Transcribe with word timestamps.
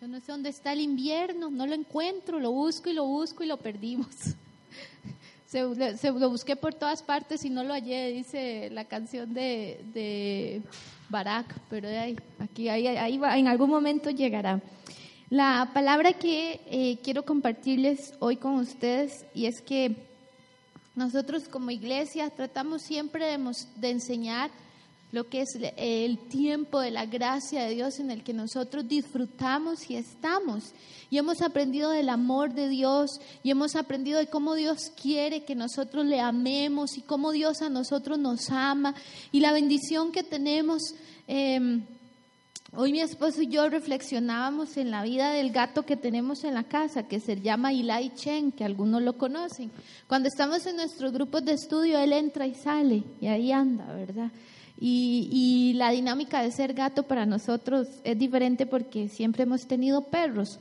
Yo 0.00 0.08
no 0.08 0.18
sé 0.20 0.32
dónde 0.32 0.48
está 0.48 0.72
el 0.72 0.80
invierno, 0.80 1.50
no 1.50 1.66
lo 1.66 1.74
encuentro, 1.74 2.40
lo 2.40 2.50
busco 2.52 2.88
y 2.88 2.94
lo 2.94 3.04
busco 3.04 3.44
y 3.44 3.46
lo 3.46 3.58
perdimos. 3.58 4.08
Se, 5.46 5.96
se- 5.96 6.12
lo 6.12 6.30
busqué 6.30 6.54
por 6.54 6.72
todas 6.74 7.02
partes 7.02 7.44
y 7.44 7.50
no 7.50 7.64
lo 7.64 7.72
hallé, 7.74 8.12
dice 8.12 8.70
la 8.70 8.84
canción 8.84 9.34
de, 9.34 9.84
de 9.92 10.62
Barak, 11.08 11.52
pero 11.68 11.88
de 11.88 11.98
ahí, 11.98 12.16
aquí, 12.38 12.68
ahí, 12.68 12.86
ahí 12.86 13.18
va, 13.18 13.36
en 13.36 13.48
algún 13.48 13.68
momento 13.68 14.10
llegará. 14.10 14.60
La 15.28 15.68
palabra 15.74 16.12
que 16.12 16.60
eh, 16.66 16.98
quiero 17.02 17.24
compartirles 17.24 18.14
hoy 18.20 18.36
con 18.36 18.54
ustedes 18.54 19.24
y 19.34 19.46
es 19.46 19.60
que 19.60 19.96
nosotros 20.94 21.48
como 21.48 21.72
iglesia 21.72 22.30
tratamos 22.30 22.82
siempre 22.82 23.26
de, 23.26 23.52
de 23.74 23.90
enseñar 23.90 24.52
lo 25.12 25.28
que 25.28 25.42
es 25.42 25.58
el 25.76 26.18
tiempo 26.18 26.80
de 26.80 26.90
la 26.90 27.06
gracia 27.06 27.64
de 27.64 27.74
Dios 27.74 27.98
en 27.98 28.10
el 28.10 28.22
que 28.22 28.32
nosotros 28.32 28.86
disfrutamos 28.86 29.90
y 29.90 29.96
estamos. 29.96 30.72
Y 31.10 31.18
hemos 31.18 31.42
aprendido 31.42 31.90
del 31.90 32.08
amor 32.08 32.54
de 32.54 32.68
Dios 32.68 33.20
y 33.42 33.50
hemos 33.50 33.74
aprendido 33.74 34.18
de 34.18 34.28
cómo 34.28 34.54
Dios 34.54 34.92
quiere 35.00 35.44
que 35.44 35.56
nosotros 35.56 36.06
le 36.06 36.20
amemos 36.20 36.96
y 36.96 37.02
cómo 37.02 37.32
Dios 37.32 37.62
a 37.62 37.68
nosotros 37.68 38.18
nos 38.18 38.50
ama 38.50 38.94
y 39.32 39.40
la 39.40 39.52
bendición 39.52 40.12
que 40.12 40.22
tenemos. 40.22 40.94
em, 41.26 41.82
Hoy 42.72 42.92
mi 42.92 43.00
esposo 43.00 43.42
y 43.42 43.48
yo 43.48 43.68
reflexionábamos 43.68 44.76
en 44.76 44.92
la 44.92 45.02
vida 45.02 45.32
del 45.32 45.50
gato 45.50 45.82
que 45.82 45.96
tenemos 45.96 46.44
en 46.44 46.54
la 46.54 46.62
casa, 46.62 47.08
que 47.08 47.18
se 47.18 47.40
llama 47.40 47.72
Eli 47.72 48.12
Chen, 48.14 48.52
que 48.52 48.64
algunos 48.64 49.02
lo 49.02 49.18
conocen. 49.18 49.72
Cuando 50.06 50.28
estamos 50.28 50.64
en 50.66 50.76
nuestros 50.76 51.12
grupos 51.12 51.44
de 51.44 51.54
estudio, 51.54 51.98
él 51.98 52.12
entra 52.12 52.46
y 52.46 52.54
sale, 52.54 53.02
y 53.20 53.26
ahí 53.26 53.50
anda, 53.50 53.92
¿verdad? 53.92 54.30
Y, 54.82 55.74
la 55.76 55.90
dinámica 55.90 56.42
de 56.42 56.50
ser 56.50 56.72
gato 56.74 57.02
para 57.02 57.26
nosotros 57.26 57.86
es 58.02 58.18
diferente 58.18 58.66
porque 58.66 59.08
siempre 59.08 59.42
hemos 59.42 59.66
tenido 59.66 60.04
perros. 60.04 60.58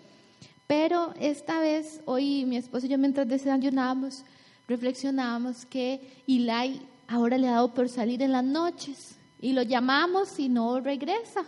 Pero 0.67 1.13
esta 1.19 1.59
vez, 1.59 2.01
hoy 2.05 2.45
mi 2.45 2.57
esposo 2.57 2.85
y 2.85 2.89
yo 2.89 2.97
mientras 2.97 3.27
desayunábamos, 3.27 4.23
reflexionábamos 4.67 5.65
que 5.65 6.01
Eli 6.27 6.81
ahora 7.07 7.37
le 7.37 7.47
ha 7.47 7.51
dado 7.51 7.73
por 7.73 7.89
salir 7.89 8.21
en 8.21 8.33
las 8.33 8.43
noches 8.43 9.15
y 9.41 9.53
lo 9.53 9.63
llamamos 9.63 10.37
y 10.37 10.49
no 10.49 10.79
regresa. 10.79 11.43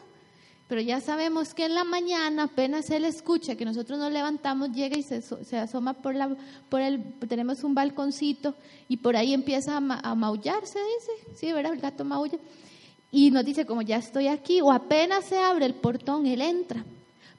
Pero 0.71 0.79
ya 0.79 1.01
sabemos 1.01 1.53
que 1.53 1.65
en 1.65 1.75
la 1.75 1.83
mañana, 1.83 2.43
apenas 2.43 2.89
él 2.91 3.03
escucha 3.03 3.55
que 3.57 3.65
nosotros 3.65 3.99
nos 3.99 4.09
levantamos, 4.09 4.71
llega 4.71 4.97
y 4.97 5.03
se, 5.03 5.21
se 5.21 5.57
asoma 5.57 5.91
por, 5.95 6.15
la, 6.15 6.33
por 6.69 6.79
el, 6.79 7.03
tenemos 7.27 7.65
un 7.65 7.75
balconcito 7.75 8.55
y 8.87 8.95
por 8.95 9.17
ahí 9.17 9.33
empieza 9.33 9.75
a, 9.75 9.81
ma- 9.81 9.99
a 10.01 10.15
maullar, 10.15 10.65
se 10.65 10.79
dice, 10.79 11.35
sí, 11.37 11.51
¿verdad? 11.51 11.73
El 11.73 11.81
gato 11.81 12.05
maulla. 12.05 12.37
Y 13.11 13.31
nos 13.31 13.43
dice, 13.43 13.65
como 13.65 13.81
ya 13.81 13.97
estoy 13.97 14.29
aquí, 14.29 14.61
o 14.61 14.71
apenas 14.71 15.25
se 15.25 15.37
abre 15.39 15.65
el 15.65 15.73
portón, 15.73 16.25
él 16.25 16.39
entra. 16.41 16.85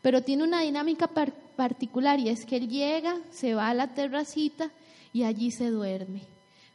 Pero 0.02 0.22
tiene 0.22 0.42
una 0.44 0.60
dinámica 0.60 1.06
par- 1.06 1.32
particular 1.56 2.20
y 2.20 2.28
es 2.28 2.44
que 2.44 2.56
él 2.58 2.68
llega, 2.68 3.16
se 3.30 3.54
va 3.54 3.70
a 3.70 3.74
la 3.74 3.94
terracita 3.94 4.70
y 5.14 5.22
allí 5.22 5.52
se 5.52 5.70
duerme. 5.70 6.20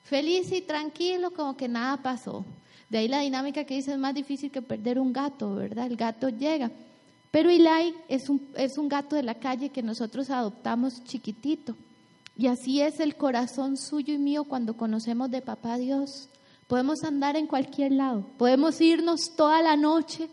Feliz 0.05 0.51
y 0.51 0.61
tranquilo, 0.61 1.29
como 1.29 1.55
que 1.55 1.67
nada 1.67 1.97
pasó. 1.97 2.43
De 2.89 2.99
ahí 2.99 3.07
la 3.07 3.19
dinámica 3.19 3.65
que 3.65 3.75
dice 3.75 3.91
es 3.91 3.97
más 3.97 4.13
difícil 4.13 4.51
que 4.51 4.61
perder 4.61 4.99
un 4.99 5.11
gato, 5.11 5.55
¿verdad? 5.55 5.87
El 5.87 5.97
gato 5.97 6.29
llega. 6.29 6.71
Pero 7.31 7.49
Eli 7.49 7.93
es 8.07 8.29
un, 8.29 8.41
es 8.55 8.77
un 8.77 8.87
gato 8.87 9.15
de 9.15 9.23
la 9.23 9.35
calle 9.35 9.69
que 9.69 9.83
nosotros 9.83 10.29
adoptamos 10.29 11.03
chiquitito. 11.03 11.75
Y 12.37 12.47
así 12.47 12.81
es 12.81 12.99
el 12.99 13.15
corazón 13.15 13.77
suyo 13.77 14.13
y 14.13 14.17
mío 14.17 14.43
cuando 14.43 14.77
conocemos 14.77 15.29
de 15.31 15.41
Papá 15.41 15.77
Dios. 15.77 16.29
Podemos 16.67 17.03
andar 17.03 17.35
en 17.35 17.47
cualquier 17.47 17.93
lado, 17.93 18.25
podemos 18.37 18.79
irnos 18.81 19.35
toda 19.35 19.61
la 19.61 19.77
noche 19.77 20.29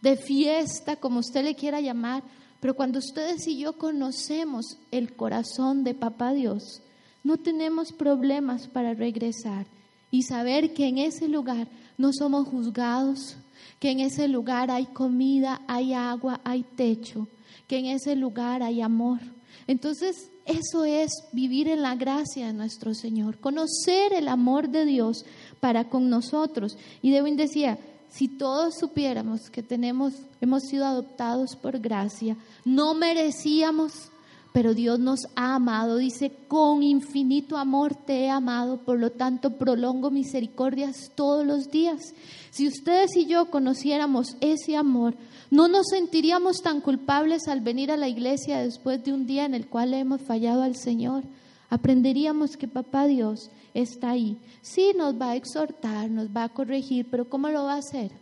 de 0.00 0.16
fiesta, 0.16 0.96
como 0.96 1.18
usted 1.18 1.42
le 1.44 1.56
quiera 1.56 1.80
llamar, 1.80 2.22
pero 2.60 2.74
cuando 2.74 3.00
ustedes 3.00 3.46
y 3.48 3.58
yo 3.58 3.76
conocemos 3.76 4.78
el 4.90 5.16
corazón 5.16 5.82
de 5.82 5.94
Papá 5.94 6.32
Dios, 6.32 6.80
no 7.24 7.38
tenemos 7.38 7.92
problemas 7.92 8.68
para 8.68 8.94
regresar 8.94 9.66
y 10.10 10.22
saber 10.22 10.74
que 10.74 10.86
en 10.86 10.98
ese 10.98 11.26
lugar 11.26 11.66
no 11.96 12.12
somos 12.12 12.48
juzgados, 12.48 13.36
que 13.78 13.90
en 13.90 14.00
ese 14.00 14.28
lugar 14.28 14.70
hay 14.70 14.86
comida, 14.86 15.60
hay 15.66 15.94
agua, 15.94 16.40
hay 16.44 16.62
techo, 16.62 17.28
que 17.66 17.78
en 17.78 17.86
ese 17.86 18.16
lugar 18.16 18.62
hay 18.62 18.80
amor. 18.80 19.20
Entonces, 19.66 20.30
eso 20.44 20.84
es 20.84 21.10
vivir 21.32 21.68
en 21.68 21.82
la 21.82 21.94
gracia 21.94 22.48
de 22.48 22.52
nuestro 22.52 22.94
Señor, 22.94 23.38
conocer 23.38 24.12
el 24.12 24.28
amor 24.28 24.68
de 24.68 24.84
Dios 24.84 25.24
para 25.60 25.88
con 25.88 26.10
nosotros. 26.10 26.76
Y 27.00 27.10
Dewin 27.10 27.36
decía, 27.36 27.78
si 28.10 28.28
todos 28.28 28.74
supiéramos 28.78 29.50
que 29.50 29.62
tenemos, 29.62 30.14
hemos 30.40 30.62
sido 30.64 30.84
adoptados 30.84 31.56
por 31.56 31.78
gracia, 31.78 32.36
no 32.64 32.94
merecíamos, 32.94 34.10
pero 34.54 34.72
Dios 34.72 35.00
nos 35.00 35.26
ha 35.34 35.56
amado. 35.56 35.96
Dice, 35.96 36.30
con 36.46 36.84
infinito 36.84 37.56
amor 37.56 37.96
te 37.96 38.20
he 38.20 38.30
amado, 38.30 38.76
por 38.76 39.00
lo 39.00 39.10
tanto 39.10 39.58
prolongo 39.58 40.12
misericordias 40.12 41.10
todos 41.16 41.44
los 41.44 41.72
días. 41.72 42.14
Si 42.52 42.68
ustedes 42.68 43.16
y 43.16 43.26
yo 43.26 43.50
conociéramos 43.50 44.36
ese 44.40 44.76
amor, 44.76 45.16
no 45.50 45.66
nos 45.66 45.88
sentiríamos 45.88 46.62
tan 46.62 46.80
culpables 46.80 47.48
al 47.48 47.62
venir 47.62 47.90
a 47.90 47.96
la 47.96 48.06
iglesia 48.06 48.60
después 48.60 49.02
de 49.02 49.12
un 49.12 49.26
día 49.26 49.44
en 49.44 49.54
el 49.54 49.66
cual 49.66 49.92
hemos 49.92 50.22
fallado 50.22 50.62
al 50.62 50.76
Señor. 50.76 51.24
Aprenderíamos 51.68 52.56
que 52.56 52.68
Papá 52.68 53.08
Dios 53.08 53.50
está 53.74 54.10
ahí. 54.10 54.38
Sí, 54.62 54.92
nos 54.96 55.20
va 55.20 55.30
a 55.30 55.36
exhortar, 55.36 56.08
nos 56.08 56.28
va 56.28 56.44
a 56.44 56.48
corregir, 56.48 57.08
pero 57.10 57.28
¿cómo 57.28 57.48
lo 57.48 57.64
va 57.64 57.74
a 57.74 57.78
hacer? 57.78 58.12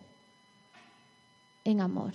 En 1.67 1.83
amor. 1.83 2.15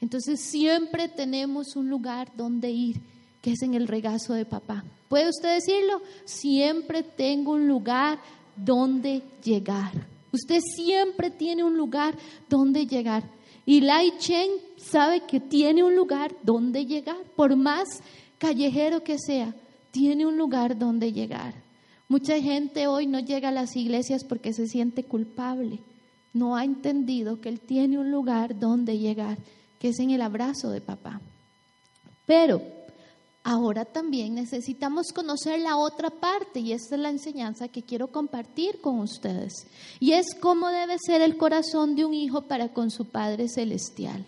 Entonces 0.00 0.38
siempre 0.40 1.08
tenemos 1.08 1.74
un 1.74 1.90
lugar 1.90 2.30
donde 2.36 2.70
ir, 2.70 3.00
que 3.42 3.52
es 3.52 3.62
en 3.62 3.74
el 3.74 3.88
regazo 3.88 4.32
de 4.32 4.46
papá. 4.46 4.84
¿Puede 5.08 5.28
usted 5.28 5.54
decirlo? 5.56 6.00
Siempre 6.24 7.02
tengo 7.02 7.52
un 7.52 7.68
lugar 7.68 8.18
donde 8.56 9.22
llegar. 9.44 9.92
Usted 10.32 10.60
siempre 10.76 11.30
tiene 11.30 11.64
un 11.64 11.76
lugar 11.76 12.16
donde 12.48 12.86
llegar. 12.86 13.24
Y 13.66 13.80
Lai 13.82 14.12
Chen 14.18 14.48
sabe 14.76 15.20
que 15.26 15.40
tiene 15.40 15.84
un 15.84 15.94
lugar 15.94 16.34
donde 16.42 16.86
llegar, 16.86 17.18
por 17.36 17.54
más 17.56 18.00
callejero 18.38 19.04
que 19.04 19.18
sea, 19.18 19.54
tiene 19.90 20.24
un 20.24 20.38
lugar 20.38 20.78
donde 20.78 21.12
llegar. 21.12 21.54
Mucha 22.08 22.40
gente 22.40 22.86
hoy 22.86 23.06
no 23.06 23.20
llega 23.20 23.48
a 23.48 23.52
las 23.52 23.76
iglesias 23.76 24.24
porque 24.24 24.52
se 24.52 24.66
siente 24.66 25.04
culpable. 25.04 25.80
No 26.32 26.56
ha 26.56 26.64
entendido 26.64 27.40
que 27.40 27.48
él 27.48 27.60
tiene 27.60 27.98
un 27.98 28.10
lugar 28.10 28.58
donde 28.58 28.98
llegar, 28.98 29.38
que 29.78 29.90
es 29.90 29.98
en 29.98 30.10
el 30.10 30.22
abrazo 30.22 30.70
de 30.70 30.80
papá. 30.80 31.20
Pero 32.26 32.62
ahora 33.44 33.84
también 33.84 34.34
necesitamos 34.34 35.12
conocer 35.12 35.60
la 35.60 35.76
otra 35.76 36.10
parte 36.10 36.60
y 36.60 36.72
esta 36.72 36.94
es 36.94 37.00
la 37.00 37.10
enseñanza 37.10 37.68
que 37.68 37.82
quiero 37.82 38.08
compartir 38.08 38.80
con 38.80 39.00
ustedes. 39.00 39.66
Y 40.00 40.12
es 40.12 40.34
cómo 40.40 40.68
debe 40.68 40.96
ser 40.98 41.22
el 41.22 41.36
corazón 41.36 41.96
de 41.96 42.04
un 42.04 42.14
hijo 42.14 42.42
para 42.42 42.72
con 42.72 42.90
su 42.90 43.06
Padre 43.06 43.48
Celestial. 43.48 44.24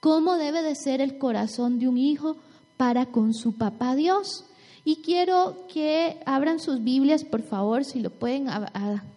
¿Cómo 0.00 0.36
debe 0.36 0.62
de 0.62 0.74
ser 0.74 1.00
el 1.00 1.18
corazón 1.18 1.78
de 1.78 1.88
un 1.88 1.96
hijo 1.96 2.36
para 2.76 3.06
con 3.06 3.32
su 3.32 3.56
papá 3.56 3.94
Dios? 3.94 4.44
Y 4.84 4.96
quiero 4.96 5.66
que 5.72 6.20
abran 6.26 6.60
sus 6.60 6.84
Biblias, 6.84 7.24
por 7.24 7.42
favor, 7.42 7.84
si 7.84 8.00
lo 8.00 8.10
pueden 8.10 8.46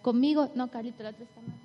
conmigo. 0.00 0.50
No, 0.54 0.70
Carlito, 0.70 1.02
la 1.02 1.10
está 1.10 1.40
más 1.42 1.57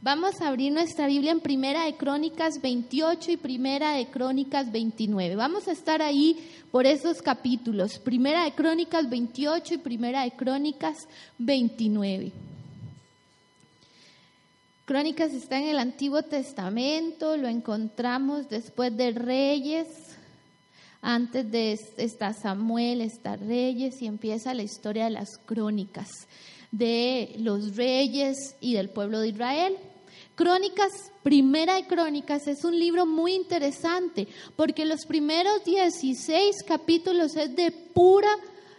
Vamos 0.00 0.40
a 0.40 0.46
abrir 0.46 0.72
nuestra 0.72 1.08
Biblia 1.08 1.32
en 1.32 1.40
Primera 1.40 1.84
de 1.84 1.96
Crónicas 1.96 2.62
28 2.62 3.32
y 3.32 3.36
Primera 3.36 3.94
de 3.94 4.06
Crónicas 4.06 4.70
29. 4.70 5.34
Vamos 5.34 5.66
a 5.66 5.72
estar 5.72 6.02
ahí 6.02 6.38
por 6.70 6.86
esos 6.86 7.20
capítulos. 7.20 7.98
Primera 7.98 8.44
de 8.44 8.52
Crónicas 8.52 9.10
28 9.10 9.74
y 9.74 9.78
Primera 9.78 10.22
de 10.22 10.30
Crónicas 10.30 11.08
29. 11.38 12.30
Crónicas 14.84 15.32
está 15.32 15.58
en 15.58 15.66
el 15.66 15.80
Antiguo 15.80 16.22
Testamento, 16.22 17.36
lo 17.36 17.48
encontramos 17.48 18.48
después 18.48 18.96
de 18.96 19.10
Reyes, 19.10 19.88
antes 21.02 21.50
de 21.50 21.76
está 21.96 22.34
Samuel, 22.34 23.00
está 23.00 23.34
Reyes 23.34 24.00
y 24.00 24.06
empieza 24.06 24.54
la 24.54 24.62
historia 24.62 25.06
de 25.06 25.10
las 25.10 25.38
crónicas 25.38 26.08
de 26.70 27.34
los 27.38 27.76
reyes 27.76 28.56
y 28.60 28.74
del 28.74 28.90
pueblo 28.90 29.20
de 29.20 29.28
Israel. 29.28 29.76
Crónicas, 30.38 31.10
Primera 31.24 31.74
de 31.74 31.88
Crónicas, 31.88 32.46
es 32.46 32.64
un 32.64 32.78
libro 32.78 33.06
muy 33.06 33.34
interesante 33.34 34.28
porque 34.54 34.84
los 34.84 35.04
primeros 35.04 35.64
16 35.64 36.62
capítulos 36.64 37.34
es 37.34 37.56
de 37.56 37.72
pura 37.72 38.30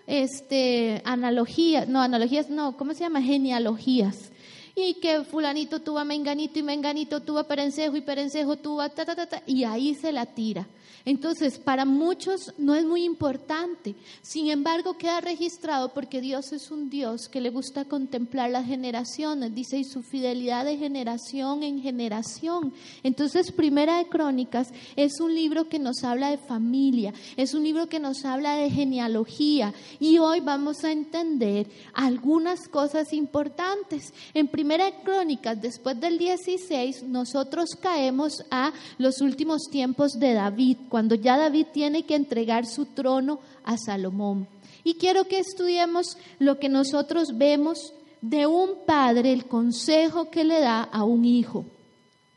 este, 0.07 1.01
analogía, 1.03 1.85
no, 1.85 2.01
analogías, 2.01 2.49
no, 2.49 2.77
¿cómo 2.77 2.93
se 2.93 3.01
llama? 3.01 3.21
Genealogías. 3.21 4.31
Y 4.73 5.01
que 5.01 5.25
fulanito 5.25 5.81
tuvo 5.81 5.99
a 5.99 6.05
menganito 6.05 6.59
y 6.59 6.63
menganito 6.63 7.23
tuvo 7.23 7.39
a 7.39 7.47
perencejo 7.49 7.97
y 7.97 8.01
perencejo 8.01 8.55
tuvo 8.55 8.79
a 8.79 8.87
ta, 8.87 9.03
ta, 9.03 9.13
ta, 9.13 9.27
ta, 9.27 9.43
y 9.45 9.65
ahí 9.65 9.95
se 9.95 10.13
la 10.13 10.27
tira. 10.27 10.65
Entonces, 11.05 11.57
para 11.57 11.85
muchos 11.85 12.53
no 12.57 12.75
es 12.75 12.85
muy 12.85 13.03
importante. 13.03 13.95
Sin 14.21 14.49
embargo, 14.49 14.97
queda 14.97 15.21
registrado 15.21 15.93
porque 15.93 16.21
Dios 16.21 16.51
es 16.51 16.71
un 16.71 16.89
Dios 16.89 17.29
que 17.29 17.41
le 17.41 17.49
gusta 17.49 17.85
contemplar 17.85 18.49
las 18.49 18.65
generaciones, 18.65 19.53
dice, 19.55 19.77
y 19.77 19.83
su 19.83 20.01
fidelidad 20.03 20.65
de 20.65 20.77
generación 20.77 21.63
en 21.63 21.81
generación. 21.81 22.73
Entonces, 23.03 23.51
Primera 23.51 23.97
de 23.97 24.07
Crónicas 24.07 24.69
es 24.95 25.19
un 25.19 25.33
libro 25.33 25.69
que 25.69 25.79
nos 25.79 26.03
habla 26.03 26.29
de 26.29 26.37
familia, 26.37 27.13
es 27.37 27.53
un 27.53 27.63
libro 27.63 27.87
que 27.87 27.99
nos 27.99 28.25
habla 28.25 28.55
de 28.55 28.69
genealogía. 28.69 29.73
Y 29.99 30.17
hoy 30.17 30.39
vamos 30.39 30.83
a 30.83 30.91
entender 30.91 31.67
algunas 31.93 32.67
cosas 32.67 33.13
importantes. 33.13 34.13
En 34.33 34.47
Primera 34.47 34.85
de 34.85 35.03
Crónicas, 35.03 35.61
después 35.61 35.99
del 35.99 36.17
16, 36.17 37.03
nosotros 37.03 37.69
caemos 37.81 38.43
a 38.51 38.73
los 38.97 39.21
últimos 39.21 39.63
tiempos 39.71 40.13
de 40.13 40.33
David 40.33 40.77
cuando 40.89 41.15
ya 41.15 41.37
David 41.37 41.67
tiene 41.71 42.03
que 42.03 42.15
entregar 42.15 42.65
su 42.65 42.85
trono 42.85 43.39
a 43.63 43.77
Salomón. 43.77 44.47
Y 44.83 44.95
quiero 44.95 45.25
que 45.25 45.39
estudiemos 45.39 46.17
lo 46.39 46.59
que 46.59 46.69
nosotros 46.69 47.37
vemos 47.37 47.93
de 48.21 48.47
un 48.47 48.85
padre, 48.85 49.31
el 49.31 49.45
consejo 49.45 50.29
que 50.29 50.43
le 50.43 50.59
da 50.59 50.83
a 50.83 51.03
un 51.03 51.23
hijo. 51.23 51.65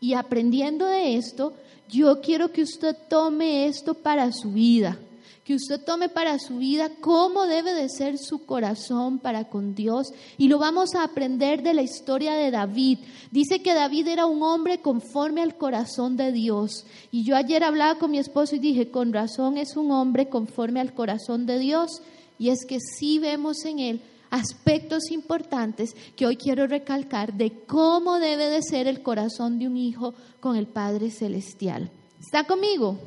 Y 0.00 0.14
aprendiendo 0.14 0.86
de 0.86 1.16
esto, 1.16 1.54
yo 1.88 2.20
quiero 2.20 2.52
que 2.52 2.62
usted 2.62 2.96
tome 3.08 3.66
esto 3.66 3.94
para 3.94 4.30
su 4.32 4.52
vida 4.52 4.98
que 5.44 5.56
usted 5.56 5.80
tome 5.84 6.08
para 6.08 6.38
su 6.38 6.58
vida 6.58 6.90
cómo 7.00 7.46
debe 7.46 7.74
de 7.74 7.88
ser 7.88 8.16
su 8.16 8.46
corazón 8.46 9.18
para 9.18 9.48
con 9.48 9.74
Dios. 9.74 10.12
Y 10.38 10.48
lo 10.48 10.58
vamos 10.58 10.94
a 10.94 11.02
aprender 11.02 11.62
de 11.62 11.74
la 11.74 11.82
historia 11.82 12.34
de 12.34 12.52
David. 12.52 13.00
Dice 13.32 13.60
que 13.60 13.74
David 13.74 14.08
era 14.08 14.26
un 14.26 14.42
hombre 14.42 14.80
conforme 14.80 15.42
al 15.42 15.56
corazón 15.56 16.16
de 16.16 16.30
Dios. 16.30 16.86
Y 17.10 17.24
yo 17.24 17.34
ayer 17.34 17.64
hablaba 17.64 17.98
con 17.98 18.12
mi 18.12 18.18
esposo 18.18 18.54
y 18.54 18.60
dije, 18.60 18.90
con 18.90 19.12
razón 19.12 19.58
es 19.58 19.76
un 19.76 19.90
hombre 19.90 20.28
conforme 20.28 20.80
al 20.80 20.94
corazón 20.94 21.44
de 21.46 21.58
Dios. 21.58 22.02
Y 22.38 22.50
es 22.50 22.64
que 22.64 22.78
sí 22.78 23.18
vemos 23.18 23.64
en 23.64 23.80
él 23.80 24.02
aspectos 24.30 25.10
importantes 25.10 25.94
que 26.16 26.24
hoy 26.24 26.36
quiero 26.36 26.66
recalcar 26.66 27.34
de 27.34 27.52
cómo 27.66 28.18
debe 28.18 28.46
de 28.46 28.62
ser 28.62 28.86
el 28.86 29.02
corazón 29.02 29.58
de 29.58 29.66
un 29.66 29.76
hijo 29.76 30.14
con 30.40 30.56
el 30.56 30.66
Padre 30.66 31.10
Celestial. 31.10 31.90
¿Está 32.18 32.44
conmigo? 32.44 32.98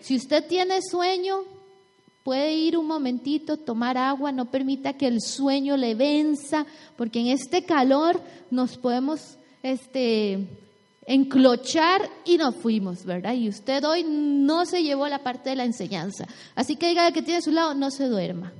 Si 0.00 0.14
usted 0.14 0.46
tiene 0.46 0.80
sueño, 0.82 1.53
Puede 2.24 2.54
ir 2.54 2.78
un 2.78 2.86
momentito, 2.86 3.58
tomar 3.58 3.98
agua, 3.98 4.32
no 4.32 4.50
permita 4.50 4.94
que 4.94 5.06
el 5.06 5.20
sueño 5.20 5.76
le 5.76 5.94
venza, 5.94 6.64
porque 6.96 7.20
en 7.20 7.26
este 7.26 7.64
calor 7.64 8.18
nos 8.50 8.78
podemos 8.78 9.36
este, 9.62 10.48
enclochar 11.06 12.08
y 12.24 12.38
nos 12.38 12.54
fuimos, 12.56 13.04
¿verdad? 13.04 13.34
Y 13.34 13.50
usted 13.50 13.84
hoy 13.84 14.06
no 14.08 14.64
se 14.64 14.82
llevó 14.82 15.06
la 15.06 15.22
parte 15.22 15.50
de 15.50 15.56
la 15.56 15.66
enseñanza. 15.66 16.26
Así 16.54 16.76
que 16.76 16.88
diga 16.88 17.12
que 17.12 17.20
tiene 17.20 17.40
a 17.40 17.42
su 17.42 17.50
lado, 17.50 17.74
no 17.74 17.90
se 17.90 18.08
duerma. 18.08 18.54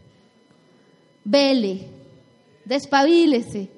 Vele, 1.25 1.89
despabilese. 2.67 3.71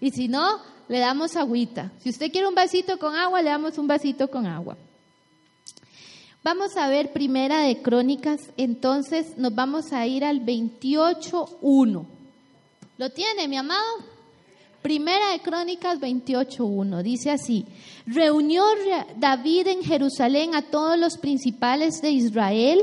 Y 0.00 0.10
si 0.10 0.26
no, 0.26 0.58
le 0.88 0.98
damos 0.98 1.36
agüita. 1.36 1.92
Si 2.00 2.10
usted 2.10 2.32
quiere 2.32 2.48
un 2.48 2.56
vasito 2.56 2.98
con 2.98 3.14
agua, 3.14 3.40
le 3.40 3.50
damos 3.50 3.78
un 3.78 3.86
vasito 3.86 4.28
con 4.28 4.46
agua. 4.46 4.76
Vamos 6.50 6.78
a 6.78 6.88
ver 6.88 7.12
primera 7.12 7.60
de 7.60 7.82
Crónicas, 7.82 8.40
entonces 8.56 9.36
nos 9.36 9.54
vamos 9.54 9.92
a 9.92 10.06
ir 10.06 10.24
al 10.24 10.46
28.1. 10.46 12.06
¿Lo 12.96 13.10
tiene, 13.10 13.46
mi 13.48 13.58
amado? 13.58 13.84
Primera 14.80 15.32
de 15.32 15.40
Crónicas 15.40 16.00
28.1. 16.00 17.02
Dice 17.02 17.32
así, 17.32 17.66
reunió 18.06 18.64
David 19.18 19.66
en 19.66 19.82
Jerusalén 19.82 20.54
a 20.54 20.62
todos 20.62 20.98
los 20.98 21.18
principales 21.18 22.00
de 22.00 22.12
Israel 22.12 22.82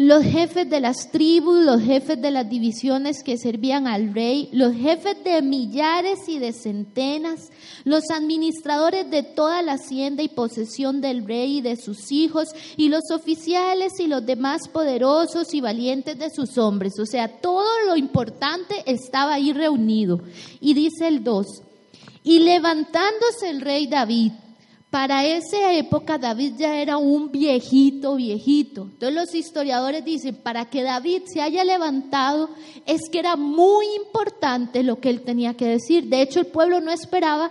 los 0.00 0.24
jefes 0.24 0.70
de 0.70 0.80
las 0.80 1.10
tribus, 1.12 1.62
los 1.62 1.82
jefes 1.82 2.22
de 2.22 2.30
las 2.30 2.48
divisiones 2.48 3.22
que 3.22 3.36
servían 3.36 3.86
al 3.86 4.14
rey, 4.14 4.48
los 4.50 4.74
jefes 4.74 5.22
de 5.22 5.42
millares 5.42 6.26
y 6.26 6.38
de 6.38 6.54
centenas, 6.54 7.50
los 7.84 8.04
administradores 8.10 9.10
de 9.10 9.22
toda 9.22 9.60
la 9.60 9.74
hacienda 9.74 10.22
y 10.22 10.28
posesión 10.28 11.02
del 11.02 11.26
rey 11.26 11.58
y 11.58 11.60
de 11.60 11.76
sus 11.76 12.12
hijos, 12.12 12.48
y 12.78 12.88
los 12.88 13.10
oficiales 13.12 14.00
y 14.00 14.06
los 14.06 14.24
demás 14.24 14.68
poderosos 14.72 15.52
y 15.52 15.60
valientes 15.60 16.18
de 16.18 16.30
sus 16.30 16.56
hombres. 16.56 16.98
O 16.98 17.04
sea, 17.04 17.28
todo 17.28 17.68
lo 17.86 17.94
importante 17.94 18.76
estaba 18.86 19.34
ahí 19.34 19.52
reunido. 19.52 20.22
Y 20.62 20.72
dice 20.72 21.08
el 21.08 21.22
2, 21.22 21.46
y 22.22 22.38
levantándose 22.38 23.50
el 23.50 23.60
rey 23.60 23.86
David, 23.86 24.32
para 24.90 25.24
esa 25.24 25.72
época 25.72 26.18
David 26.18 26.54
ya 26.58 26.76
era 26.76 26.96
un 26.96 27.30
viejito, 27.30 28.16
viejito. 28.16 28.82
Entonces 28.82 29.14
los 29.14 29.34
historiadores 29.34 30.04
dicen, 30.04 30.34
para 30.34 30.64
que 30.64 30.82
David 30.82 31.22
se 31.26 31.40
haya 31.40 31.62
levantado 31.62 32.50
es 32.86 33.08
que 33.08 33.20
era 33.20 33.36
muy 33.36 33.86
importante 33.96 34.82
lo 34.82 35.00
que 35.00 35.10
él 35.10 35.22
tenía 35.22 35.54
que 35.54 35.66
decir. 35.66 36.08
De 36.08 36.20
hecho, 36.20 36.40
el 36.40 36.46
pueblo 36.46 36.80
no 36.80 36.90
esperaba 36.90 37.50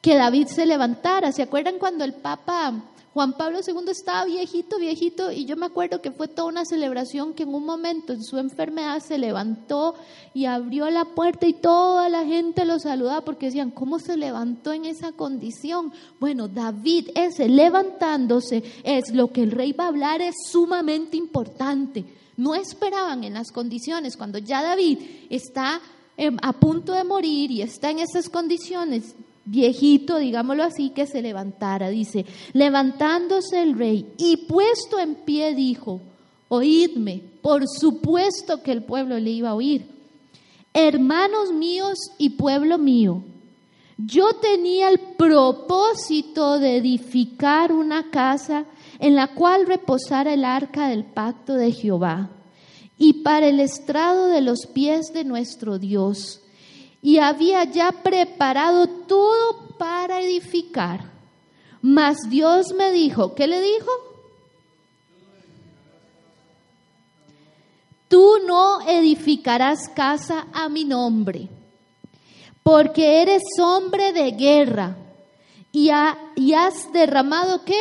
que 0.00 0.14
David 0.14 0.46
se 0.46 0.66
levantara. 0.66 1.32
¿Se 1.32 1.42
acuerdan 1.42 1.78
cuando 1.78 2.04
el 2.04 2.14
Papa 2.14 2.72
Juan 3.18 3.32
Pablo 3.32 3.58
II 3.66 3.90
estaba 3.90 4.26
viejito, 4.26 4.78
viejito, 4.78 5.32
y 5.32 5.44
yo 5.44 5.56
me 5.56 5.66
acuerdo 5.66 6.00
que 6.00 6.12
fue 6.12 6.28
toda 6.28 6.46
una 6.46 6.64
celebración 6.64 7.34
que 7.34 7.42
en 7.42 7.52
un 7.52 7.66
momento 7.66 8.12
en 8.12 8.22
su 8.22 8.38
enfermedad 8.38 9.00
se 9.00 9.18
levantó 9.18 9.96
y 10.34 10.44
abrió 10.44 10.88
la 10.88 11.04
puerta 11.04 11.44
y 11.44 11.54
toda 11.54 12.08
la 12.10 12.24
gente 12.24 12.64
lo 12.64 12.78
saludaba 12.78 13.22
porque 13.22 13.46
decían, 13.46 13.72
¿cómo 13.72 13.98
se 13.98 14.16
levantó 14.16 14.72
en 14.72 14.84
esa 14.84 15.10
condición? 15.10 15.92
Bueno, 16.20 16.46
David, 16.46 17.08
ese 17.16 17.48
levantándose, 17.48 18.62
es 18.84 19.12
lo 19.12 19.32
que 19.32 19.42
el 19.42 19.50
rey 19.50 19.72
va 19.72 19.86
a 19.86 19.88
hablar, 19.88 20.22
es 20.22 20.36
sumamente 20.48 21.16
importante. 21.16 22.04
No 22.36 22.54
esperaban 22.54 23.24
en 23.24 23.34
las 23.34 23.50
condiciones, 23.50 24.16
cuando 24.16 24.38
ya 24.38 24.62
David 24.62 25.00
está 25.28 25.80
em, 26.16 26.36
a 26.40 26.52
punto 26.52 26.92
de 26.92 27.02
morir 27.02 27.50
y 27.50 27.62
está 27.62 27.90
en 27.90 27.98
esas 27.98 28.28
condiciones, 28.28 29.16
viejito, 29.48 30.18
digámoslo 30.18 30.62
así, 30.62 30.90
que 30.90 31.06
se 31.06 31.22
levantara. 31.22 31.88
Dice, 31.88 32.26
levantándose 32.52 33.62
el 33.62 33.76
rey 33.76 34.06
y 34.18 34.36
puesto 34.48 34.98
en 34.98 35.14
pie 35.14 35.54
dijo, 35.54 36.00
oídme, 36.48 37.22
por 37.42 37.66
supuesto 37.68 38.62
que 38.62 38.72
el 38.72 38.82
pueblo 38.82 39.18
le 39.18 39.30
iba 39.30 39.50
a 39.50 39.54
oír. 39.54 39.86
Hermanos 40.74 41.52
míos 41.52 41.98
y 42.18 42.30
pueblo 42.30 42.78
mío, 42.78 43.22
yo 43.96 44.34
tenía 44.34 44.90
el 44.90 45.00
propósito 45.00 46.58
de 46.58 46.76
edificar 46.76 47.72
una 47.72 48.10
casa 48.10 48.64
en 49.00 49.16
la 49.16 49.34
cual 49.34 49.66
reposara 49.66 50.34
el 50.34 50.44
arca 50.44 50.88
del 50.88 51.04
pacto 51.04 51.54
de 51.54 51.72
Jehová 51.72 52.30
y 52.96 53.24
para 53.24 53.48
el 53.48 53.60
estrado 53.60 54.26
de 54.28 54.40
los 54.40 54.66
pies 54.72 55.12
de 55.12 55.24
nuestro 55.24 55.78
Dios 55.78 56.42
y 57.00 57.18
había 57.18 57.64
ya 57.64 57.92
preparado 57.92 58.86
todo 58.86 59.76
para 59.78 60.20
edificar. 60.20 61.00
Mas 61.80 62.28
Dios 62.28 62.72
me 62.76 62.90
dijo, 62.92 63.34
¿qué 63.34 63.46
le 63.46 63.60
dijo? 63.60 63.90
Tú 68.08 68.38
no 68.46 68.80
edificarás 68.88 69.88
casa 69.94 70.46
a 70.52 70.68
mi 70.68 70.84
nombre, 70.84 71.48
porque 72.62 73.22
eres 73.22 73.42
hombre 73.60 74.12
de 74.12 74.30
guerra 74.32 74.96
y, 75.70 75.90
has 75.90 76.92
derramado 76.92 77.64
qué? 77.64 77.80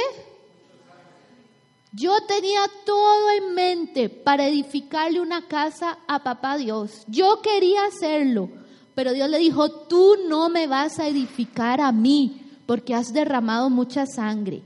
Yo 1.93 2.13
tenía 2.27 2.61
todo 2.85 3.31
en 3.31 3.53
mente 3.55 4.09
para 4.09 4.47
edificarle 4.47 5.21
una 5.21 5.47
casa 5.47 5.97
a 6.07 6.21
papá 6.21 6.57
Dios. 6.57 7.03
Yo 7.07 7.41
quería 7.41 7.85
hacerlo 7.85 8.49
pero 8.97 9.13
Dios 9.13 9.29
le 9.29 9.37
dijo, 9.37 9.69
tú 9.69 10.15
no 10.27 10.49
me 10.49 10.65
vas 10.65 10.97
a 10.97 11.07
edificar 11.07 11.81
a 11.81 11.91
mí 11.91 12.41
porque 12.65 12.95
has 12.95 13.13
derramado 13.13 13.69
mucha 13.69 14.07
sangre. 14.07 14.63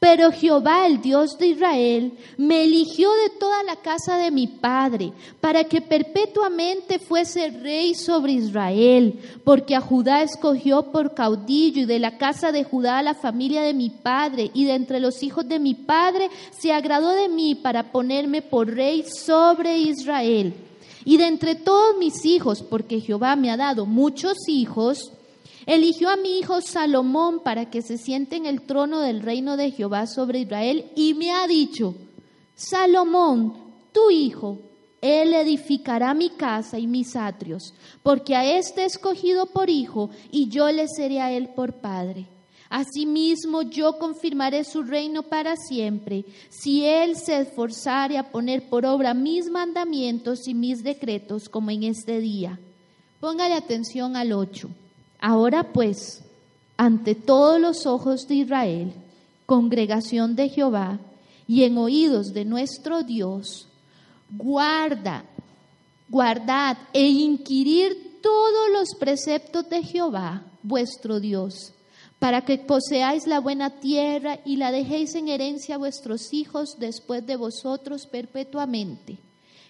Pero 0.00 0.32
Jehová, 0.32 0.84
el 0.88 1.00
Dios 1.00 1.38
de 1.38 1.46
Israel, 1.46 2.18
me 2.36 2.64
eligió 2.64 3.08
de 3.12 3.30
toda 3.38 3.62
la 3.62 3.76
casa 3.76 4.16
de 4.16 4.32
mi 4.32 4.48
padre, 4.48 5.12
para 5.40 5.62
que 5.62 5.80
perpetuamente 5.80 6.98
fuese 6.98 7.50
rey 7.50 7.94
sobre 7.94 8.32
Israel, 8.32 9.16
porque 9.44 9.76
a 9.76 9.80
Judá 9.80 10.22
escogió 10.22 10.90
por 10.90 11.14
caudillo, 11.14 11.82
y 11.82 11.86
de 11.86 12.00
la 12.00 12.18
casa 12.18 12.50
de 12.50 12.64
Judá 12.64 12.98
a 12.98 13.04
la 13.04 13.14
familia 13.14 13.62
de 13.62 13.74
mi 13.74 13.90
padre, 13.90 14.50
y 14.54 14.64
de 14.64 14.74
entre 14.74 14.98
los 14.98 15.22
hijos 15.22 15.46
de 15.46 15.60
mi 15.60 15.74
padre 15.74 16.30
se 16.50 16.72
agradó 16.72 17.10
de 17.10 17.28
mí 17.28 17.54
para 17.54 17.92
ponerme 17.92 18.42
por 18.42 18.74
rey 18.74 19.04
sobre 19.04 19.78
Israel. 19.78 20.52
Y 21.04 21.16
de 21.16 21.26
entre 21.26 21.54
todos 21.54 21.96
mis 21.98 22.24
hijos, 22.24 22.62
porque 22.62 23.00
Jehová 23.00 23.36
me 23.36 23.50
ha 23.50 23.56
dado 23.56 23.86
muchos 23.86 24.48
hijos, 24.48 25.12
Eligió 25.68 26.08
a 26.08 26.16
mi 26.16 26.38
hijo 26.38 26.62
Salomón 26.62 27.40
para 27.40 27.68
que 27.68 27.82
se 27.82 27.98
siente 27.98 28.36
en 28.36 28.46
el 28.46 28.62
trono 28.62 29.00
del 29.00 29.20
reino 29.20 29.58
de 29.58 29.70
Jehová 29.70 30.06
sobre 30.06 30.38
Israel 30.38 30.90
y 30.96 31.12
me 31.12 31.30
ha 31.30 31.46
dicho, 31.46 31.94
Salomón, 32.54 33.52
tu 33.92 34.10
hijo, 34.10 34.60
él 35.02 35.34
edificará 35.34 36.14
mi 36.14 36.30
casa 36.30 36.78
y 36.78 36.86
mis 36.86 37.14
atrios, 37.16 37.74
porque 38.02 38.34
a 38.34 38.58
este 38.58 38.86
escogido 38.86 39.44
por 39.44 39.68
hijo 39.68 40.08
y 40.30 40.48
yo 40.48 40.72
le 40.72 40.88
seré 40.88 41.20
a 41.20 41.32
él 41.32 41.50
por 41.54 41.74
padre. 41.74 42.26
Asimismo 42.70 43.62
yo 43.62 43.98
confirmaré 43.98 44.62
su 44.62 44.82
reino 44.82 45.22
para 45.22 45.56
siempre, 45.56 46.24
si 46.50 46.84
él 46.84 47.16
se 47.16 47.40
esforzare 47.40 48.18
a 48.18 48.30
poner 48.30 48.68
por 48.68 48.84
obra 48.84 49.14
mis 49.14 49.50
mandamientos 49.50 50.46
y 50.46 50.54
mis 50.54 50.82
decretos 50.82 51.48
como 51.48 51.70
en 51.70 51.84
este 51.84 52.20
día. 52.20 52.58
Póngale 53.20 53.54
atención 53.54 54.16
al 54.16 54.32
8. 54.32 54.68
Ahora 55.18 55.72
pues, 55.72 56.22
ante 56.76 57.14
todos 57.14 57.58
los 57.58 57.86
ojos 57.86 58.28
de 58.28 58.34
Israel, 58.34 58.92
congregación 59.46 60.36
de 60.36 60.50
Jehová, 60.50 61.00
y 61.46 61.64
en 61.64 61.78
oídos 61.78 62.34
de 62.34 62.44
nuestro 62.44 63.02
Dios, 63.02 63.66
guarda, 64.30 65.24
guardad 66.08 66.76
e 66.92 67.08
inquirir 67.08 68.20
todos 68.22 68.68
los 68.70 68.88
preceptos 68.98 69.68
de 69.70 69.82
Jehová, 69.82 70.44
vuestro 70.62 71.18
Dios, 71.18 71.72
para 72.18 72.44
que 72.44 72.58
poseáis 72.58 73.26
la 73.26 73.40
buena 73.40 73.80
tierra 73.80 74.40
y 74.44 74.56
la 74.56 74.72
dejéis 74.72 75.14
en 75.14 75.28
herencia 75.28 75.76
a 75.76 75.78
vuestros 75.78 76.32
hijos 76.32 76.76
después 76.78 77.24
de 77.26 77.36
vosotros 77.36 78.06
perpetuamente. 78.06 79.18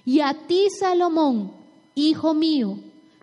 Y 0.04 0.20
a 0.20 0.32
ti, 0.46 0.68
Salomón, 0.70 1.52
hijo 1.94 2.32
mío, 2.32 2.78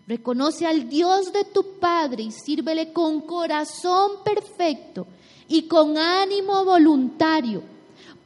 reconoce 0.06 0.66
al 0.66 0.88
Dios 0.88 1.32
de 1.32 1.44
tu 1.44 1.78
Padre 1.80 2.24
y 2.24 2.30
sírvele 2.30 2.92
con 2.92 3.22
corazón 3.22 4.22
perfecto 4.24 5.06
y 5.48 5.62
con 5.62 5.98
ánimo 5.98 6.64
voluntario 6.64 7.76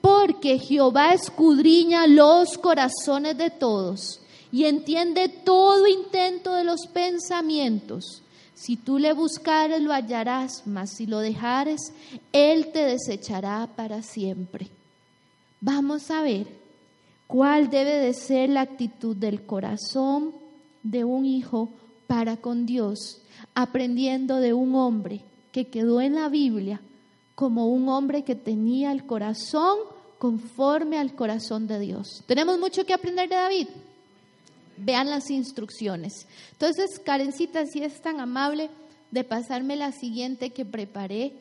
porque 0.01 0.59
Jehová 0.59 1.13
escudriña 1.13 2.07
los 2.07 2.57
corazones 2.59 3.37
de 3.37 3.51
todos 3.51 4.21
y 4.51 4.65
entiende 4.65 5.29
todo 5.29 5.87
intento 5.87 6.55
de 6.55 6.65
los 6.65 6.87
pensamientos. 6.93 8.23
Si 8.61 8.77
tú 8.77 8.99
le 8.99 9.15
buscares, 9.15 9.81
lo 9.81 9.95
hallarás, 9.95 10.67
mas 10.67 10.91
si 10.91 11.07
lo 11.07 11.21
dejares, 11.21 11.95
Él 12.31 12.73
te 12.73 12.85
desechará 12.85 13.67
para 13.75 14.03
siempre. 14.03 14.69
Vamos 15.63 16.11
a 16.11 16.21
ver 16.21 16.47
cuál 17.27 17.71
debe 17.71 17.95
de 17.95 18.13
ser 18.13 18.51
la 18.51 18.61
actitud 18.61 19.17
del 19.17 19.47
corazón 19.47 20.35
de 20.83 21.05
un 21.05 21.25
hijo 21.25 21.71
para 22.07 22.37
con 22.37 22.67
Dios, 22.67 23.23
aprendiendo 23.55 24.37
de 24.37 24.53
un 24.53 24.75
hombre 24.75 25.23
que 25.53 25.69
quedó 25.69 26.03
en 26.03 26.17
la 26.17 26.29
Biblia 26.29 26.83
como 27.35 27.67
un 27.67 27.89
hombre 27.89 28.25
que 28.25 28.35
tenía 28.35 28.93
el 28.93 29.07
corazón 29.07 29.79
conforme 30.19 30.99
al 30.99 31.15
corazón 31.15 31.67
de 31.67 31.79
Dios. 31.79 32.23
Tenemos 32.27 32.59
mucho 32.59 32.85
que 32.85 32.93
aprender 32.93 33.31
de 33.31 33.37
David. 33.37 33.69
Vean 34.81 35.11
las 35.11 35.31
instrucciones. 35.31 36.27
Entonces, 36.53 37.01
Karencita, 37.05 37.67
si 37.67 37.83
es 37.83 38.01
tan 38.01 38.21
amable 38.21 38.71
de 39.11 39.25
pasarme 39.25 39.77
la 39.77 39.93
siguiente 39.93 40.51
que 40.51 40.65
preparé. 40.65 41.33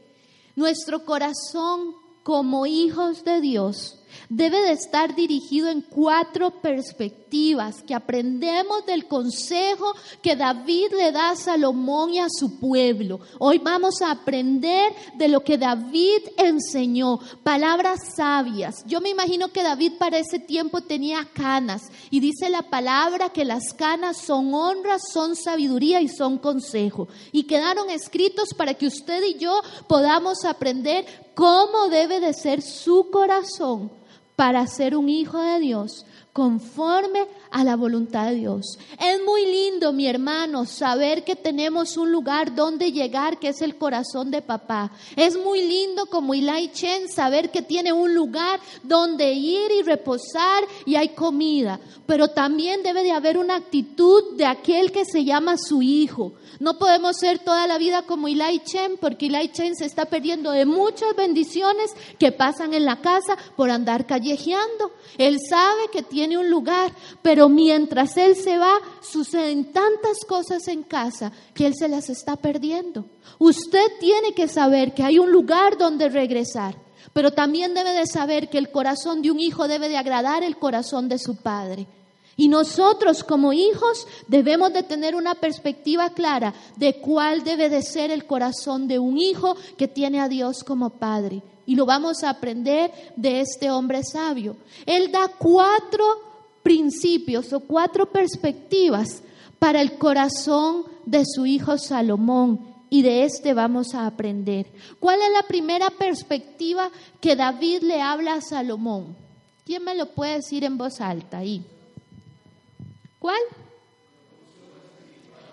Nuestro 0.56 1.06
corazón 1.06 1.94
como 2.24 2.66
hijos 2.66 3.24
de 3.24 3.42
Dios 3.42 4.00
debe 4.30 4.60
de 4.62 4.72
estar 4.74 5.16
dirigido 5.16 5.70
en 5.70 5.82
cuatro 5.82 6.52
perspectivas 6.62 7.84
que 7.84 7.94
aprendemos 7.94 8.86
del 8.86 9.08
consejo 9.08 9.94
que 10.22 10.36
David 10.36 10.94
le 10.98 11.12
da 11.12 11.32
a 11.32 11.36
Salomón 11.36 12.14
y 12.14 12.20
a 12.20 12.28
su 12.30 12.60
pueblo. 12.60 13.20
Hoy 13.38 13.60
vamos 13.60 14.02
a 14.02 14.12
aprender 14.12 14.94
de 15.18 15.28
lo 15.28 15.42
que 15.42 15.58
David 15.58 16.22
enseñó, 16.38 17.20
palabras 17.44 18.00
sabias. 18.16 18.84
Yo 18.86 19.02
me 19.02 19.10
imagino 19.10 19.50
que 19.50 19.64
David 19.64 19.94
para 20.00 20.18
ese 20.18 20.40
tiempo 20.40 20.82
tenía 20.82 21.28
canas 21.34 21.84
y 22.10 22.20
dice 22.20 22.50
la 22.50 22.64
palabra 22.64 23.30
que 23.30 23.46
las 23.46 23.74
canas 23.74 24.18
son 24.18 24.54
honras, 24.54 25.02
son 25.12 25.36
sabiduría 25.36 26.02
y 26.02 26.08
son 26.08 26.38
consejo. 26.38 27.08
Y 27.32 27.44
quedaron 27.44 27.90
escritos 27.90 28.50
para 28.56 28.74
que 28.74 28.88
usted 28.88 29.24
y 29.24 29.38
yo 29.38 29.62
podamos 29.88 30.46
aprender 30.46 31.06
cómo 31.36 31.90
debe 31.90 32.20
de 32.20 32.34
ser 32.34 32.62
su 32.62 33.10
corazón 33.12 33.99
para 34.40 34.66
ser 34.68 34.96
un 34.96 35.10
hijo 35.10 35.38
de 35.42 35.60
Dios 35.60 36.06
conforme 36.34 37.28
a 37.52 37.64
la 37.64 37.76
voluntad 37.76 38.28
de 38.28 38.36
Dios. 38.36 38.78
Es 39.00 39.20
muy 39.26 39.46
lindo, 39.46 39.92
mi 39.92 40.08
hermano, 40.08 40.66
saber 40.66 41.24
que 41.24 41.36
tenemos 41.36 41.98
un 41.98 42.12
lugar 42.12 42.54
donde 42.54 42.92
llegar, 42.92 43.40
que 43.40 43.50
es 43.50 43.62
el 43.62 43.78
corazón 43.78 44.30
de 44.30 44.42
papá. 44.42 44.92
Es 45.16 45.38
muy 45.38 45.62
lindo 45.66 46.06
como 46.06 46.34
Eli 46.34 46.72
Chen 46.72 47.10
saber 47.10 47.50
que 47.50 47.62
tiene 47.62 47.92
un 47.92 48.14
lugar 48.14 48.60
donde 48.84 49.34
ir 49.34 49.72
y 49.72 49.82
reposar 49.82 50.64
y 50.86 50.96
hay 50.96 51.10
comida. 51.10 51.80
Pero 52.06 52.30
también 52.30 52.84
debe 52.84 53.04
de 53.04 53.12
haber 53.12 53.38
una 53.38 53.56
actitud 53.56 54.36
de 54.38 54.46
aquel 54.46 54.92
que 54.92 55.06
se 55.06 55.26
llama 55.26 55.58
su 55.58 55.82
hijo. 55.82 56.34
No 56.60 56.78
podemos 56.78 57.18
ser 57.18 57.40
toda 57.40 57.68
la 57.68 57.78
vida 57.78 58.04
como 58.04 58.28
Eli 58.28 58.60
Chen, 58.60 58.98
porque 59.00 59.28
Eli 59.28 59.50
Chen 59.50 59.76
se 59.76 59.86
está 59.86 60.06
perdiendo 60.06 60.52
de 60.52 60.66
muchas 60.66 61.16
bendiciones 61.16 61.92
que 62.18 62.32
pasan 62.32 62.74
en 62.74 62.86
la 62.86 63.02
casa 63.02 63.38
por 63.56 63.72
andar 63.72 64.06
callejeando. 64.06 64.92
Él 65.18 65.38
sabe 65.48 65.90
que 65.92 66.04
tiene 66.04 66.19
un 66.26 66.50
lugar, 66.50 66.92
pero 67.22 67.50
mientras 67.50 68.18
él 68.18 68.36
se 68.36 68.58
va, 68.58 68.74
suceden 69.02 69.72
tantas 69.72 70.26
cosas 70.28 70.68
en 70.68 70.84
casa 70.84 71.32
que 71.54 71.66
él 71.66 71.74
se 71.76 71.88
las 71.88 72.10
está 72.10 72.36
perdiendo. 72.36 73.06
Usted 73.38 73.88
tiene 74.00 74.34
que 74.34 74.48
saber 74.48 74.94
que 74.94 75.04
hay 75.04 75.20
un 75.20 75.32
lugar 75.32 75.78
donde 75.78 76.10
regresar, 76.10 76.76
pero 77.14 77.32
también 77.32 77.74
debe 77.74 77.92
de 77.94 78.06
saber 78.06 78.50
que 78.50 78.58
el 78.58 78.72
corazón 78.72 79.22
de 79.22 79.32
un 79.32 79.40
hijo 79.40 79.68
debe 79.68 79.90
de 79.90 79.98
agradar 79.98 80.44
el 80.44 80.58
corazón 80.58 81.10
de 81.10 81.20
su 81.20 81.38
padre. 81.38 81.88
Y 82.40 82.48
nosotros 82.48 83.24
como 83.24 83.52
hijos 83.52 84.08
debemos 84.28 84.72
de 84.72 84.84
tener 84.84 85.14
una 85.14 85.36
perspectiva 85.36 86.10
clara 86.12 86.54
de 86.78 87.02
cuál 87.02 87.44
debe 87.44 87.68
de 87.70 87.82
ser 87.82 88.12
el 88.12 88.26
corazón 88.26 88.88
de 88.88 88.98
un 88.98 89.18
hijo 89.18 89.58
que 89.78 89.90
tiene 89.90 90.22
a 90.22 90.30
Dios 90.30 90.64
como 90.64 90.90
padre. 90.92 91.42
Y 91.70 91.76
lo 91.76 91.86
vamos 91.86 92.24
a 92.24 92.32
aprender 92.32 92.92
de 93.16 93.42
este 93.42 93.70
hombre 93.70 94.02
sabio. 94.04 94.58
Él 94.88 95.12
da 95.12 95.28
cuatro 95.28 96.04
principios 96.64 97.54
o 97.54 97.60
cuatro 97.60 98.08
perspectivas 98.08 99.22
para 99.60 99.80
el 99.80 100.00
corazón 100.00 100.86
de 101.06 101.22
su 101.28 101.46
hijo 101.46 101.78
Salomón. 101.78 102.74
Y 102.90 103.04
de 103.04 103.24
este 103.24 103.54
vamos 103.54 103.94
a 103.94 104.08
aprender. 104.08 104.66
¿Cuál 105.00 105.20
es 105.22 105.32
la 105.32 105.48
primera 105.48 105.92
perspectiva 105.92 106.90
que 107.22 107.36
David 107.36 107.84
le 107.84 108.02
habla 108.02 108.34
a 108.34 108.42
Salomón? 108.42 109.16
¿Quién 109.64 109.84
me 109.84 109.94
lo 109.94 110.08
puede 110.08 110.38
decir 110.38 110.64
en 110.64 110.76
voz 110.76 111.00
alta 111.00 111.38
ahí? 111.38 111.64
¿Cuál? 113.20 113.42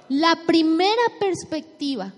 La 0.09 0.35
primera 0.47 1.03
perspectiva 1.21 2.11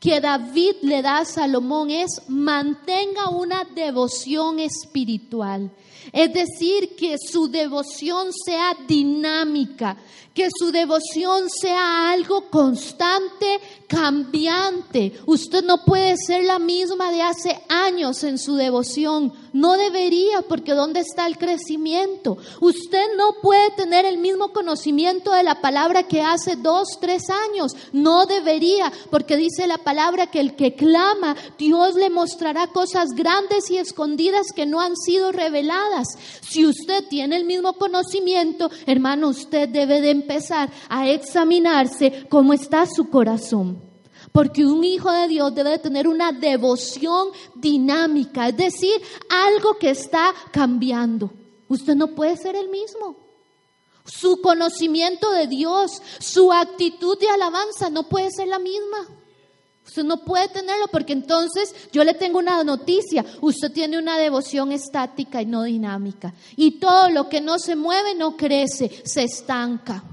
que 0.00 0.18
David 0.20 0.76
le 0.82 1.02
da 1.02 1.18
a 1.18 1.24
Salomón 1.26 1.90
es 1.90 2.22
mantenga 2.26 3.28
una 3.28 3.64
devoción 3.64 4.58
espiritual. 4.58 5.70
Es 6.10 6.32
decir, 6.32 6.96
que 6.96 7.16
su 7.18 7.48
devoción 7.48 8.32
sea 8.32 8.74
dinámica, 8.88 9.98
que 10.32 10.48
su 10.58 10.72
devoción 10.72 11.50
sea 11.50 12.10
algo 12.10 12.48
constante, 12.48 13.60
cambiante. 13.86 15.20
Usted 15.26 15.62
no 15.64 15.84
puede 15.84 16.16
ser 16.16 16.44
la 16.44 16.58
misma 16.58 17.12
de 17.12 17.20
hace 17.20 17.60
años 17.68 18.24
en 18.24 18.38
su 18.38 18.56
devoción. 18.56 19.32
No 19.52 19.76
debería, 19.76 20.42
porque 20.42 20.72
¿dónde 20.72 21.00
está 21.00 21.26
el 21.26 21.38
crecimiento? 21.38 22.38
Usted 22.60 23.16
no 23.16 23.34
puede 23.42 23.70
tener 23.72 24.04
el 24.04 24.18
mismo 24.18 24.52
conocimiento 24.52 25.32
de 25.32 25.42
la 25.42 25.60
palabra 25.60 26.04
que 26.04 26.22
hace 26.22 26.56
dos, 26.56 26.98
tres 27.00 27.24
años. 27.30 27.76
No 27.92 28.26
debería, 28.26 28.92
porque 29.10 29.36
dice 29.36 29.66
la 29.66 29.78
palabra 29.78 30.28
que 30.28 30.40
el 30.40 30.54
que 30.54 30.74
clama, 30.74 31.36
Dios 31.58 31.94
le 31.94 32.10
mostrará 32.10 32.68
cosas 32.68 33.08
grandes 33.16 33.70
y 33.70 33.78
escondidas 33.78 34.52
que 34.54 34.66
no 34.66 34.80
han 34.80 34.96
sido 34.96 35.32
reveladas. 35.32 36.06
Si 36.40 36.64
usted 36.64 37.04
tiene 37.08 37.36
el 37.36 37.44
mismo 37.44 37.72
conocimiento, 37.74 38.70
hermano, 38.86 39.28
usted 39.28 39.68
debe 39.68 40.00
de 40.00 40.10
empezar 40.10 40.70
a 40.88 41.08
examinarse 41.08 42.26
cómo 42.28 42.52
está 42.52 42.86
su 42.86 43.10
corazón. 43.10 43.89
Porque 44.32 44.64
un 44.64 44.84
hijo 44.84 45.10
de 45.10 45.28
Dios 45.28 45.54
debe 45.54 45.78
tener 45.78 46.06
una 46.06 46.32
devoción 46.32 47.28
dinámica, 47.54 48.48
es 48.48 48.56
decir, 48.56 49.00
algo 49.28 49.76
que 49.76 49.90
está 49.90 50.32
cambiando. 50.52 51.30
Usted 51.68 51.94
no 51.96 52.08
puede 52.08 52.36
ser 52.36 52.54
el 52.56 52.68
mismo. 52.68 53.16
Su 54.04 54.40
conocimiento 54.40 55.30
de 55.30 55.46
Dios, 55.46 56.00
su 56.18 56.52
actitud 56.52 57.18
de 57.18 57.28
alabanza 57.28 57.90
no 57.90 58.08
puede 58.08 58.30
ser 58.30 58.48
la 58.48 58.58
misma. 58.58 59.08
Usted 59.86 60.04
no 60.04 60.24
puede 60.24 60.48
tenerlo 60.48 60.86
porque 60.88 61.12
entonces 61.12 61.74
yo 61.92 62.04
le 62.04 62.14
tengo 62.14 62.38
una 62.38 62.62
noticia. 62.62 63.24
Usted 63.40 63.72
tiene 63.72 63.98
una 63.98 64.18
devoción 64.18 64.70
estática 64.70 65.42
y 65.42 65.46
no 65.46 65.64
dinámica. 65.64 66.32
Y 66.56 66.78
todo 66.78 67.10
lo 67.10 67.28
que 67.28 67.40
no 67.40 67.58
se 67.58 67.74
mueve 67.74 68.14
no 68.14 68.36
crece, 68.36 69.02
se 69.04 69.24
estanca. 69.24 70.04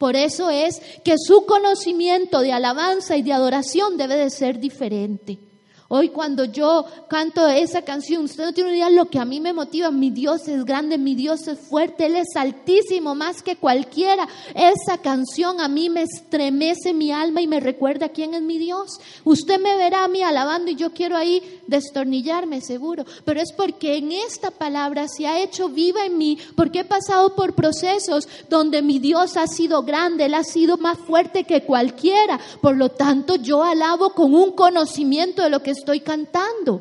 Por 0.00 0.16
eso 0.16 0.48
es 0.48 0.80
que 1.04 1.16
su 1.18 1.44
conocimiento 1.44 2.40
de 2.40 2.54
alabanza 2.54 3.18
y 3.18 3.22
de 3.22 3.34
adoración 3.34 3.98
debe 3.98 4.16
de 4.16 4.30
ser 4.30 4.58
diferente. 4.58 5.49
Hoy 5.92 6.10
cuando 6.10 6.44
yo 6.44 6.84
canto 7.08 7.48
esa 7.48 7.82
canción, 7.82 8.22
usted 8.22 8.44
no 8.44 8.52
tiene 8.52 8.70
idea 8.70 8.88
de 8.88 8.94
lo 8.94 9.06
que 9.06 9.18
a 9.18 9.24
mí 9.24 9.40
me 9.40 9.52
motiva. 9.52 9.90
Mi 9.90 10.10
Dios 10.10 10.46
es 10.46 10.64
grande, 10.64 10.98
mi 10.98 11.16
Dios 11.16 11.48
es 11.48 11.58
fuerte, 11.58 12.06
Él 12.06 12.14
es 12.14 12.28
altísimo 12.36 13.16
más 13.16 13.42
que 13.42 13.56
cualquiera. 13.56 14.28
Esa 14.54 14.98
canción 14.98 15.60
a 15.60 15.66
mí 15.66 15.90
me 15.90 16.02
estremece 16.02 16.94
mi 16.94 17.10
alma 17.10 17.40
y 17.40 17.48
me 17.48 17.58
recuerda 17.58 18.10
quién 18.10 18.34
es 18.34 18.42
mi 18.42 18.56
Dios. 18.56 19.00
Usted 19.24 19.60
me 19.60 19.76
verá 19.76 20.04
a 20.04 20.08
mí 20.08 20.22
alabando 20.22 20.70
y 20.70 20.76
yo 20.76 20.92
quiero 20.92 21.16
ahí 21.16 21.60
destornillarme 21.66 22.60
seguro. 22.60 23.04
Pero 23.24 23.40
es 23.40 23.52
porque 23.52 23.96
en 23.96 24.12
esta 24.12 24.52
palabra 24.52 25.08
se 25.08 25.26
ha 25.26 25.40
hecho 25.40 25.70
viva 25.70 26.06
en 26.06 26.18
mí, 26.18 26.38
porque 26.54 26.80
he 26.80 26.84
pasado 26.84 27.34
por 27.34 27.56
procesos 27.56 28.28
donde 28.48 28.80
mi 28.80 29.00
Dios 29.00 29.36
ha 29.36 29.48
sido 29.48 29.82
grande, 29.82 30.26
Él 30.26 30.34
ha 30.34 30.44
sido 30.44 30.76
más 30.76 30.98
fuerte 30.98 31.42
que 31.42 31.64
cualquiera. 31.64 32.38
Por 32.60 32.76
lo 32.76 32.90
tanto, 32.90 33.34
yo 33.34 33.64
alabo 33.64 34.10
con 34.10 34.32
un 34.34 34.52
conocimiento 34.52 35.42
de 35.42 35.50
lo 35.50 35.64
que 35.64 35.79
estoy 35.80 36.00
cantando. 36.00 36.80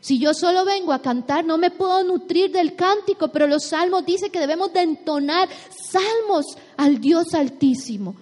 Si 0.00 0.18
yo 0.20 0.32
solo 0.34 0.64
vengo 0.64 0.92
a 0.92 1.02
cantar, 1.02 1.44
no 1.44 1.58
me 1.58 1.70
puedo 1.70 2.04
nutrir 2.04 2.52
del 2.52 2.76
cántico, 2.76 3.28
pero 3.28 3.46
los 3.48 3.64
salmos 3.64 4.06
dicen 4.06 4.30
que 4.30 4.38
debemos 4.38 4.72
de 4.72 4.82
entonar 4.82 5.48
salmos 5.70 6.46
al 6.76 7.00
Dios 7.00 7.34
altísimo. 7.34 8.14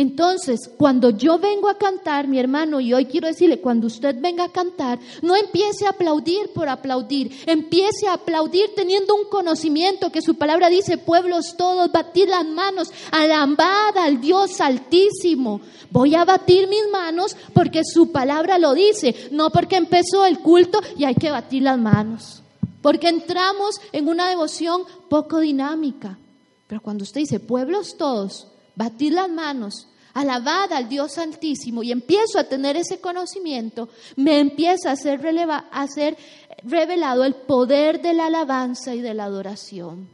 Entonces, 0.00 0.70
cuando 0.78 1.10
yo 1.10 1.38
vengo 1.38 1.68
a 1.68 1.76
cantar, 1.76 2.26
mi 2.26 2.38
hermano, 2.38 2.80
y 2.80 2.94
hoy 2.94 3.04
quiero 3.04 3.28
decirle, 3.28 3.60
cuando 3.60 3.86
usted 3.86 4.16
venga 4.18 4.44
a 4.44 4.48
cantar, 4.50 4.98
no 5.20 5.36
empiece 5.36 5.84
a 5.84 5.90
aplaudir 5.90 6.54
por 6.54 6.70
aplaudir, 6.70 7.30
empiece 7.44 8.08
a 8.08 8.14
aplaudir 8.14 8.70
teniendo 8.74 9.14
un 9.14 9.24
conocimiento 9.28 10.10
que 10.10 10.22
su 10.22 10.36
palabra 10.36 10.70
dice, 10.70 10.96
pueblos 10.96 11.54
todos, 11.54 11.92
batir 11.92 12.30
las 12.30 12.46
manos, 12.46 12.90
alambad 13.12 13.98
al 13.98 14.22
Dios 14.22 14.62
altísimo. 14.62 15.60
Voy 15.90 16.14
a 16.14 16.24
batir 16.24 16.66
mis 16.66 16.90
manos 16.90 17.36
porque 17.52 17.82
su 17.84 18.10
palabra 18.10 18.58
lo 18.58 18.72
dice, 18.72 19.14
no 19.32 19.50
porque 19.50 19.76
empezó 19.76 20.24
el 20.24 20.38
culto 20.38 20.80
y 20.96 21.04
hay 21.04 21.14
que 21.14 21.30
batir 21.30 21.64
las 21.64 21.78
manos, 21.78 22.42
porque 22.80 23.10
entramos 23.10 23.78
en 23.92 24.08
una 24.08 24.30
devoción 24.30 24.80
poco 25.10 25.40
dinámica. 25.40 26.18
Pero 26.66 26.80
cuando 26.80 27.04
usted 27.04 27.20
dice, 27.20 27.38
pueblos 27.38 27.98
todos, 27.98 28.46
batir 28.76 29.12
las 29.12 29.28
manos, 29.28 29.88
alabad 30.14 30.72
al 30.72 30.88
Dios 30.88 31.18
Altísimo 31.18 31.82
y 31.82 31.92
empiezo 31.92 32.38
a 32.38 32.44
tener 32.44 32.76
ese 32.76 33.00
conocimiento, 33.00 33.88
me 34.16 34.38
empieza 34.40 34.90
a 34.90 34.96
ser, 34.96 35.20
releva, 35.20 35.66
a 35.70 35.86
ser 35.86 36.16
revelado 36.64 37.24
el 37.24 37.34
poder 37.34 38.00
de 38.02 38.12
la 38.12 38.26
alabanza 38.26 38.94
y 38.94 39.00
de 39.00 39.14
la 39.14 39.24
adoración. 39.24 40.08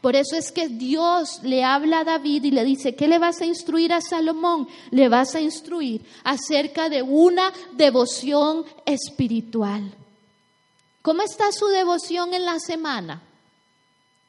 Por 0.00 0.14
eso 0.14 0.36
es 0.36 0.52
que 0.52 0.68
Dios 0.68 1.40
le 1.42 1.64
habla 1.64 2.00
a 2.00 2.04
David 2.04 2.44
y 2.44 2.50
le 2.52 2.64
dice, 2.64 2.94
¿qué 2.94 3.08
le 3.08 3.18
vas 3.18 3.40
a 3.40 3.46
instruir 3.46 3.92
a 3.92 4.00
Salomón? 4.00 4.68
Le 4.90 5.08
vas 5.08 5.34
a 5.34 5.40
instruir 5.40 6.04
acerca 6.22 6.88
de 6.88 7.02
una 7.02 7.52
devoción 7.72 8.64
espiritual. 8.86 9.92
¿Cómo 11.02 11.22
está 11.22 11.50
su 11.50 11.66
devoción 11.66 12.32
en 12.32 12.44
la 12.44 12.60
semana? 12.60 13.22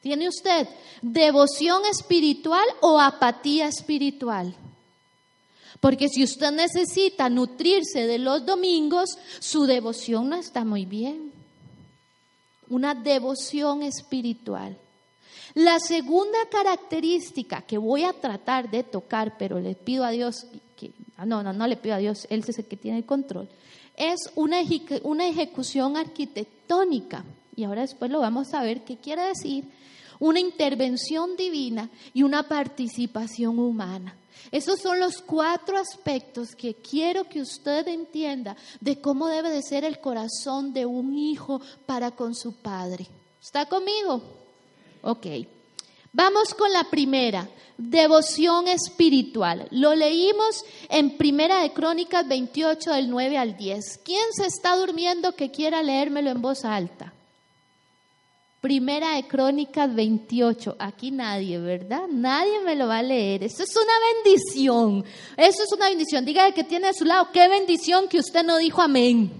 ¿Tiene 0.01 0.27
usted 0.27 0.67
devoción 1.01 1.85
espiritual 1.85 2.65
o 2.81 2.99
apatía 2.99 3.67
espiritual? 3.67 4.55
Porque 5.79 6.09
si 6.09 6.23
usted 6.23 6.51
necesita 6.51 7.29
nutrirse 7.29 8.05
de 8.05 8.17
los 8.17 8.45
domingos, 8.45 9.17
su 9.39 9.65
devoción 9.65 10.29
no 10.29 10.35
está 10.35 10.65
muy 10.65 10.85
bien. 10.85 11.31
Una 12.69 12.93
devoción 12.93 13.83
espiritual. 13.83 14.77
La 15.55 15.79
segunda 15.79 16.37
característica 16.51 17.61
que 17.61 17.77
voy 17.77 18.03
a 18.03 18.13
tratar 18.13 18.69
de 18.69 18.83
tocar, 18.83 19.37
pero 19.37 19.59
le 19.59 19.73
pido 19.73 20.03
a 20.03 20.11
Dios, 20.11 20.45
que, 20.75 20.91
no, 21.25 21.41
no, 21.41 21.53
no 21.53 21.65
le 21.65 21.77
pido 21.77 21.95
a 21.95 21.99
Dios, 21.99 22.27
Él 22.29 22.43
es 22.45 22.59
el 22.59 22.65
que 22.65 22.77
tiene 22.77 22.99
el 22.99 23.05
control, 23.05 23.49
es 23.95 24.31
una, 24.35 24.59
una 25.03 25.27
ejecución 25.27 25.97
arquitectónica. 25.97 27.23
Y 27.55 27.63
ahora 27.63 27.81
después 27.81 28.11
lo 28.11 28.19
vamos 28.19 28.53
a 28.53 28.63
ver 28.63 28.83
qué 28.83 28.97
quiere 28.97 29.23
decir 29.23 29.65
una 30.19 30.39
intervención 30.39 31.35
divina 31.35 31.89
y 32.13 32.23
una 32.23 32.43
participación 32.43 33.57
humana. 33.57 34.15
Esos 34.51 34.79
son 34.79 34.99
los 34.99 35.21
cuatro 35.21 35.77
aspectos 35.77 36.55
que 36.55 36.75
quiero 36.75 37.25
que 37.25 37.41
usted 37.41 37.87
entienda 37.87 38.55
de 38.79 38.99
cómo 38.99 39.27
debe 39.27 39.49
de 39.49 39.61
ser 39.61 39.85
el 39.85 39.99
corazón 39.99 40.73
de 40.73 40.85
un 40.85 41.17
hijo 41.17 41.61
para 41.85 42.11
con 42.11 42.35
su 42.35 42.53
padre. 42.53 43.07
¿Está 43.41 43.65
conmigo? 43.67 44.21
Ok. 45.01 45.27
Vamos 46.11 46.55
con 46.55 46.73
la 46.73 46.85
primera, 46.85 47.47
devoción 47.77 48.67
espiritual. 48.67 49.67
Lo 49.69 49.93
leímos 49.93 50.65
en 50.89 51.17
Primera 51.17 51.61
de 51.61 51.71
Crónicas 51.71 52.27
28 52.27 52.91
del 52.93 53.09
9 53.09 53.37
al 53.37 53.55
10. 53.55 53.99
¿Quién 54.03 54.33
se 54.33 54.47
está 54.47 54.75
durmiendo 54.75 55.35
que 55.35 55.51
quiera 55.51 55.83
leérmelo 55.83 56.31
en 56.31 56.41
voz 56.41 56.65
alta? 56.65 57.13
Primera 58.61 59.15
de 59.15 59.25
Crónicas 59.25 59.93
28. 59.95 60.75
Aquí 60.79 61.11
nadie, 61.11 61.57
¿verdad? 61.59 62.07
Nadie 62.09 62.59
me 62.59 62.75
lo 62.75 62.87
va 62.87 62.97
a 62.97 63.03
leer. 63.03 63.43
Eso 63.43 63.63
es 63.63 63.73
una 63.75 63.93
bendición. 64.13 65.05
Eso 65.37 65.63
es 65.63 65.71
una 65.71 65.87
bendición. 65.87 66.25
Dígale 66.25 66.53
que 66.53 66.65
tiene 66.65 66.87
a 66.87 66.93
su 66.93 67.05
lado, 67.05 67.29
qué 67.31 67.47
bendición 67.47 68.09
que 68.09 68.19
usted 68.19 68.43
no 68.43 68.57
dijo 68.57 68.81
amén. 68.81 69.31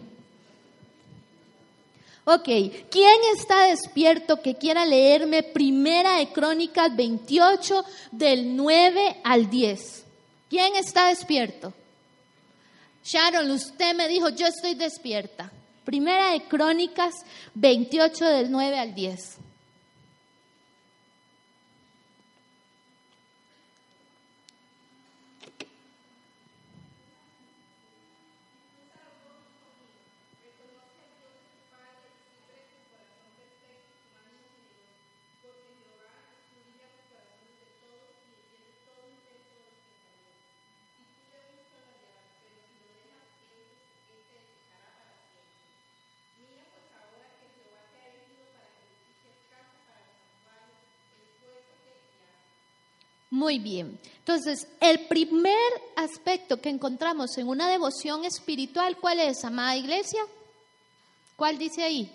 Ok, 2.24 2.48
¿quién 2.92 3.20
está 3.36 3.66
despierto 3.66 4.40
que 4.42 4.56
quiera 4.56 4.86
leerme 4.86 5.42
Primera 5.44 6.18
de 6.18 6.32
Crónicas 6.32 6.96
28 6.96 7.84
del 8.12 8.56
9 8.56 9.22
al 9.24 9.50
10? 9.50 10.06
¿Quién 10.48 10.76
está 10.76 11.08
despierto? 11.08 11.74
Sharon, 13.04 13.50
usted 13.52 13.96
me 13.96 14.08
dijo, 14.08 14.30
yo 14.30 14.46
estoy 14.46 14.76
despierta. 14.76 15.52
Primera 15.90 16.34
de 16.34 16.44
Crónicas 16.44 17.26
28 17.56 18.24
del 18.24 18.52
9 18.52 18.78
al 18.78 18.94
10. 18.94 19.38
Muy 53.40 53.58
bien. 53.58 53.98
Entonces, 54.18 54.68
el 54.82 55.08
primer 55.08 55.56
aspecto 55.96 56.60
que 56.60 56.68
encontramos 56.68 57.38
en 57.38 57.48
una 57.48 57.70
devoción 57.70 58.26
espiritual, 58.26 58.98
¿cuál 58.98 59.22
es, 59.22 59.46
amada 59.46 59.78
iglesia? 59.78 60.22
¿Cuál 61.38 61.58
dice 61.58 61.82
ahí? 61.84 62.12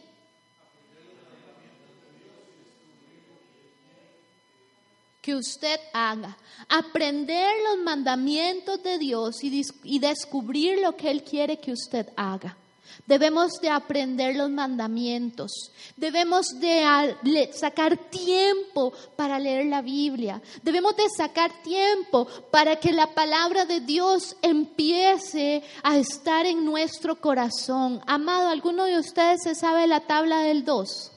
que 5.23 5.35
usted 5.35 5.81
haga, 5.95 6.37
aprender 6.69 7.51
los 7.71 7.83
mandamientos 7.83 8.83
de 8.83 8.99
Dios 8.99 9.43
y, 9.43 9.63
y, 9.83 9.99
descubrir 9.99 10.81
lo 10.81 10.95
que 10.95 11.11
Él 11.11 11.25
quiere 11.25 11.59
que 11.59 11.73
usted 11.73 12.11
haga. 12.15 12.59
Debemos 13.07 13.53
de 13.61 13.71
aprender 13.71 14.37
los 14.37 14.51
mandamientos. 14.51 15.51
Debemos 15.97 16.47
de 16.61 17.51
sacar 17.53 17.97
tiempo 18.11 18.93
para 19.17 19.39
leer 19.39 19.67
la 19.67 19.83
Biblia. 19.83 20.41
Debemos 20.63 20.97
de 20.97 21.05
sacar 21.17 21.63
tiempo 21.63 22.27
para 22.51 22.77
que 22.77 22.93
la 22.93 23.15
palabra 23.15 23.65
de 23.67 23.81
Dios 23.81 24.37
empiece 24.43 25.63
a 25.83 25.97
estar 25.99 26.47
en 26.47 26.65
nuestro 26.65 27.21
corazón. 27.21 28.01
Amado, 28.07 28.49
¿alguno 28.49 28.85
de 28.85 28.99
ustedes 28.99 29.43
se 29.43 29.55
sabe 29.55 29.87
la 29.87 30.01
tabla 30.01 30.41
del 30.41 30.65
2? 30.65 31.13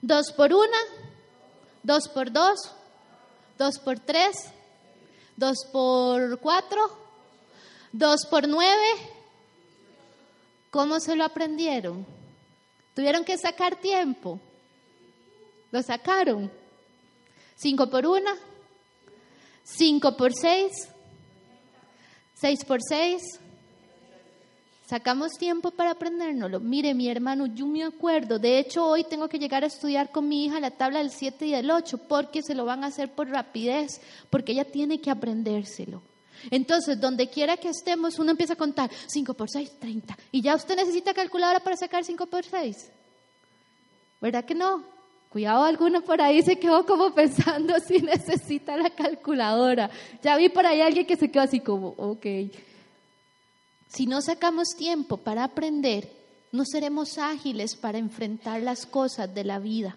¿Dos 0.00 0.32
por 0.32 0.52
una? 0.52 0.78
¿Dos 1.82 2.08
por 2.08 2.30
dos? 2.30 2.70
¿Dos 3.58 3.78
por 3.78 3.98
tres? 3.98 4.50
¿Dos 5.36 5.58
por 5.72 6.38
cuatro? 6.38 6.80
¿Dos 7.92 8.26
por 8.26 8.46
nueve? 8.46 9.17
¿Cómo 10.70 11.00
se 11.00 11.16
lo 11.16 11.24
aprendieron? 11.24 12.06
Tuvieron 12.94 13.24
que 13.24 13.38
sacar 13.38 13.76
tiempo. 13.76 14.40
Lo 15.70 15.82
sacaron. 15.82 16.50
Cinco 17.56 17.90
por 17.90 18.06
una, 18.06 18.36
cinco 19.64 20.16
por 20.16 20.32
seis, 20.32 20.88
seis 22.34 22.64
por 22.64 22.80
seis, 22.80 23.40
Sacamos 24.88 25.32
tiempo 25.32 25.70
para 25.70 25.90
aprendérnoslo. 25.90 26.60
Mire, 26.60 26.94
mi 26.94 27.10
hermano, 27.10 27.44
yo 27.44 27.66
me 27.66 27.84
acuerdo. 27.84 28.38
De 28.38 28.58
hecho, 28.58 28.86
hoy 28.86 29.04
tengo 29.04 29.28
que 29.28 29.38
llegar 29.38 29.62
a 29.62 29.66
estudiar 29.66 30.10
con 30.10 30.26
mi 30.26 30.46
hija 30.46 30.60
la 30.60 30.70
tabla 30.70 31.00
del 31.00 31.10
7 31.10 31.44
y 31.44 31.52
del 31.52 31.70
8 31.70 31.98
porque 32.08 32.42
se 32.42 32.54
lo 32.54 32.64
van 32.64 32.82
a 32.82 32.86
hacer 32.86 33.12
por 33.14 33.28
rapidez, 33.28 34.00
porque 34.30 34.52
ella 34.52 34.64
tiene 34.64 34.98
que 34.98 35.10
aprendérselo. 35.10 36.00
Entonces, 36.50 37.00
donde 37.00 37.28
quiera 37.28 37.56
que 37.56 37.68
estemos, 37.68 38.18
uno 38.18 38.30
empieza 38.32 38.54
a 38.54 38.56
contar 38.56 38.90
5 39.06 39.34
por 39.34 39.48
6, 39.50 39.78
30. 39.78 40.16
Y 40.32 40.42
ya 40.42 40.54
usted 40.54 40.76
necesita 40.76 41.14
calculadora 41.14 41.60
para 41.60 41.76
sacar 41.76 42.04
5 42.04 42.26
por 42.26 42.44
6. 42.44 42.90
¿Verdad 44.20 44.44
que 44.44 44.54
no? 44.54 44.84
Cuidado, 45.30 45.64
alguno 45.64 46.00
por 46.02 46.22
ahí 46.22 46.42
se 46.42 46.58
quedó 46.58 46.86
como 46.86 47.10
pensando 47.14 47.74
si 47.80 47.98
necesita 48.00 48.76
la 48.76 48.90
calculadora. 48.90 49.90
Ya 50.22 50.36
vi 50.36 50.48
por 50.48 50.66
ahí 50.66 50.80
alguien 50.80 51.06
que 51.06 51.16
se 51.16 51.30
quedó 51.30 51.42
así 51.42 51.60
como, 51.60 51.88
ok. 51.96 52.26
Si 53.88 54.06
no 54.06 54.20
sacamos 54.20 54.68
tiempo 54.76 55.18
para 55.18 55.44
aprender, 55.44 56.10
no 56.52 56.64
seremos 56.64 57.18
ágiles 57.18 57.76
para 57.76 57.98
enfrentar 57.98 58.62
las 58.62 58.86
cosas 58.86 59.34
de 59.34 59.44
la 59.44 59.58
vida. 59.58 59.96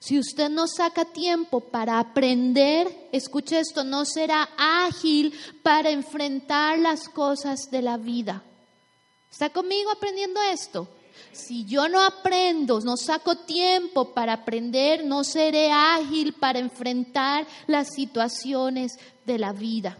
Si 0.00 0.18
usted 0.18 0.48
no 0.48 0.66
saca 0.68 1.04
tiempo 1.04 1.60
para 1.60 1.98
aprender, 1.98 3.08
escuche 3.12 3.58
esto, 3.58 3.82
no 3.82 4.04
será 4.04 4.48
ágil 4.56 5.34
para 5.62 5.90
enfrentar 5.90 6.78
las 6.78 7.08
cosas 7.08 7.70
de 7.70 7.82
la 7.82 7.96
vida. 7.96 8.42
¿Está 9.30 9.50
conmigo 9.50 9.90
aprendiendo 9.90 10.40
esto? 10.42 10.88
Si 11.32 11.64
yo 11.64 11.88
no 11.88 12.00
aprendo, 12.00 12.80
no 12.80 12.96
saco 12.96 13.36
tiempo 13.38 14.14
para 14.14 14.34
aprender, 14.34 15.04
no 15.04 15.24
seré 15.24 15.70
ágil 15.70 16.32
para 16.32 16.58
enfrentar 16.58 17.46
las 17.66 17.94
situaciones 17.94 18.98
de 19.26 19.38
la 19.38 19.52
vida. 19.52 19.98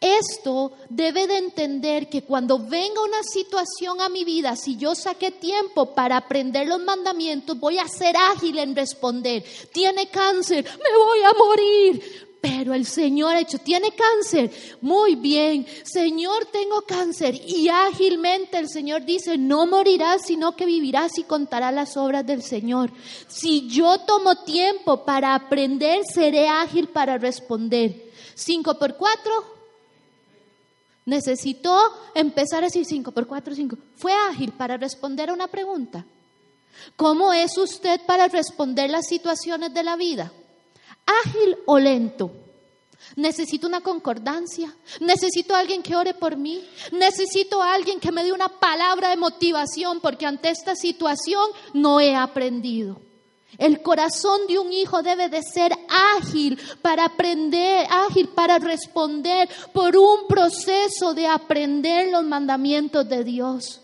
Esto 0.00 0.72
debe 0.88 1.26
de 1.26 1.38
entender 1.38 2.08
que 2.08 2.22
cuando 2.22 2.58
venga 2.58 3.02
una 3.02 3.22
situación 3.22 4.00
a 4.00 4.08
mi 4.08 4.24
vida, 4.24 4.54
si 4.54 4.76
yo 4.76 4.94
saqué 4.94 5.30
tiempo 5.30 5.94
para 5.94 6.18
aprender 6.18 6.66
los 6.68 6.80
mandamientos, 6.80 7.58
voy 7.58 7.78
a 7.78 7.88
ser 7.88 8.14
ágil 8.16 8.58
en 8.58 8.76
responder. 8.76 9.42
Tiene 9.72 10.08
cáncer, 10.08 10.64
me 10.64 10.98
voy 10.98 11.22
a 11.22 11.32
morir. 11.32 12.26
Pero 12.40 12.74
el 12.74 12.86
Señor 12.86 13.34
ha 13.34 13.40
hecho, 13.40 13.58
tiene 13.58 13.90
cáncer. 13.92 14.52
Muy 14.80 15.16
bien, 15.16 15.66
Señor, 15.82 16.44
tengo 16.52 16.82
cáncer. 16.82 17.34
Y 17.34 17.68
ágilmente 17.68 18.58
el 18.58 18.68
Señor 18.68 19.04
dice, 19.04 19.36
no 19.38 19.66
morirás, 19.66 20.26
sino 20.26 20.54
que 20.54 20.66
vivirás 20.66 21.18
y 21.18 21.24
contarás 21.24 21.74
las 21.74 21.96
obras 21.96 22.24
del 22.24 22.42
Señor. 22.42 22.92
Si 23.26 23.66
yo 23.68 23.98
tomo 24.00 24.44
tiempo 24.44 25.04
para 25.04 25.34
aprender, 25.34 26.02
seré 26.04 26.48
ágil 26.48 26.88
para 26.88 27.18
responder. 27.18 28.12
Cinco 28.34 28.78
por 28.78 28.96
cuatro, 28.96 29.55
necesitó 31.06 31.78
empezar 32.14 32.62
a 32.62 32.66
decir 32.66 32.84
5 32.84 33.12
por 33.12 33.26
4, 33.26 33.54
5. 33.54 33.78
Fue 33.96 34.12
ágil 34.12 34.52
para 34.52 34.76
responder 34.76 35.30
a 35.30 35.32
una 35.32 35.46
pregunta. 35.46 36.04
¿Cómo 36.96 37.32
es 37.32 37.56
usted 37.56 38.00
para 38.06 38.28
responder 38.28 38.90
las 38.90 39.06
situaciones 39.06 39.72
de 39.72 39.82
la 39.82 39.96
vida? 39.96 40.30
¿Ágil 41.24 41.56
o 41.64 41.78
lento? 41.78 42.30
Necesito 43.14 43.66
una 43.66 43.80
concordancia, 43.80 44.74
necesito 45.00 45.54
alguien 45.54 45.82
que 45.82 45.94
ore 45.94 46.12
por 46.12 46.36
mí, 46.36 46.66
necesito 46.92 47.62
alguien 47.62 48.00
que 48.00 48.10
me 48.10 48.24
dé 48.24 48.32
una 48.32 48.48
palabra 48.48 49.08
de 49.10 49.16
motivación 49.16 50.00
porque 50.00 50.26
ante 50.26 50.50
esta 50.50 50.74
situación 50.74 51.48
no 51.72 52.00
he 52.00 52.14
aprendido. 52.14 53.00
El 53.58 53.80
corazón 53.80 54.46
de 54.46 54.58
un 54.58 54.72
hijo 54.72 55.02
debe 55.02 55.28
de 55.28 55.42
ser 55.42 55.72
ágil 56.18 56.58
para 56.82 57.06
aprender, 57.06 57.86
ágil 57.90 58.28
para 58.28 58.58
responder 58.58 59.48
por 59.72 59.96
un 59.96 60.26
proceso 60.28 61.14
de 61.14 61.26
aprender 61.26 62.10
los 62.10 62.24
mandamientos 62.24 63.08
de 63.08 63.24
Dios. 63.24 63.80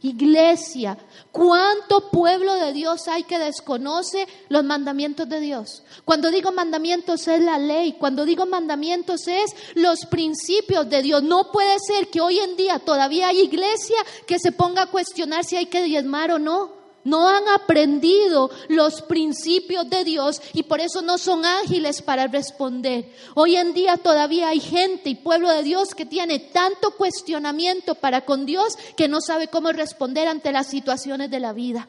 Iglesia, 0.00 0.96
¿cuánto 1.32 2.08
pueblo 2.10 2.54
de 2.54 2.72
Dios 2.72 3.08
hay 3.08 3.24
que 3.24 3.36
desconoce 3.36 4.28
los 4.48 4.62
mandamientos 4.62 5.28
de 5.28 5.40
Dios? 5.40 5.82
Cuando 6.04 6.30
digo 6.30 6.52
mandamientos 6.52 7.26
es 7.26 7.40
la 7.40 7.58
ley, 7.58 7.94
cuando 7.94 8.24
digo 8.24 8.46
mandamientos 8.46 9.26
es 9.26 9.56
los 9.74 10.06
principios 10.06 10.88
de 10.88 11.02
Dios. 11.02 11.24
No 11.24 11.50
puede 11.50 11.76
ser 11.80 12.08
que 12.10 12.20
hoy 12.20 12.38
en 12.38 12.56
día 12.56 12.78
todavía 12.78 13.28
hay 13.28 13.40
iglesia 13.40 13.96
que 14.24 14.38
se 14.38 14.52
ponga 14.52 14.82
a 14.82 14.90
cuestionar 14.90 15.44
si 15.44 15.56
hay 15.56 15.66
que 15.66 15.82
diezmar 15.82 16.30
o 16.30 16.38
no. 16.38 16.77
No 17.08 17.26
han 17.26 17.48
aprendido 17.48 18.50
los 18.68 19.00
principios 19.00 19.88
de 19.88 20.04
Dios 20.04 20.42
y 20.52 20.64
por 20.64 20.80
eso 20.80 21.00
no 21.00 21.16
son 21.16 21.46
ágiles 21.46 22.02
para 22.02 22.26
responder. 22.26 23.10
Hoy 23.34 23.56
en 23.56 23.72
día 23.72 23.96
todavía 23.96 24.48
hay 24.48 24.60
gente 24.60 25.08
y 25.08 25.14
pueblo 25.14 25.50
de 25.50 25.62
Dios 25.62 25.94
que 25.94 26.04
tiene 26.04 26.38
tanto 26.38 26.90
cuestionamiento 26.90 27.94
para 27.94 28.26
con 28.26 28.44
Dios 28.44 28.76
que 28.94 29.08
no 29.08 29.22
sabe 29.22 29.48
cómo 29.48 29.72
responder 29.72 30.28
ante 30.28 30.52
las 30.52 30.66
situaciones 30.66 31.30
de 31.30 31.40
la 31.40 31.54
vida. 31.54 31.88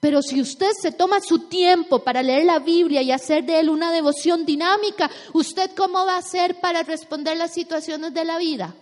Pero 0.00 0.20
si 0.20 0.40
usted 0.40 0.72
se 0.82 0.90
toma 0.90 1.20
su 1.20 1.46
tiempo 1.48 2.00
para 2.00 2.20
leer 2.20 2.44
la 2.44 2.58
Biblia 2.58 3.02
y 3.02 3.12
hacer 3.12 3.44
de 3.44 3.60
él 3.60 3.70
una 3.70 3.92
devoción 3.92 4.44
dinámica, 4.44 5.08
¿usted 5.32 5.70
cómo 5.76 6.04
va 6.04 6.16
a 6.16 6.18
hacer 6.18 6.60
para 6.60 6.82
responder 6.82 7.36
las 7.36 7.54
situaciones 7.54 8.12
de 8.12 8.24
la 8.24 8.38
vida? 8.38 8.74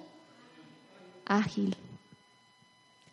Ágil. 1.27 1.77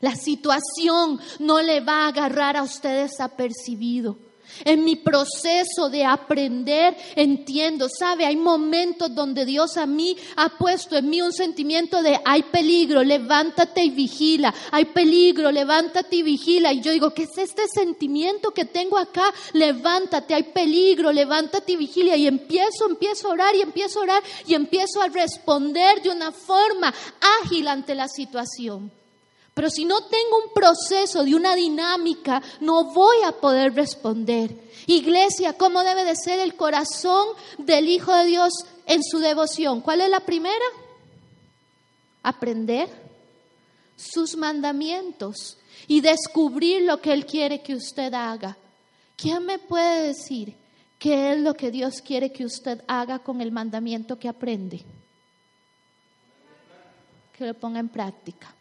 La 0.01 0.15
situación 0.15 1.19
no 1.39 1.62
le 1.62 1.81
va 1.81 2.05
a 2.05 2.07
agarrar 2.07 2.55
a 2.55 2.63
usted 2.63 3.03
desapercibido. 3.03 4.17
En 4.65 4.83
mi 4.83 4.95
proceso 4.95 5.89
de 5.89 6.03
aprender 6.03 6.95
entiendo, 7.15 7.88
sabe, 7.88 8.25
hay 8.25 8.35
momentos 8.35 9.13
donde 9.13 9.45
Dios 9.45 9.77
a 9.77 9.85
mí 9.85 10.17
ha 10.35 10.49
puesto 10.57 10.97
en 10.97 11.09
mí 11.09 11.21
un 11.21 11.31
sentimiento 11.31 12.01
de 12.01 12.19
hay 12.25 12.43
peligro, 12.43 13.03
levántate 13.03 13.83
y 13.83 13.89
vigila, 13.91 14.53
hay 14.71 14.85
peligro, 14.85 15.51
levántate 15.51 16.17
y 16.17 16.23
vigila. 16.23 16.73
Y 16.73 16.81
yo 16.81 16.91
digo, 16.91 17.12
¿qué 17.12 17.23
es 17.23 17.38
este 17.38 17.67
sentimiento 17.67 18.51
que 18.51 18.65
tengo 18.65 18.97
acá? 18.97 19.33
Levántate, 19.53 20.33
hay 20.33 20.43
peligro, 20.43 21.12
levántate 21.12 21.73
y 21.73 21.77
vigila. 21.77 22.15
Y 22.17 22.27
empiezo, 22.27 22.88
empiezo 22.89 23.29
a 23.29 23.33
orar 23.33 23.55
y 23.55 23.62
empiezo 23.62 23.99
a 23.99 24.03
orar 24.03 24.23
y 24.45 24.55
empiezo 24.55 25.01
a 25.01 25.07
responder 25.07 26.01
de 26.01 26.09
una 26.09 26.31
forma 26.31 26.93
ágil 27.43 27.67
ante 27.67 27.95
la 27.95 28.07
situación. 28.07 28.98
Pero 29.59 29.69
si 29.69 29.83
no 29.83 30.05
tengo 30.05 30.37
un 30.45 30.53
proceso 30.53 31.25
de 31.25 31.35
una 31.35 31.53
dinámica, 31.53 32.41
no 32.61 32.93
voy 32.93 33.17
a 33.25 33.33
poder 33.33 33.75
responder. 33.75 34.55
Iglesia, 34.87 35.51
¿cómo 35.51 35.83
debe 35.83 36.05
de 36.05 36.15
ser 36.15 36.39
el 36.39 36.55
corazón 36.55 37.27
del 37.57 37.89
Hijo 37.89 38.15
de 38.15 38.25
Dios 38.27 38.53
en 38.85 39.03
su 39.03 39.19
devoción? 39.19 39.81
¿Cuál 39.81 39.99
es 39.99 40.09
la 40.09 40.21
primera? 40.21 40.63
Aprender 42.23 42.87
sus 43.97 44.37
mandamientos 44.37 45.57
y 45.89 45.99
descubrir 45.99 46.83
lo 46.83 47.01
que 47.01 47.11
Él 47.11 47.25
quiere 47.25 47.61
que 47.61 47.75
usted 47.75 48.13
haga. 48.13 48.55
¿Quién 49.17 49.45
me 49.45 49.59
puede 49.59 50.07
decir 50.07 50.55
qué 50.97 51.33
es 51.33 51.39
lo 51.41 51.53
que 51.53 51.69
Dios 51.69 52.01
quiere 52.01 52.31
que 52.31 52.45
usted 52.45 52.81
haga 52.87 53.19
con 53.19 53.41
el 53.41 53.51
mandamiento 53.51 54.17
que 54.17 54.29
aprende? 54.29 54.85
Que 57.37 57.45
lo 57.45 57.53
ponga 57.55 57.81
en 57.81 57.89
práctica. 57.89 58.55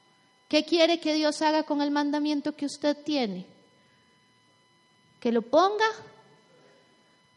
¿Qué 0.49 0.65
quiere 0.65 0.99
que 0.99 1.15
Dios 1.15 1.43
haga 1.43 1.63
con 1.63 1.83
el 1.83 1.91
mandamiento 1.91 2.57
que 2.57 2.65
usted 2.65 2.97
tiene? 3.05 3.47
¿Que 5.21 5.31
lo 5.31 5.43
ponga? 5.43 5.87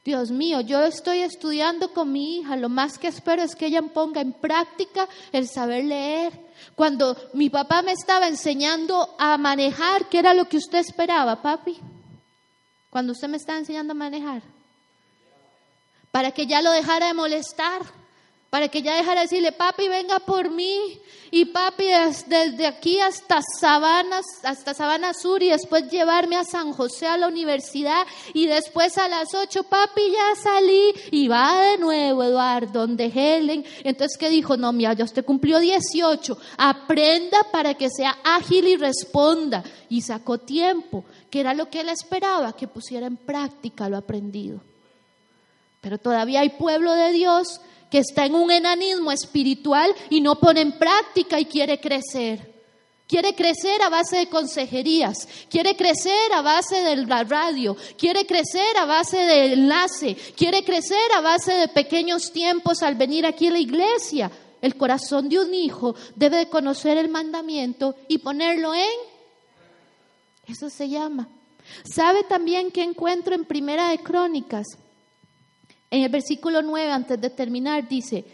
Dios 0.03 0.31
mío, 0.31 0.61
yo 0.61 0.81
estoy 0.83 1.19
estudiando 1.19 1.93
con 1.93 2.11
mi 2.11 2.37
hija, 2.37 2.55
lo 2.55 2.69
más 2.69 2.97
que 2.97 3.07
espero 3.07 3.43
es 3.43 3.55
que 3.55 3.67
ella 3.67 3.81
ponga 3.81 4.21
en 4.21 4.33
práctica 4.33 5.07
el 5.31 5.47
saber 5.47 5.85
leer. 5.85 6.33
Cuando 6.73 7.15
mi 7.33 7.49
papá 7.49 7.81
me 7.81 7.91
estaba 7.91 8.27
enseñando 8.27 9.15
a 9.19 9.37
manejar, 9.37 10.07
¿qué 10.09 10.19
era 10.19 10.33
lo 10.33 10.45
que 10.45 10.57
usted 10.57 10.79
esperaba, 10.79 11.41
papi? 11.41 11.77
Cuando 12.89 13.11
usted 13.11 13.27
me 13.27 13.37
estaba 13.37 13.59
enseñando 13.59 13.91
a 13.91 13.95
manejar. 13.95 14.41
Para 16.11 16.31
que 16.31 16.47
ya 16.47 16.61
lo 16.61 16.71
dejara 16.71 17.07
de 17.07 17.13
molestar 17.13 17.81
para 18.51 18.67
que 18.67 18.81
ya 18.81 18.97
dejara 18.97 19.21
de 19.21 19.27
decirle, 19.27 19.53
papi, 19.53 19.87
venga 19.87 20.19
por 20.19 20.51
mí. 20.51 20.99
Y 21.31 21.45
papi, 21.45 21.85
desde 22.27 22.67
aquí 22.67 22.99
hasta 22.99 23.39
Sabanas, 23.41 24.25
hasta 24.43 24.73
Sabana 24.73 25.13
Sur 25.13 25.41
y 25.41 25.47
después 25.47 25.89
llevarme 25.89 26.35
a 26.35 26.43
San 26.43 26.73
José 26.73 27.07
a 27.07 27.15
la 27.15 27.29
universidad. 27.29 28.05
Y 28.33 28.47
después 28.47 28.97
a 28.97 29.07
las 29.07 29.33
ocho, 29.33 29.63
papi, 29.63 30.01
ya 30.11 30.35
salí. 30.43 30.93
Y 31.11 31.29
va 31.29 31.61
de 31.61 31.77
nuevo, 31.77 32.23
Eduardo, 32.23 32.81
donde 32.81 33.05
Helen. 33.05 33.63
Entonces, 33.85 34.17
¿qué 34.17 34.29
dijo? 34.29 34.57
No, 34.57 34.73
mira, 34.73 34.91
ya 34.91 35.05
usted 35.05 35.23
cumplió 35.23 35.59
18. 35.59 36.37
Aprenda 36.57 37.37
para 37.53 37.75
que 37.75 37.89
sea 37.89 38.17
ágil 38.21 38.67
y 38.67 38.75
responda. 38.75 39.63
Y 39.87 40.01
sacó 40.01 40.39
tiempo, 40.39 41.05
que 41.29 41.39
era 41.39 41.53
lo 41.53 41.69
que 41.69 41.79
él 41.79 41.87
esperaba, 41.87 42.51
que 42.51 42.67
pusiera 42.67 43.07
en 43.07 43.15
práctica 43.15 43.87
lo 43.87 43.95
aprendido. 43.95 44.59
Pero 45.79 45.97
todavía 45.97 46.41
hay 46.41 46.49
pueblo 46.49 46.91
de 46.91 47.13
Dios 47.13 47.61
que 47.91 47.99
está 47.99 48.25
en 48.25 48.35
un 48.35 48.49
enanismo 48.49 49.11
espiritual 49.11 49.93
y 50.09 50.21
no 50.21 50.39
pone 50.39 50.61
en 50.61 50.71
práctica 50.71 51.39
y 51.39 51.45
quiere 51.45 51.79
crecer. 51.79 52.49
Quiere 53.05 53.35
crecer 53.35 53.81
a 53.81 53.89
base 53.89 54.15
de 54.15 54.29
consejerías, 54.29 55.27
quiere 55.49 55.75
crecer 55.75 56.31
a 56.33 56.41
base 56.41 56.77
de 56.81 56.95
la 57.05 57.25
radio, 57.25 57.75
quiere 57.97 58.25
crecer 58.25 58.77
a 58.77 58.85
base 58.85 59.17
de 59.17 59.51
enlace, 59.51 60.15
quiere 60.37 60.63
crecer 60.63 61.11
a 61.17 61.19
base 61.19 61.51
de 61.51 61.67
pequeños 61.67 62.31
tiempos 62.31 62.81
al 62.81 62.95
venir 62.95 63.25
aquí 63.25 63.47
a 63.47 63.51
la 63.51 63.59
iglesia. 63.59 64.31
el 64.61 64.77
corazón 64.77 65.27
de 65.27 65.39
un 65.39 65.53
hijo 65.53 65.95
debe 66.15 66.37
de 66.37 66.47
conocer 66.47 66.97
el 66.97 67.09
mandamiento 67.09 67.95
y 68.07 68.19
ponerlo 68.19 68.73
en... 68.73 68.89
Eso 70.47 70.69
se 70.69 70.87
llama. 70.87 71.27
¿Sabe 71.83 72.23
también 72.23 72.71
que 72.71 72.83
encuentro 72.83 73.35
en 73.35 73.43
Primera 73.43 73.89
de 73.89 73.97
Crónicas? 73.97 74.67
En 75.91 76.03
el 76.03 76.09
versículo 76.09 76.61
9, 76.61 76.91
antes 76.91 77.19
de 77.19 77.29
terminar, 77.29 77.87
dice, 77.87 78.25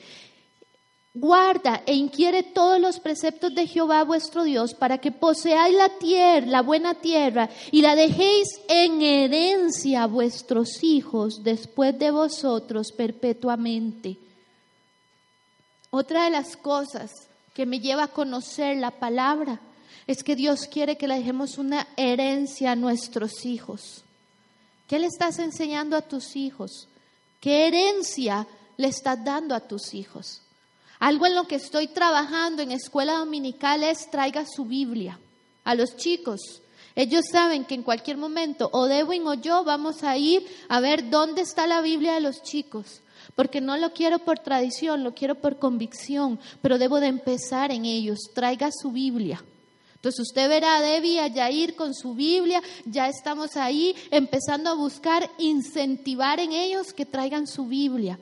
Guarda 1.20 1.82
e 1.88 1.96
inquiere 1.96 2.43
todos 2.43 2.80
los 2.80 3.00
preceptos 3.00 3.56
de 3.56 3.65
Jehová 3.65 4.04
vuestro 4.04 4.43
Dios 4.43 4.76
para 4.76 5.00
que 5.00 5.12
poseáis 5.12 5.76
la 5.76 5.89
tierra, 5.98 6.46
la 6.46 6.62
buena 6.62 6.93
tierra, 6.93 7.50
y 7.72 7.82
la 7.82 7.96
dejéis 7.96 8.48
en 8.70 9.02
herencia 9.02 10.04
a 10.04 10.08
vuestros 10.08 10.84
hijos 10.84 11.43
después 11.43 11.98
de 11.98 12.12
vosotros 12.12 12.91
perpetuamente. 12.96 14.17
Otra 15.89 16.26
de 16.26 16.30
las 16.30 16.56
cosas 16.56 17.12
que 17.56 17.65
me 17.65 17.80
lleva 17.80 18.04
a 18.04 18.10
conocer 18.10 18.78
la 18.78 18.91
palabra 18.91 19.60
es 20.06 20.24
que 20.24 20.36
Dios 20.36 20.67
quiere 20.67 20.98
que 20.98 21.08
le 21.08 21.15
dejemos 21.15 21.58
una 21.58 21.88
herencia 21.98 22.74
a 22.74 22.76
nuestros 22.76 23.43
hijos. 23.43 24.04
¿Qué 24.88 25.00
le 25.00 25.08
estás 25.08 25.39
enseñando 25.39 25.98
a 25.98 26.04
tus 26.04 26.36
hijos? 26.36 26.88
¿Qué 27.39 27.67
herencia 27.67 28.47
le 28.78 28.88
estás 28.88 29.23
dando 29.23 29.54
a 29.54 29.60
tus 29.60 29.93
hijos? 29.93 30.41
Algo 31.00 31.28
en 31.28 31.36
lo 31.36 31.47
que 31.47 31.56
estoy 31.56 31.88
trabajando 31.88 32.63
en 32.63 32.71
escuela 32.71 33.19
dominical 33.19 33.84
es 33.84 34.10
traiga 34.10 34.45
su 34.45 34.65
Biblia 34.65 35.19
a 35.63 35.76
los 35.76 35.95
chicos. 35.97 36.62
Ellos 36.95 37.26
saben 37.32 37.65
que 37.65 37.76
en 37.76 37.84
cualquier 37.84 38.17
momento 38.17 38.69
o 38.73 38.86
Dewin 38.88 39.28
o 39.28 39.36
yo 39.36 39.63
vamos 39.63 40.04
a 40.04 40.17
ir 40.17 40.47
a 40.67 40.80
ver 40.80 41.12
dónde 41.12 41.41
está 41.41 41.67
la 41.67 41.82
Biblia 41.82 42.15
de 42.15 42.21
los 42.21 42.41
chicos. 42.41 43.02
Porque 43.36 43.62
no 43.62 43.78
lo 43.78 43.93
quiero 43.93 44.17
por 44.17 44.39
tradición, 44.39 45.04
lo 45.04 45.13
quiero 45.13 45.36
por 45.36 45.60
convicción, 45.60 46.39
pero 46.63 46.80
debo 46.80 47.00
de 47.00 47.08
empezar 47.08 47.71
en 47.71 47.86
ellos. 47.86 48.17
Traiga 48.34 48.71
su 48.71 48.91
Biblia. 48.91 49.43
Entonces 50.08 50.26
usted 50.30 50.48
verá 50.48 50.78
a 50.78 50.82
Debbie 50.82 51.20
a 51.20 51.28
Yair 51.28 51.76
con 51.76 51.93
su 51.93 52.13
Biblia, 52.13 52.63
ya 52.86 53.10
estamos 53.10 53.58
ahí 53.58 53.93
empezando 54.10 54.70
a 54.70 54.74
buscar 54.74 55.30
incentivar 55.38 56.39
en 56.39 56.54
ellos 56.54 56.93
que 56.93 57.06
traigan 57.06 57.46
su 57.46 57.65
Biblia. 57.65 58.17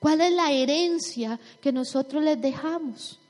¿Cuál 0.00 0.20
es 0.20 0.32
la 0.32 0.50
herencia 0.50 1.38
que 1.60 1.70
nosotros 1.70 2.24
les 2.24 2.40
dejamos? 2.40 3.20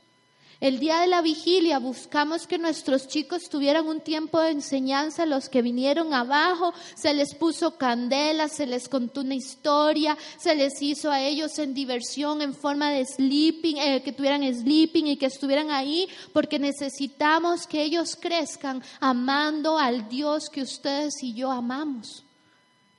El 0.60 0.80
día 0.80 0.98
de 0.98 1.06
la 1.06 1.22
vigilia 1.22 1.78
buscamos 1.78 2.48
que 2.48 2.58
nuestros 2.58 3.06
chicos 3.06 3.48
tuvieran 3.48 3.86
un 3.86 4.00
tiempo 4.00 4.40
de 4.40 4.50
enseñanza. 4.50 5.24
Los 5.24 5.48
que 5.48 5.62
vinieron 5.62 6.12
abajo, 6.12 6.74
se 6.96 7.14
les 7.14 7.36
puso 7.36 7.78
candela, 7.78 8.48
se 8.48 8.66
les 8.66 8.88
contó 8.88 9.20
una 9.20 9.36
historia, 9.36 10.18
se 10.36 10.56
les 10.56 10.82
hizo 10.82 11.12
a 11.12 11.20
ellos 11.20 11.56
en 11.60 11.74
diversión 11.74 12.42
en 12.42 12.54
forma 12.54 12.90
de 12.90 13.06
sleeping, 13.06 13.76
eh, 13.76 14.02
que 14.02 14.12
tuvieran 14.12 14.42
sleeping 14.52 15.06
y 15.06 15.16
que 15.16 15.26
estuvieran 15.26 15.70
ahí, 15.70 16.08
porque 16.32 16.58
necesitamos 16.58 17.68
que 17.68 17.84
ellos 17.84 18.16
crezcan 18.20 18.82
amando 18.98 19.78
al 19.78 20.08
Dios 20.08 20.50
que 20.50 20.62
ustedes 20.62 21.22
y 21.22 21.34
yo 21.34 21.52
amamos. 21.52 22.24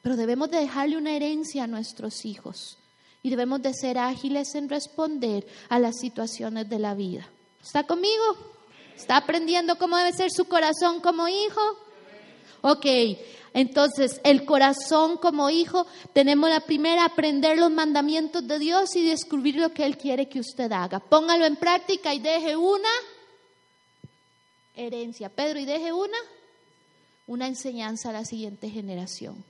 Pero 0.01 0.15
debemos 0.15 0.49
de 0.49 0.59
dejarle 0.59 0.95
una 0.95 1.11
herencia 1.11 1.65
a 1.65 1.67
nuestros 1.67 2.23
hijos 2.23 2.77
y 3.21 3.29
debemos 3.29 3.61
de 3.61 3.73
ser 3.73 3.97
ágiles 3.97 4.55
en 4.55 4.69
responder 4.69 5.45
a 5.67 5.77
las 5.77 5.99
situaciones 5.99 6.69
de 6.69 6.79
la 6.79 6.95
vida. 6.95 7.29
¿Está 7.61 7.83
conmigo? 7.83 8.37
¿Está 8.95 9.17
aprendiendo 9.17 9.77
cómo 9.77 9.97
debe 9.97 10.13
ser 10.13 10.31
su 10.31 10.45
corazón 10.45 10.99
como 11.01 11.27
hijo? 11.27 11.61
Ok, 12.61 12.85
entonces 13.53 14.19
el 14.23 14.45
corazón 14.45 15.17
como 15.17 15.49
hijo, 15.49 15.87
tenemos 16.13 16.49
la 16.49 16.59
primera, 16.61 17.05
aprender 17.05 17.57
los 17.57 17.71
mandamientos 17.71 18.47
de 18.47 18.59
Dios 18.59 18.95
y 18.95 19.07
descubrir 19.07 19.55
lo 19.55 19.73
que 19.73 19.85
Él 19.85 19.97
quiere 19.97 20.27
que 20.27 20.39
usted 20.39 20.71
haga. 20.71 20.99
Póngalo 20.99 21.45
en 21.45 21.55
práctica 21.55 22.13
y 22.13 22.19
deje 22.19 22.55
una 22.55 22.89
herencia. 24.75 25.29
Pedro, 25.29 25.59
y 25.59 25.65
deje 25.65 25.93
una, 25.93 26.17
una 27.27 27.47
enseñanza 27.47 28.09
a 28.09 28.13
la 28.13 28.25
siguiente 28.25 28.69
generación. 28.69 29.43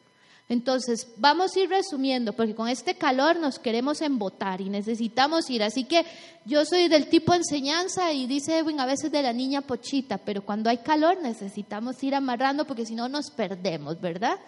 Entonces, 0.50 1.08
vamos 1.18 1.56
a 1.56 1.60
ir 1.60 1.70
resumiendo, 1.70 2.34
porque 2.34 2.56
con 2.56 2.68
este 2.68 2.96
calor 2.96 3.38
nos 3.40 3.60
queremos 3.60 4.02
embotar 4.02 4.62
y 4.62 4.70
necesitamos 4.70 5.48
ir. 5.52 5.62
Así 5.62 5.84
que 5.84 6.04
yo 6.44 6.66
soy 6.66 6.88
del 6.88 7.08
tipo 7.08 7.36
enseñanza 7.36 8.12
y 8.12 8.26
dice 8.26 8.58
Edwin 8.58 8.80
a 8.80 8.88
veces 8.88 9.12
de 9.12 9.22
la 9.22 9.32
niña 9.32 9.62
pochita, 9.62 10.18
pero 10.18 10.44
cuando 10.44 10.72
hay 10.72 10.80
calor 10.80 11.22
necesitamos 11.22 12.04
ir 12.04 12.16
amarrando 12.16 12.66
porque 12.66 12.88
si 12.88 12.96
no 12.96 13.08
nos 13.08 13.30
perdemos, 13.30 14.02
¿verdad? 14.02 14.40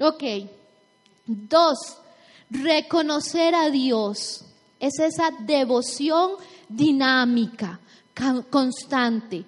Ok. 0.00 0.24
Dos, 1.26 1.98
reconocer 2.48 3.54
a 3.54 3.68
Dios. 3.68 4.46
Es 4.80 4.98
esa 4.98 5.30
devoción 5.40 6.32
dinámica, 6.66 7.78
constante. 8.48 9.44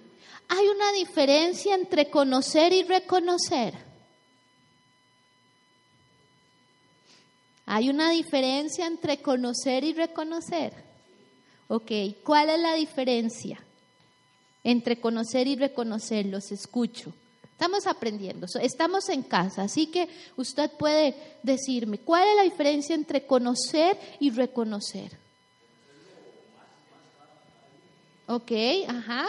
Hay 0.48 0.68
una 0.68 0.92
diferencia 0.92 1.74
entre 1.74 2.10
conocer 2.10 2.74
y 2.74 2.82
reconocer. 2.82 3.93
Hay 7.66 7.88
una 7.88 8.11
diferencia 8.11 8.87
entre 8.87 9.22
conocer 9.22 9.85
y 9.85 9.94
reconocer. 9.94 10.72
Ok, 11.68 11.90
¿cuál 12.22 12.50
es 12.50 12.61
la 12.61 12.74
diferencia 12.74 13.59
entre 14.62 15.00
conocer 15.00 15.46
y 15.46 15.57
reconocer? 15.57 16.27
Los 16.27 16.53
escucho. 16.53 17.12
Estamos 17.53 17.87
aprendiendo, 17.87 18.46
estamos 18.61 19.09
en 19.09 19.22
casa, 19.22 19.62
así 19.62 19.87
que 19.87 20.09
usted 20.37 20.70
puede 20.72 21.14
decirme, 21.42 21.98
¿cuál 21.98 22.29
es 22.29 22.37
la 22.37 22.42
diferencia 22.42 22.94
entre 22.94 23.27
conocer 23.27 23.96
y 24.18 24.31
reconocer? 24.31 25.16
Ok, 28.27 28.53
ajá. 28.88 29.27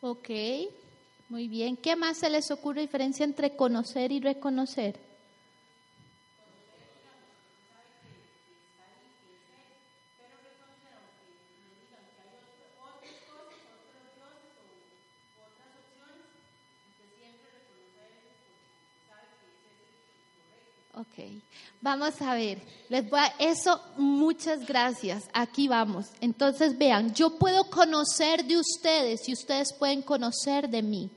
Ok, 0.00 0.30
muy 1.28 1.48
bien. 1.48 1.76
¿Qué 1.76 1.96
más 1.96 2.18
se 2.18 2.30
les 2.30 2.50
ocurre 2.50 2.82
diferencia 2.82 3.24
entre 3.24 3.56
conocer 3.56 4.12
y 4.12 4.20
reconocer? 4.20 5.09
Ok, 21.00 21.24
vamos 21.80 22.20
a 22.20 22.34
ver. 22.34 22.58
Les 22.90 23.08
voy 23.08 23.20
a, 23.20 23.34
eso, 23.38 23.80
muchas 23.96 24.66
gracias. 24.66 25.22
Aquí 25.32 25.66
vamos. 25.66 26.08
Entonces 26.20 26.76
vean, 26.76 27.14
yo 27.14 27.38
puedo 27.38 27.64
conocer 27.70 28.44
de 28.44 28.58
ustedes 28.58 29.26
y 29.26 29.32
ustedes 29.32 29.72
pueden 29.78 30.02
conocer 30.02 30.68
de 30.68 30.82
mí. 30.82 31.08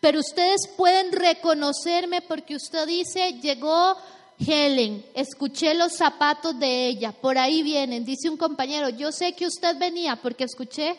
Pero 0.00 0.18
ustedes 0.18 0.62
pueden 0.76 1.12
reconocerme 1.12 2.22
porque 2.22 2.56
usted 2.56 2.88
dice, 2.88 3.34
llegó 3.40 3.96
Helen, 4.44 5.06
escuché 5.14 5.74
los 5.74 5.92
zapatos 5.92 6.58
de 6.58 6.88
ella, 6.88 7.12
por 7.12 7.38
ahí 7.38 7.62
vienen. 7.62 8.04
Dice 8.04 8.28
un 8.28 8.36
compañero, 8.36 8.88
yo 8.88 9.12
sé 9.12 9.34
que 9.34 9.46
usted 9.46 9.78
venía 9.78 10.16
porque 10.16 10.42
escuché 10.42 10.98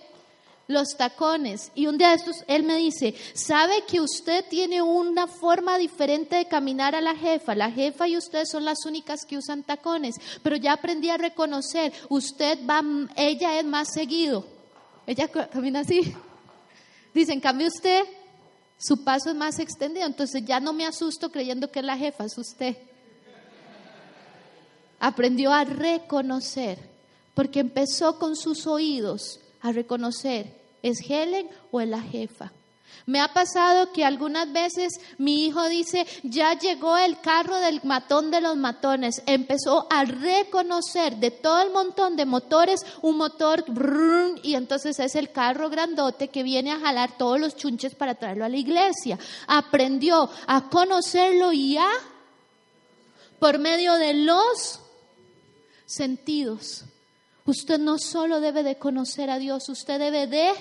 los 0.71 0.95
tacones. 0.97 1.71
Y 1.75 1.87
un 1.87 1.97
día 1.97 2.09
de 2.09 2.15
estos, 2.15 2.43
él 2.47 2.63
me 2.63 2.77
dice, 2.77 3.13
¿sabe 3.33 3.83
que 3.85 4.01
usted 4.01 4.45
tiene 4.49 4.81
una 4.81 5.27
forma 5.27 5.77
diferente 5.77 6.37
de 6.37 6.47
caminar 6.47 6.95
a 6.95 7.01
la 7.01 7.15
jefa? 7.15 7.53
La 7.55 7.71
jefa 7.71 8.07
y 8.07 8.17
usted 8.17 8.45
son 8.45 8.65
las 8.65 8.85
únicas 8.85 9.25
que 9.25 9.37
usan 9.37 9.63
tacones, 9.63 10.15
pero 10.41 10.55
ya 10.55 10.73
aprendí 10.73 11.09
a 11.09 11.17
reconocer, 11.17 11.93
usted 12.09 12.59
va, 12.67 12.81
ella 13.15 13.59
es 13.59 13.65
más 13.65 13.93
seguido. 13.93 14.45
Ella 15.05 15.27
camina 15.27 15.81
así. 15.81 16.13
Dice, 17.13 17.33
en 17.33 17.41
cambio 17.41 17.67
usted, 17.67 18.03
su 18.77 19.03
paso 19.03 19.29
es 19.29 19.35
más 19.35 19.59
extendido, 19.59 20.05
entonces 20.05 20.43
ya 20.45 20.59
no 20.59 20.73
me 20.73 20.85
asusto 20.85 21.31
creyendo 21.31 21.69
que 21.69 21.79
es 21.79 21.85
la 21.85 21.97
jefa, 21.97 22.25
es 22.25 22.37
usted. 22.37 22.77
Aprendió 24.99 25.51
a 25.51 25.63
reconocer, 25.65 26.77
porque 27.33 27.59
empezó 27.59 28.17
con 28.17 28.35
sus 28.35 28.67
oídos 28.67 29.39
a 29.61 29.71
reconocer 29.71 30.60
¿Es 30.81 30.99
Helen 31.09 31.49
o 31.71 31.81
es 31.81 31.87
la 31.87 32.01
jefa? 32.01 32.51
Me 33.05 33.19
ha 33.19 33.33
pasado 33.33 33.91
que 33.91 34.05
algunas 34.05 34.51
veces 34.53 34.93
mi 35.17 35.45
hijo 35.45 35.67
dice, 35.69 36.05
ya 36.23 36.57
llegó 36.57 36.97
el 36.97 37.19
carro 37.19 37.57
del 37.57 37.81
matón 37.83 38.31
de 38.31 38.41
los 38.41 38.55
matones. 38.55 39.23
Empezó 39.25 39.87
a 39.89 40.05
reconocer 40.05 41.17
de 41.17 41.31
todo 41.31 41.61
el 41.61 41.71
montón 41.71 42.15
de 42.15 42.25
motores 42.25 42.85
un 43.01 43.17
motor 43.17 43.65
y 44.43 44.55
entonces 44.55 44.99
es 44.99 45.15
el 45.15 45.31
carro 45.31 45.69
grandote 45.69 46.27
que 46.27 46.43
viene 46.43 46.71
a 46.71 46.79
jalar 46.79 47.17
todos 47.17 47.39
los 47.39 47.55
chunches 47.55 47.95
para 47.95 48.15
traerlo 48.15 48.45
a 48.45 48.49
la 48.49 48.57
iglesia. 48.57 49.17
Aprendió 49.47 50.29
a 50.45 50.69
conocerlo 50.69 51.51
ya 51.51 51.89
por 53.39 53.57
medio 53.57 53.95
de 53.95 54.13
los 54.13 54.79
sentidos. 55.85 56.85
Usted 57.45 57.79
no 57.79 57.97
solo 57.97 58.39
debe 58.39 58.61
de 58.61 58.77
conocer 58.77 59.31
a 59.31 59.39
Dios, 59.39 59.67
usted 59.67 59.97
debe 59.97 60.27
de 60.27 60.51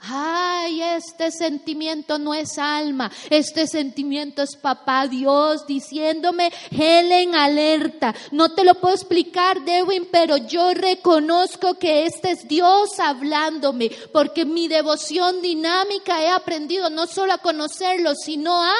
Ay, 0.00 0.82
este 0.82 1.30
sentimiento 1.32 2.18
no 2.18 2.34
es 2.34 2.58
alma, 2.58 3.10
este 3.30 3.66
sentimiento 3.66 4.42
es 4.42 4.54
papá 4.54 5.08
Dios 5.08 5.66
diciéndome, 5.66 6.52
Helen, 6.70 7.34
alerta. 7.34 8.14
No 8.30 8.50
te 8.50 8.62
lo 8.62 8.74
puedo 8.74 8.94
explicar, 8.94 9.64
Dewin, 9.64 10.06
pero 10.12 10.36
yo 10.36 10.74
reconozco 10.74 11.78
que 11.78 12.06
este 12.06 12.32
es 12.32 12.46
Dios 12.46 13.00
hablándome, 13.00 13.90
porque 14.12 14.44
mi 14.44 14.68
devoción 14.68 15.42
dinámica 15.42 16.22
he 16.22 16.28
aprendido 16.28 16.90
no 16.90 17.06
solo 17.06 17.32
a 17.32 17.38
conocerlo, 17.38 18.14
sino 18.14 18.62
a 18.62 18.74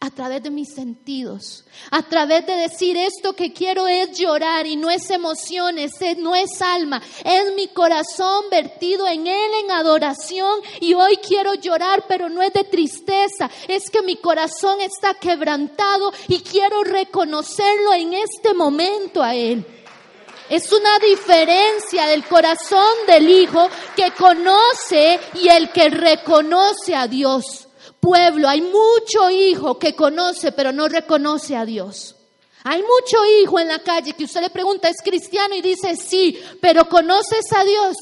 a 0.00 0.10
través 0.10 0.44
de 0.44 0.50
mis 0.50 0.72
sentidos, 0.72 1.64
a 1.90 2.02
través 2.02 2.46
de 2.46 2.54
decir 2.54 2.96
esto 2.96 3.32
que 3.32 3.52
quiero 3.52 3.88
es 3.88 4.16
llorar 4.16 4.64
y 4.64 4.76
no 4.76 4.90
es 4.90 5.10
emociones, 5.10 5.92
no 6.18 6.36
es 6.36 6.62
alma, 6.62 7.02
es 7.24 7.52
mi 7.56 7.66
corazón 7.68 8.44
vertido 8.48 9.08
en 9.08 9.26
Él 9.26 9.50
en 9.64 9.72
adoración 9.72 10.60
y 10.80 10.94
hoy 10.94 11.16
quiero 11.16 11.54
llorar, 11.54 12.04
pero 12.06 12.28
no 12.28 12.42
es 12.42 12.52
de 12.52 12.62
tristeza, 12.62 13.50
es 13.66 13.90
que 13.90 14.02
mi 14.02 14.16
corazón 14.16 14.80
está 14.80 15.14
quebrantado 15.14 16.12
y 16.28 16.38
quiero 16.40 16.84
reconocerlo 16.84 17.92
en 17.94 18.14
este 18.14 18.54
momento 18.54 19.20
a 19.20 19.34
Él. 19.34 19.66
Es 20.48 20.72
una 20.72 20.98
diferencia 21.00 22.06
del 22.06 22.24
corazón 22.24 22.94
del 23.08 23.28
Hijo 23.28 23.68
que 23.96 24.12
conoce 24.12 25.18
y 25.34 25.48
el 25.48 25.70
que 25.72 25.90
reconoce 25.90 26.94
a 26.94 27.08
Dios 27.08 27.67
pueblo, 28.00 28.48
hay 28.48 28.60
mucho 28.60 29.30
hijo 29.30 29.78
que 29.78 29.94
conoce 29.94 30.52
pero 30.52 30.72
no 30.72 30.88
reconoce 30.88 31.56
a 31.56 31.64
Dios. 31.64 32.14
Hay 32.64 32.82
mucho 32.82 33.24
hijo 33.40 33.58
en 33.60 33.68
la 33.68 33.78
calle 33.78 34.12
que 34.12 34.24
usted 34.24 34.42
le 34.42 34.50
pregunta, 34.50 34.88
¿es 34.88 35.00
cristiano? 35.02 35.54
Y 35.54 35.62
dice, 35.62 35.96
sí, 35.96 36.38
pero 36.60 36.88
¿conoces 36.88 37.52
a 37.52 37.64
Dios? 37.64 37.96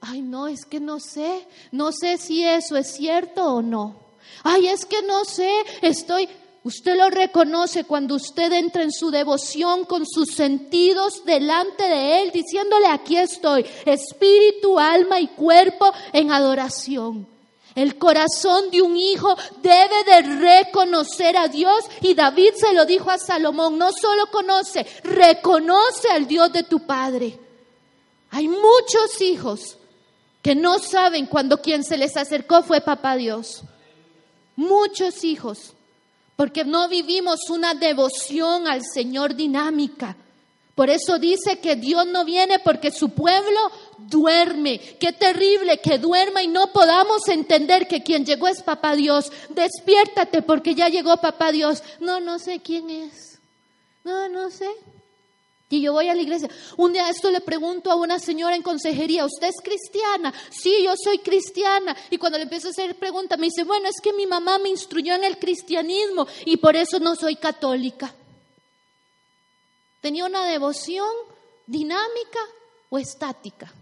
Ay, 0.00 0.22
no, 0.22 0.48
es 0.48 0.64
que 0.64 0.80
no 0.80 0.98
sé, 0.98 1.46
no 1.72 1.92
sé 1.92 2.16
si 2.18 2.42
eso 2.44 2.76
es 2.76 2.92
cierto 2.94 3.44
o 3.44 3.62
no. 3.62 4.00
Ay, 4.42 4.68
es 4.68 4.84
que 4.86 5.02
no 5.02 5.24
sé, 5.24 5.50
estoy... 5.82 6.28
Usted 6.64 6.96
lo 6.96 7.10
reconoce 7.10 7.84
cuando 7.84 8.16
usted 8.16 8.52
entra 8.52 8.82
en 8.82 8.90
su 8.90 9.12
devoción 9.12 9.84
con 9.84 10.04
sus 10.04 10.30
sentidos 10.30 11.24
delante 11.24 11.84
de 11.84 12.22
Él, 12.22 12.32
diciéndole, 12.32 12.88
aquí 12.88 13.16
estoy, 13.16 13.64
espíritu, 13.84 14.76
alma 14.76 15.20
y 15.20 15.28
cuerpo 15.28 15.92
en 16.12 16.32
adoración. 16.32 17.28
El 17.76 17.98
corazón 17.98 18.70
de 18.70 18.80
un 18.80 18.96
hijo 18.96 19.36
debe 19.62 20.04
de 20.04 20.22
reconocer 20.22 21.36
a 21.36 21.46
Dios 21.46 21.84
y 22.00 22.14
David 22.14 22.54
se 22.56 22.72
lo 22.72 22.86
dijo 22.86 23.10
a 23.10 23.18
Salomón, 23.18 23.76
no 23.76 23.92
solo 23.92 24.30
conoce, 24.32 24.86
reconoce 25.04 26.08
al 26.10 26.26
Dios 26.26 26.50
de 26.54 26.62
tu 26.62 26.86
padre. 26.86 27.38
Hay 28.30 28.48
muchos 28.48 29.20
hijos 29.20 29.76
que 30.40 30.54
no 30.54 30.78
saben 30.78 31.26
cuando 31.26 31.60
quien 31.60 31.84
se 31.84 31.98
les 31.98 32.16
acercó 32.16 32.62
fue 32.62 32.80
papá 32.80 33.14
Dios. 33.14 33.62
Muchos 34.56 35.22
hijos, 35.22 35.74
porque 36.34 36.64
no 36.64 36.88
vivimos 36.88 37.50
una 37.50 37.74
devoción 37.74 38.68
al 38.68 38.84
Señor 38.90 39.34
dinámica. 39.34 40.16
Por 40.74 40.88
eso 40.88 41.18
dice 41.18 41.58
que 41.58 41.76
Dios 41.76 42.06
no 42.06 42.24
viene 42.24 42.58
porque 42.58 42.90
su 42.90 43.10
pueblo 43.10 43.58
duerme. 43.98 44.78
Qué 45.00 45.12
terrible 45.12 45.78
que 45.78 45.98
duerma 45.98 46.42
y 46.42 46.48
no 46.48 46.72
podamos 46.72 47.28
entender 47.28 47.88
que 47.88 48.02
quien 48.02 48.24
llegó 48.24 48.48
es 48.48 48.62
papá 48.62 48.94
Dios. 48.96 49.30
Despiértate 49.50 50.42
porque 50.42 50.74
ya 50.74 50.88
llegó 50.88 51.16
papá 51.18 51.52
Dios. 51.52 51.82
No, 52.00 52.20
no 52.20 52.38
sé 52.38 52.60
quién 52.60 52.90
es. 52.90 53.38
No, 54.04 54.28
no 54.28 54.50
sé. 54.50 54.68
Y 55.68 55.80
yo 55.80 55.92
voy 55.92 56.08
a 56.08 56.14
la 56.14 56.22
iglesia. 56.22 56.48
Un 56.76 56.92
día 56.92 57.10
esto 57.10 57.30
le 57.30 57.40
pregunto 57.40 57.90
a 57.90 57.96
una 57.96 58.20
señora 58.20 58.54
en 58.54 58.62
consejería, 58.62 59.24
¿usted 59.24 59.48
es 59.48 59.60
cristiana? 59.62 60.32
Sí, 60.50 60.84
yo 60.84 60.94
soy 60.96 61.18
cristiana. 61.18 61.96
Y 62.08 62.18
cuando 62.18 62.38
le 62.38 62.44
empiezo 62.44 62.68
a 62.68 62.70
hacer 62.70 62.94
preguntas, 62.94 63.38
me 63.38 63.46
dice, 63.46 63.64
bueno, 63.64 63.88
es 63.88 64.00
que 64.00 64.12
mi 64.12 64.26
mamá 64.26 64.58
me 64.58 64.68
instruyó 64.68 65.14
en 65.14 65.24
el 65.24 65.38
cristianismo 65.38 66.26
y 66.44 66.56
por 66.58 66.76
eso 66.76 67.00
no 67.00 67.16
soy 67.16 67.34
católica. 67.34 68.14
Tenía 70.00 70.24
una 70.24 70.46
devoción 70.46 71.10
dinámica 71.66 72.38
o 72.90 72.98
estática, 72.98 73.72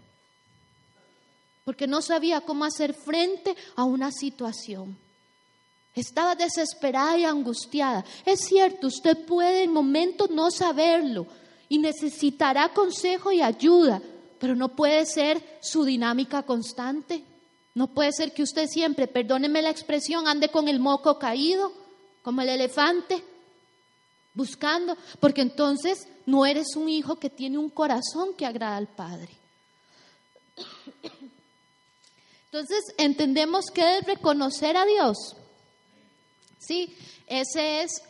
porque 1.65 1.87
no 1.87 2.01
sabía 2.01 2.41
cómo 2.41 2.63
hacer 2.63 2.93
frente 2.93 3.55
a 3.75 3.83
una 3.83 4.11
situación. 4.11 4.95
Estaba 5.95 6.35
desesperada 6.35 7.17
y 7.17 7.25
angustiada. 7.25 8.05
Es 8.25 8.41
cierto, 8.41 8.87
usted 8.87 9.25
puede 9.25 9.63
en 9.63 9.73
momentos 9.73 10.29
no 10.29 10.51
saberlo 10.51 11.25
y 11.67 11.79
necesitará 11.79 12.71
consejo 12.73 13.31
y 13.31 13.41
ayuda, 13.41 14.01
pero 14.39 14.55
no 14.55 14.69
puede 14.69 15.05
ser 15.05 15.41
su 15.61 15.83
dinámica 15.83 16.43
constante. 16.43 17.23
No 17.73 17.87
puede 17.87 18.11
ser 18.11 18.33
que 18.33 18.43
usted 18.43 18.67
siempre, 18.67 19.07
perdóneme 19.07 19.61
la 19.61 19.69
expresión, 19.69 20.27
ande 20.27 20.49
con 20.49 20.67
el 20.67 20.79
moco 20.79 21.17
caído, 21.17 21.71
como 22.21 22.41
el 22.41 22.49
elefante, 22.49 23.23
buscando, 24.33 24.95
porque 25.19 25.41
entonces 25.41 26.07
no 26.25 26.45
eres 26.45 26.75
un 26.75 26.89
hijo 26.89 27.15
que 27.15 27.29
tiene 27.29 27.57
un 27.57 27.69
corazón 27.69 28.33
que 28.37 28.45
agrada 28.45 28.77
al 28.77 28.87
Padre. 28.87 29.29
Entonces, 32.57 32.85
entendemos 32.97 33.65
que 33.65 33.97
es 33.97 34.05
reconocer 34.05 34.77
a 34.77 34.85
Dios. 34.85 35.35
Sí, 36.57 36.95
ese 37.27 37.81
es 37.81 38.01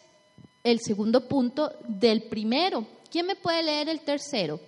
el 0.64 0.80
segundo 0.82 1.28
punto 1.28 1.72
del 1.88 2.22
primero. 2.22 2.86
¿Quién 3.10 3.26
me 3.26 3.36
puede 3.36 3.64
leer 3.64 3.90
el 3.90 4.02
tercero? 4.02 4.60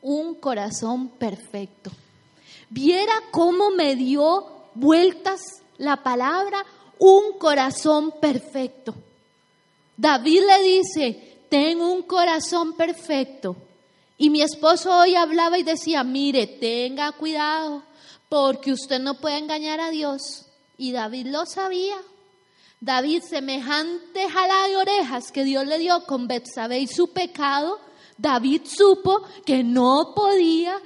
Un 0.00 0.34
corazón 0.36 1.10
perfecto. 1.10 1.90
Viera 2.70 3.12
cómo 3.30 3.68
me 3.68 3.96
dio 3.96 4.46
vueltas 4.72 5.42
la 5.76 6.02
palabra 6.02 6.64
un 6.98 7.38
corazón 7.38 8.12
perfecto. 8.18 8.94
David 9.94 10.40
le 10.40 10.62
dice, 10.62 11.44
tengo 11.50 11.92
un 11.92 12.04
corazón 12.04 12.72
perfecto. 12.72 13.56
Y 14.20 14.28
mi 14.28 14.42
esposo 14.42 14.94
hoy 14.94 15.14
hablaba 15.14 15.58
y 15.58 15.62
decía, 15.62 16.04
mire, 16.04 16.46
tenga 16.46 17.10
cuidado, 17.12 17.82
porque 18.28 18.70
usted 18.70 19.00
no 19.00 19.14
puede 19.18 19.38
engañar 19.38 19.80
a 19.80 19.88
Dios. 19.88 20.44
Y 20.76 20.92
David 20.92 21.28
lo 21.28 21.46
sabía. 21.46 21.96
David, 22.82 23.22
semejante 23.22 24.28
jala 24.28 24.68
de 24.68 24.76
orejas 24.76 25.32
que 25.32 25.42
Dios 25.42 25.66
le 25.66 25.78
dio 25.78 26.04
con 26.04 26.28
Betsabé 26.28 26.80
y 26.80 26.86
su 26.86 27.08
pecado, 27.14 27.80
David 28.18 28.66
supo 28.66 29.22
que 29.46 29.64
no 29.64 30.12
podía 30.14 30.76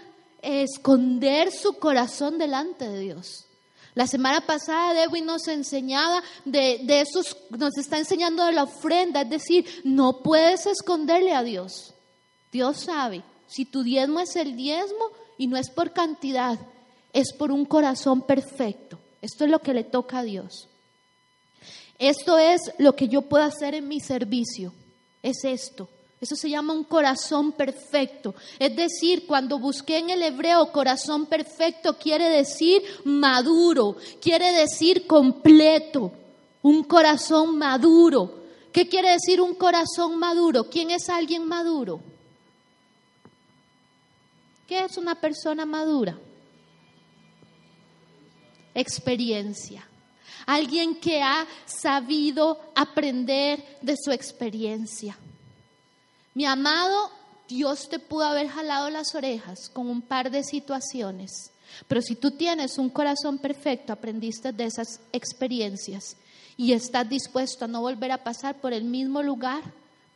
esconder 0.41 1.51
su 1.51 1.73
corazón 1.73 2.39
delante 2.39 2.89
de 2.89 3.01
Dios. 3.01 3.47
La 3.95 4.07
semana 4.07 4.47
pasada 4.47 4.95
Dewey 4.95 5.23
nos 5.23 5.49
enseñaba 5.49 6.23
de, 6.45 6.83
de 6.85 7.01
esos, 7.01 7.37
nos 7.51 7.77
está 7.79 7.99
enseñando 7.99 8.45
de 8.45 8.53
la 8.53 8.63
ofrenda, 8.63 9.23
es 9.23 9.31
decir, 9.31 9.83
no 9.83 10.23
puedes 10.23 10.67
esconderle 10.67 11.35
a 11.35 11.43
Dios. 11.43 11.94
Dios 12.55 12.83
sabe, 12.83 13.25
si 13.49 13.65
tu 13.65 13.83
diezmo 13.83 14.21
es 14.21 14.37
el 14.37 14.55
diezmo 14.55 15.11
y 15.37 15.49
no 15.49 15.57
es 15.57 15.71
por 15.71 15.93
cantidad, 15.93 16.57
es 17.13 17.33
por 17.33 17.51
un 17.51 17.65
corazón 17.65 18.23
perfecto. 18.23 18.97
Esto 19.21 19.45
es 19.45 19.51
lo 19.51 19.59
que 19.59 19.75
le 19.75 19.83
toca 19.83 20.21
a 20.21 20.23
Dios. 20.23 20.69
Esto 21.99 22.39
es 22.39 22.61
lo 22.79 22.95
que 22.95 23.09
yo 23.09 23.23
puedo 23.23 23.43
hacer 23.43 23.75
en 23.75 23.89
mi 23.89 23.99
servicio. 23.99 24.73
Es 25.21 25.45
esto. 25.45 25.89
Eso 26.21 26.37
se 26.37 26.49
llama 26.49 26.75
un 26.75 26.85
corazón 26.85 27.51
perfecto. 27.51 28.37
Es 28.61 28.77
decir, 28.77 29.27
cuando 29.27 29.59
busqué 29.59 29.99
en 29.99 30.11
el 30.11 30.23
hebreo 30.23 30.71
corazón 30.71 31.27
perfecto, 31.27 31.99
quiere 31.99 32.29
decir 32.29 32.85
maduro, 33.03 33.97
quiere 34.23 34.53
decir 34.53 35.09
completo. 35.09 36.13
Un 36.63 36.85
corazón 36.85 37.59
maduro. 37.59 38.45
¿Qué 38.71 38.89
quiere 38.89 39.11
decir 39.11 39.41
un 39.41 39.57
corazón 39.57 40.21
maduro? 40.21 40.71
¿Quién 40.71 40.93
es 40.93 41.09
alguien 41.09 41.49
maduro? 41.49 42.14
¿Qué 44.67 44.85
es 44.85 44.97
una 44.97 45.15
persona 45.15 45.67
madura? 45.67 46.19
Experiencia. 48.75 49.87
Alguien 50.47 50.97
que 50.97 51.23
ha 51.23 51.47
sabido 51.67 52.59
aprender 52.75 53.79
de 53.83 53.97
su 53.97 54.11
experiencia. 54.11 55.17
Mi 56.35 56.45
amado, 56.45 57.11
Dios 57.49 57.89
te 57.89 57.99
pudo 57.99 58.25
haber 58.25 58.49
jalado 58.49 58.91
las 58.91 59.15
orejas 59.15 59.69
con 59.69 59.89
un 59.89 60.03
par 60.03 60.31
de 60.31 60.43
situaciones, 60.43 61.53
pero 61.87 62.01
si 62.01 62.17
tú 62.17 62.31
tienes 62.33 62.79
un 62.79 62.89
corazón 62.89 63.39
perfecto, 63.39 63.93
aprendiste 63.93 64.53
de 64.53 64.65
esas 64.65 65.01
experiencias 65.13 66.17
y 66.57 66.73
estás 66.73 67.09
dispuesto 67.09 67.65
a 67.65 67.69
no 67.69 67.81
volver 67.81 68.13
a 68.13 68.25
pasar 68.25 68.61
por 68.61 68.73
el 68.73 68.85
mismo 68.85 69.23
lugar 69.23 69.63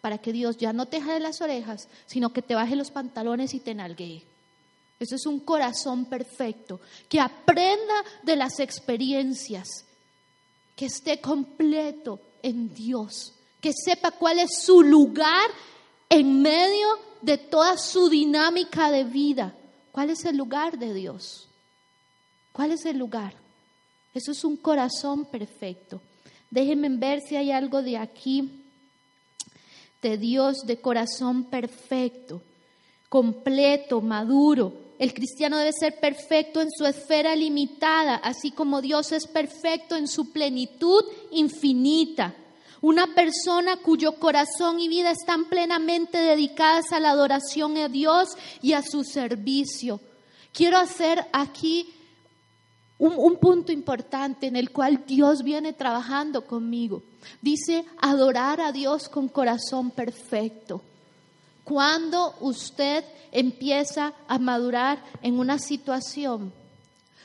para 0.00 0.18
que 0.18 0.32
Dios 0.32 0.56
ya 0.56 0.72
no 0.72 0.86
te 0.86 1.00
jale 1.00 1.20
las 1.20 1.40
orejas, 1.40 1.88
sino 2.06 2.32
que 2.32 2.42
te 2.42 2.54
baje 2.54 2.76
los 2.76 2.90
pantalones 2.90 3.54
y 3.54 3.60
te 3.60 3.74
nalguee. 3.74 4.24
Eso 5.00 5.14
es 5.14 5.26
un 5.26 5.40
corazón 5.40 6.06
perfecto, 6.06 6.80
que 7.08 7.20
aprenda 7.20 8.04
de 8.22 8.36
las 8.36 8.58
experiencias, 8.58 9.84
que 10.74 10.86
esté 10.86 11.20
completo 11.20 12.20
en 12.42 12.74
Dios, 12.74 13.32
que 13.60 13.72
sepa 13.72 14.10
cuál 14.10 14.40
es 14.40 14.62
su 14.62 14.82
lugar 14.82 15.50
en 16.08 16.40
medio 16.40 16.88
de 17.20 17.38
toda 17.38 17.76
su 17.76 18.08
dinámica 18.08 18.90
de 18.90 19.04
vida, 19.04 19.54
¿cuál 19.92 20.10
es 20.10 20.24
el 20.24 20.36
lugar 20.36 20.78
de 20.78 20.94
Dios? 20.94 21.48
¿Cuál 22.52 22.72
es 22.72 22.84
el 22.86 22.98
lugar? 22.98 23.34
Eso 24.14 24.32
es 24.32 24.42
un 24.44 24.56
corazón 24.56 25.26
perfecto. 25.26 26.00
Déjenme 26.50 26.88
ver 26.88 27.20
si 27.20 27.36
hay 27.36 27.52
algo 27.52 27.82
de 27.82 27.98
aquí, 27.98 28.64
de 30.00 30.16
Dios, 30.16 30.58
de 30.66 30.80
corazón 30.80 31.44
perfecto, 31.44 32.42
completo, 33.08 34.00
maduro. 34.00 34.87
El 34.98 35.14
cristiano 35.14 35.58
debe 35.58 35.72
ser 35.72 36.00
perfecto 36.00 36.60
en 36.60 36.68
su 36.70 36.84
esfera 36.84 37.36
limitada, 37.36 38.16
así 38.16 38.50
como 38.50 38.82
Dios 38.82 39.12
es 39.12 39.26
perfecto 39.26 39.94
en 39.94 40.08
su 40.08 40.32
plenitud 40.32 41.04
infinita. 41.30 42.34
Una 42.80 43.14
persona 43.14 43.76
cuyo 43.76 44.18
corazón 44.18 44.80
y 44.80 44.88
vida 44.88 45.10
están 45.10 45.46
plenamente 45.46 46.18
dedicadas 46.18 46.92
a 46.92 47.00
la 47.00 47.10
adoración 47.10 47.76
a 47.76 47.88
Dios 47.88 48.30
y 48.62 48.72
a 48.72 48.82
su 48.82 49.04
servicio. 49.04 50.00
Quiero 50.52 50.78
hacer 50.78 51.26
aquí 51.32 51.92
un, 52.98 53.36
punto 53.36 53.70
importante 53.70 54.46
en 54.48 54.56
el 54.56 54.70
cual 54.70 55.04
Dios 55.06 55.42
viene 55.42 55.72
trabajando 55.72 56.44
conmigo. 56.44 57.02
Dice 57.40 57.84
adorar 58.00 58.60
a 58.60 58.72
Dios 58.72 59.08
con 59.08 59.28
corazón 59.28 59.90
perfecto. 59.90 60.82
Cuando 61.68 62.34
usted 62.40 63.04
empieza 63.30 64.14
a 64.26 64.38
madurar 64.38 65.04
en 65.20 65.38
una 65.38 65.58
situación, 65.58 66.50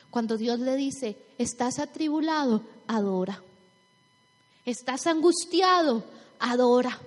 cuando 0.09 0.35
Dios 0.35 0.59
le 0.59 0.75
dice, 0.75 1.15
estás 1.37 1.79
atribulado, 1.79 2.61
adora. 2.85 3.41
Estás 4.65 5.07
angustiado, 5.07 6.03
adora. 6.39 6.99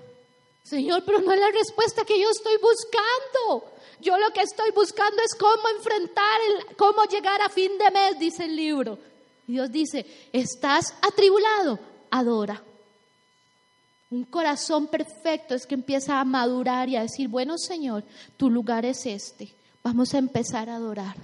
Señor, 0.63 1.03
pero 1.05 1.21
no 1.21 1.31
es 1.31 1.39
la 1.39 1.51
respuesta 1.51 2.07
que 2.07 2.19
yo 2.19 2.31
estoy 2.31 2.55
buscando. 2.57 3.71
Yo 4.01 4.17
lo 4.17 4.31
que 4.33 4.41
estoy 4.41 4.71
buscando 4.71 5.23
es 5.23 5.35
cómo 5.35 5.69
enfrentar, 5.77 6.41
el, 6.49 6.77
cómo 6.77 7.05
llegar 7.05 7.43
a 7.43 7.51
fin 7.51 7.77
de 7.77 7.91
mes, 7.91 8.19
dice 8.19 8.47
el 8.47 8.57
libro. 8.57 8.99
Dios 9.47 9.71
dice, 9.71 10.07
estás 10.33 10.95
atribulado, 11.03 11.79
adora. 12.11 12.63
Un 14.11 14.25
corazón 14.25 14.87
perfecto 14.87 15.55
es 15.55 15.67
que 15.67 15.75
empieza 15.75 16.21
a 16.21 16.25
madurar 16.25 16.89
y 16.89 16.97
a 16.97 17.03
decir, 17.03 17.29
bueno 17.29 17.59
Señor, 17.59 18.05
tu 18.37 18.51
lugar 18.51 18.85
es 18.85 19.05
este. 19.05 19.53
Vamos 19.83 20.15
a 20.15 20.19
empezar 20.19 20.69
a 20.71 20.77
adorar. 20.77 21.17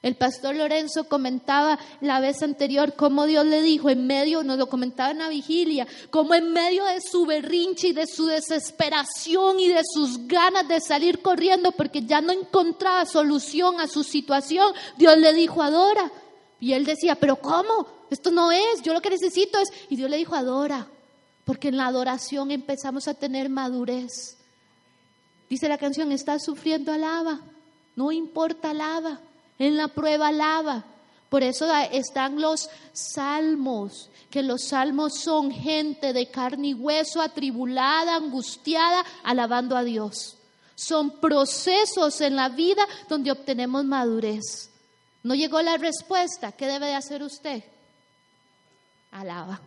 El 0.00 0.14
pastor 0.14 0.54
Lorenzo 0.54 1.08
comentaba 1.08 1.78
la 2.00 2.20
vez 2.20 2.42
anterior 2.42 2.94
cómo 2.94 3.26
Dios 3.26 3.44
le 3.44 3.62
dijo 3.62 3.90
en 3.90 4.06
medio, 4.06 4.44
nos 4.44 4.56
lo 4.56 4.68
comentaba 4.68 5.10
en 5.10 5.18
la 5.18 5.28
vigilia, 5.28 5.88
cómo 6.10 6.34
en 6.34 6.52
medio 6.52 6.84
de 6.84 7.00
su 7.00 7.26
berrinche 7.26 7.88
y 7.88 7.92
de 7.92 8.06
su 8.06 8.26
desesperación 8.26 9.58
y 9.58 9.68
de 9.68 9.82
sus 9.84 10.28
ganas 10.28 10.68
de 10.68 10.80
salir 10.80 11.20
corriendo 11.20 11.72
porque 11.72 12.02
ya 12.02 12.20
no 12.20 12.32
encontraba 12.32 13.06
solución 13.06 13.80
a 13.80 13.88
su 13.88 14.04
situación, 14.04 14.72
Dios 14.96 15.18
le 15.18 15.32
dijo, 15.32 15.62
adora. 15.62 16.12
Y 16.60 16.72
él 16.72 16.84
decía, 16.84 17.16
pero 17.16 17.36
¿cómo? 17.36 17.86
Esto 18.08 18.30
no 18.30 18.52
es, 18.52 18.82
yo 18.82 18.94
lo 18.94 19.02
que 19.02 19.10
necesito 19.10 19.58
es... 19.58 19.68
Y 19.90 19.96
Dios 19.96 20.08
le 20.08 20.16
dijo, 20.16 20.34
adora, 20.34 20.86
porque 21.48 21.68
en 21.68 21.78
la 21.78 21.86
adoración 21.86 22.50
empezamos 22.50 23.08
a 23.08 23.14
tener 23.14 23.48
madurez. 23.48 24.36
Dice 25.48 25.66
la 25.66 25.78
canción, 25.78 26.12
estás 26.12 26.44
sufriendo, 26.44 26.92
alaba, 26.92 27.40
no 27.96 28.12
importa, 28.12 28.68
alaba 28.68 29.18
en 29.58 29.78
la 29.78 29.88
prueba 29.88 30.30
lava. 30.30 30.84
Por 31.30 31.42
eso 31.42 31.66
están 31.90 32.38
los 32.38 32.68
salmos, 32.92 34.10
que 34.28 34.42
los 34.42 34.64
salmos 34.64 35.20
son 35.20 35.50
gente 35.50 36.12
de 36.12 36.30
carne 36.30 36.68
y 36.68 36.74
hueso, 36.74 37.22
atribulada, 37.22 38.16
angustiada, 38.16 39.02
alabando 39.24 39.74
a 39.74 39.84
Dios. 39.84 40.36
Son 40.74 41.18
procesos 41.18 42.20
en 42.20 42.36
la 42.36 42.50
vida 42.50 42.86
donde 43.08 43.32
obtenemos 43.32 43.86
madurez. 43.86 44.68
No 45.22 45.34
llegó 45.34 45.62
la 45.62 45.78
respuesta. 45.78 46.52
¿Qué 46.52 46.66
debe 46.66 46.88
de 46.88 46.94
hacer 46.94 47.22
usted? 47.22 47.64
Alaba. 49.12 49.58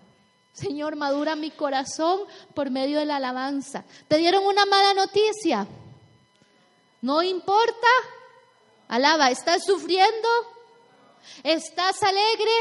Señor, 0.53 0.95
madura 0.95 1.35
mi 1.35 1.51
corazón 1.51 2.21
por 2.53 2.69
medio 2.69 2.99
de 2.99 3.05
la 3.05 3.17
alabanza. 3.17 3.85
¿Te 4.07 4.17
dieron 4.17 4.45
una 4.45 4.65
mala 4.65 4.93
noticia? 4.93 5.67
No 7.01 7.23
importa, 7.23 7.87
Alaba, 8.87 9.31
¿estás 9.31 9.63
sufriendo? 9.65 10.27
¿Estás 11.43 12.03
alegre? 12.03 12.51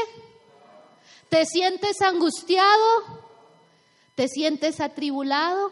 ¿Te 1.27 1.45
sientes 1.45 2.01
angustiado? 2.01 3.21
¿Te 4.15 4.29
sientes 4.29 4.79
atribulado? 4.79 5.71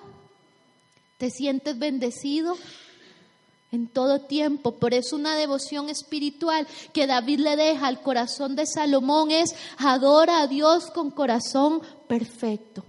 ¿Te 1.18 1.30
sientes 1.30 1.80
bendecido? 1.80 2.58
En 3.72 3.88
todo 3.88 4.22
tiempo. 4.22 4.76
Por 4.76 4.94
eso 4.94 5.16
una 5.16 5.36
devoción 5.36 5.90
espiritual 5.90 6.68
que 6.92 7.06
David 7.06 7.40
le 7.40 7.56
deja 7.56 7.88
al 7.88 8.02
corazón 8.02 8.56
de 8.56 8.66
Salomón 8.66 9.32
es 9.32 9.56
adora 9.78 10.42
a 10.42 10.48
Dios 10.48 10.90
con 10.92 11.12
corazón 11.12 11.82
perfecto. 12.08 12.84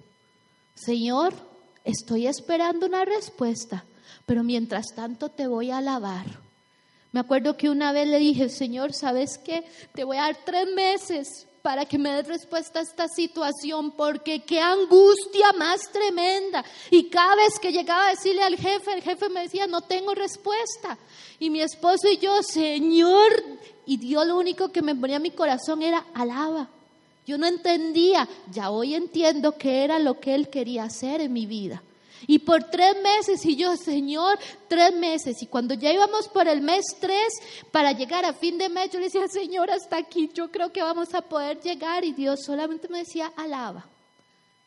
Señor, 0.74 1.34
estoy 1.84 2.26
esperando 2.26 2.86
una 2.86 3.04
respuesta, 3.04 3.84
pero 4.24 4.42
mientras 4.42 4.86
tanto 4.94 5.28
te 5.28 5.46
voy 5.46 5.70
a 5.70 5.78
alabar. 5.78 6.26
Me 7.12 7.20
acuerdo 7.20 7.56
que 7.56 7.68
una 7.68 7.92
vez 7.92 8.08
le 8.08 8.18
dije, 8.18 8.48
Señor, 8.48 8.94
¿sabes 8.94 9.36
qué? 9.36 9.64
Te 9.94 10.04
voy 10.04 10.16
a 10.16 10.22
dar 10.22 10.38
tres 10.44 10.66
meses 10.74 11.46
para 11.62 11.84
que 11.84 11.98
me 11.98 12.10
des 12.12 12.26
respuesta 12.26 12.78
a 12.78 12.82
esta 12.82 13.06
situación, 13.08 13.90
porque 13.92 14.40
qué 14.40 14.60
angustia 14.60 15.52
más 15.58 15.90
tremenda. 15.92 16.64
Y 16.90 17.04
cada 17.10 17.36
vez 17.36 17.58
que 17.60 17.72
llegaba 17.72 18.06
a 18.06 18.10
decirle 18.10 18.42
al 18.42 18.56
jefe, 18.56 18.92
el 18.92 19.02
jefe 19.02 19.28
me 19.28 19.42
decía, 19.42 19.66
no 19.66 19.82
tengo 19.82 20.14
respuesta. 20.14 20.98
Y 21.38 21.50
mi 21.50 21.60
esposo 21.60 22.08
y 22.08 22.18
yo, 22.18 22.42
Señor, 22.42 23.44
y 23.86 23.96
Dios 23.96 24.26
lo 24.26 24.38
único 24.38 24.70
que 24.70 24.82
me 24.82 24.94
ponía 24.94 25.16
en 25.16 25.22
mi 25.22 25.30
corazón 25.30 25.82
era 25.82 26.06
alaba. 26.14 26.68
Yo 27.26 27.38
no 27.38 27.46
entendía, 27.46 28.28
ya 28.50 28.70
hoy 28.70 28.94
entiendo 28.94 29.56
qué 29.56 29.84
era 29.84 29.98
lo 29.98 30.18
que 30.18 30.34
Él 30.34 30.48
quería 30.48 30.84
hacer 30.84 31.20
en 31.20 31.32
mi 31.32 31.46
vida. 31.46 31.82
Y 32.26 32.40
por 32.40 32.64
tres 32.64 32.96
meses, 33.02 33.44
y 33.44 33.56
yo, 33.56 33.76
Señor, 33.76 34.38
tres 34.68 34.94
meses. 34.94 35.42
Y 35.42 35.46
cuando 35.46 35.74
ya 35.74 35.92
íbamos 35.92 36.28
por 36.28 36.48
el 36.48 36.60
mes 36.60 36.84
tres, 37.00 37.32
para 37.70 37.92
llegar 37.92 38.24
a 38.24 38.32
fin 38.32 38.58
de 38.58 38.68
mes, 38.68 38.90
yo 38.90 38.98
le 38.98 39.06
decía, 39.06 39.26
Señor, 39.28 39.70
hasta 39.70 39.96
aquí, 39.96 40.30
yo 40.32 40.50
creo 40.50 40.72
que 40.72 40.82
vamos 40.82 41.14
a 41.14 41.22
poder 41.22 41.60
llegar. 41.60 42.04
Y 42.04 42.12
Dios 42.12 42.40
solamente 42.44 42.88
me 42.88 42.98
decía, 42.98 43.32
alaba. 43.36 43.86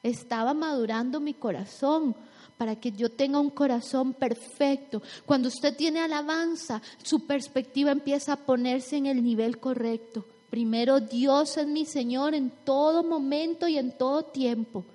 Estaba 0.02 0.54
madurando 0.54 1.20
mi 1.20 1.34
corazón 1.34 2.16
para 2.58 2.76
que 2.76 2.92
yo 2.92 3.10
tenga 3.10 3.40
un 3.40 3.50
corazón 3.50 4.14
perfecto. 4.14 5.02
Cuando 5.26 5.48
usted 5.48 5.76
tiene 5.76 6.00
alabanza, 6.00 6.82
su 7.02 7.26
perspectiva 7.26 7.92
empieza 7.92 8.34
a 8.34 8.38
ponerse 8.38 8.98
en 8.98 9.06
el 9.06 9.24
nivel 9.24 9.60
correcto. 9.60 10.26
Primero, 10.50 11.00
Dios 11.00 11.58
es 11.58 11.68
mi 11.68 11.86
Señor 11.86 12.36
en 12.36 12.52
todo 12.64 13.04
momento 13.04 13.68
y 13.68 13.78
en 13.78 13.98
todo 13.98 14.24
tiempo. 14.24 14.86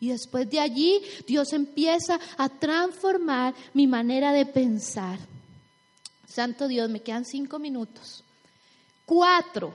Y 0.00 0.08
después 0.08 0.48
de 0.48 0.60
allí 0.60 1.02
Dios 1.26 1.52
empieza 1.52 2.20
a 2.36 2.48
transformar 2.48 3.54
mi 3.74 3.86
manera 3.86 4.32
de 4.32 4.46
pensar. 4.46 5.18
Santo 6.26 6.68
Dios, 6.68 6.88
me 6.88 7.00
quedan 7.00 7.24
cinco 7.24 7.58
minutos. 7.58 8.22
Cuatro. 9.04 9.74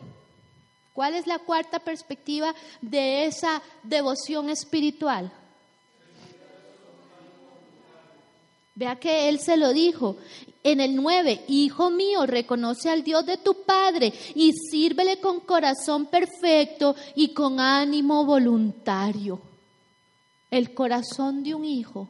¿Cuál 0.94 1.16
es 1.16 1.26
la 1.26 1.40
cuarta 1.40 1.80
perspectiva 1.80 2.54
de 2.80 3.26
esa 3.26 3.62
devoción 3.82 4.50
espiritual? 4.50 5.32
Vea 8.76 8.96
que 8.96 9.28
él 9.30 9.40
se 9.40 9.58
lo 9.58 9.74
dijo. 9.74 10.18
En 10.64 10.80
el 10.80 10.96
nueve, 10.96 11.44
hijo 11.48 11.90
mío, 11.90 12.26
reconoce 12.26 12.90
al 12.90 13.04
Dios 13.04 13.26
de 13.26 13.38
tu 13.38 13.64
Padre 13.64 14.14
y 14.36 14.54
sírvele 14.54 15.20
con 15.20 15.42
corazón 15.42 16.06
perfecto 16.06 16.96
y 17.16 17.34
con 17.34 17.60
ánimo 17.60 18.26
voluntario. 18.26 19.53
El 20.54 20.76
corazón 20.76 21.42
de 21.42 21.56
un 21.56 21.66
hijo 21.66 22.10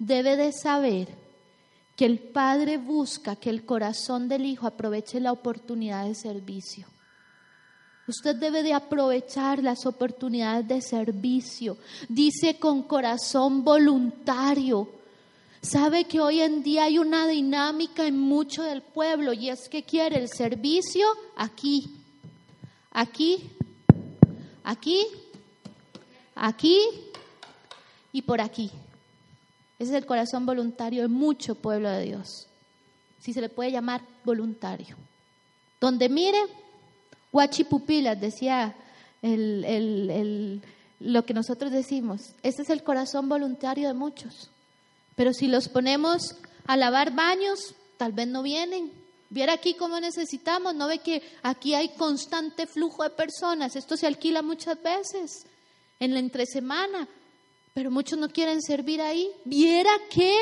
debe 0.00 0.36
de 0.36 0.52
saber 0.52 1.06
que 1.94 2.06
el 2.06 2.18
padre 2.18 2.76
busca 2.76 3.36
que 3.36 3.50
el 3.50 3.64
corazón 3.64 4.28
del 4.28 4.46
hijo 4.46 4.66
aproveche 4.66 5.20
la 5.20 5.30
oportunidad 5.30 6.04
de 6.04 6.16
servicio. 6.16 6.88
Usted 8.08 8.34
debe 8.34 8.64
de 8.64 8.74
aprovechar 8.74 9.62
las 9.62 9.86
oportunidades 9.86 10.66
de 10.66 10.82
servicio. 10.82 11.78
Dice 12.08 12.58
con 12.58 12.82
corazón 12.82 13.62
voluntario. 13.62 14.88
Sabe 15.62 16.06
que 16.06 16.18
hoy 16.18 16.40
en 16.40 16.64
día 16.64 16.82
hay 16.82 16.98
una 16.98 17.28
dinámica 17.28 18.08
en 18.08 18.18
mucho 18.18 18.64
del 18.64 18.82
pueblo 18.82 19.32
y 19.32 19.50
es 19.50 19.68
que 19.68 19.84
quiere 19.84 20.18
el 20.18 20.28
servicio 20.28 21.06
aquí, 21.36 21.94
aquí, 22.90 23.48
aquí, 24.64 25.06
aquí 26.34 26.80
y 28.12 28.22
por 28.22 28.40
aquí. 28.40 28.70
Ese 29.78 29.92
es 29.92 29.96
el 29.96 30.06
corazón 30.06 30.46
voluntario 30.46 31.02
de 31.02 31.08
mucho 31.08 31.54
pueblo 31.54 31.90
de 31.90 32.04
Dios. 32.04 32.46
Si 33.20 33.32
se 33.32 33.40
le 33.40 33.48
puede 33.48 33.72
llamar 33.72 34.02
voluntario. 34.24 34.96
Donde 35.80 36.08
mire, 36.08 36.38
guachipupilas, 37.32 38.20
decía 38.20 38.74
lo 39.22 41.24
que 41.24 41.34
nosotros 41.34 41.70
decimos. 41.70 42.32
Ese 42.42 42.62
es 42.62 42.70
el 42.70 42.82
corazón 42.82 43.28
voluntario 43.28 43.88
de 43.88 43.94
muchos. 43.94 44.50
Pero 45.14 45.32
si 45.32 45.48
los 45.48 45.68
ponemos 45.68 46.36
a 46.66 46.76
lavar 46.76 47.14
baños, 47.14 47.74
tal 47.96 48.12
vez 48.12 48.28
no 48.28 48.42
vienen. 48.42 48.92
Viera 49.30 49.52
aquí 49.52 49.74
cómo 49.74 50.00
necesitamos, 50.00 50.74
no 50.74 50.86
ve 50.86 51.00
que 51.00 51.22
aquí 51.42 51.74
hay 51.74 51.90
constante 51.90 52.66
flujo 52.66 53.02
de 53.02 53.10
personas, 53.10 53.76
esto 53.76 53.96
se 53.96 54.06
alquila 54.06 54.40
muchas 54.40 54.82
veces 54.82 55.44
en 56.00 56.14
la 56.14 56.20
entre 56.20 56.46
semana, 56.46 57.06
pero 57.74 57.90
muchos 57.90 58.18
no 58.18 58.28
quieren 58.28 58.62
servir 58.62 59.00
ahí. 59.00 59.30
Viera 59.44 59.90
que, 60.10 60.32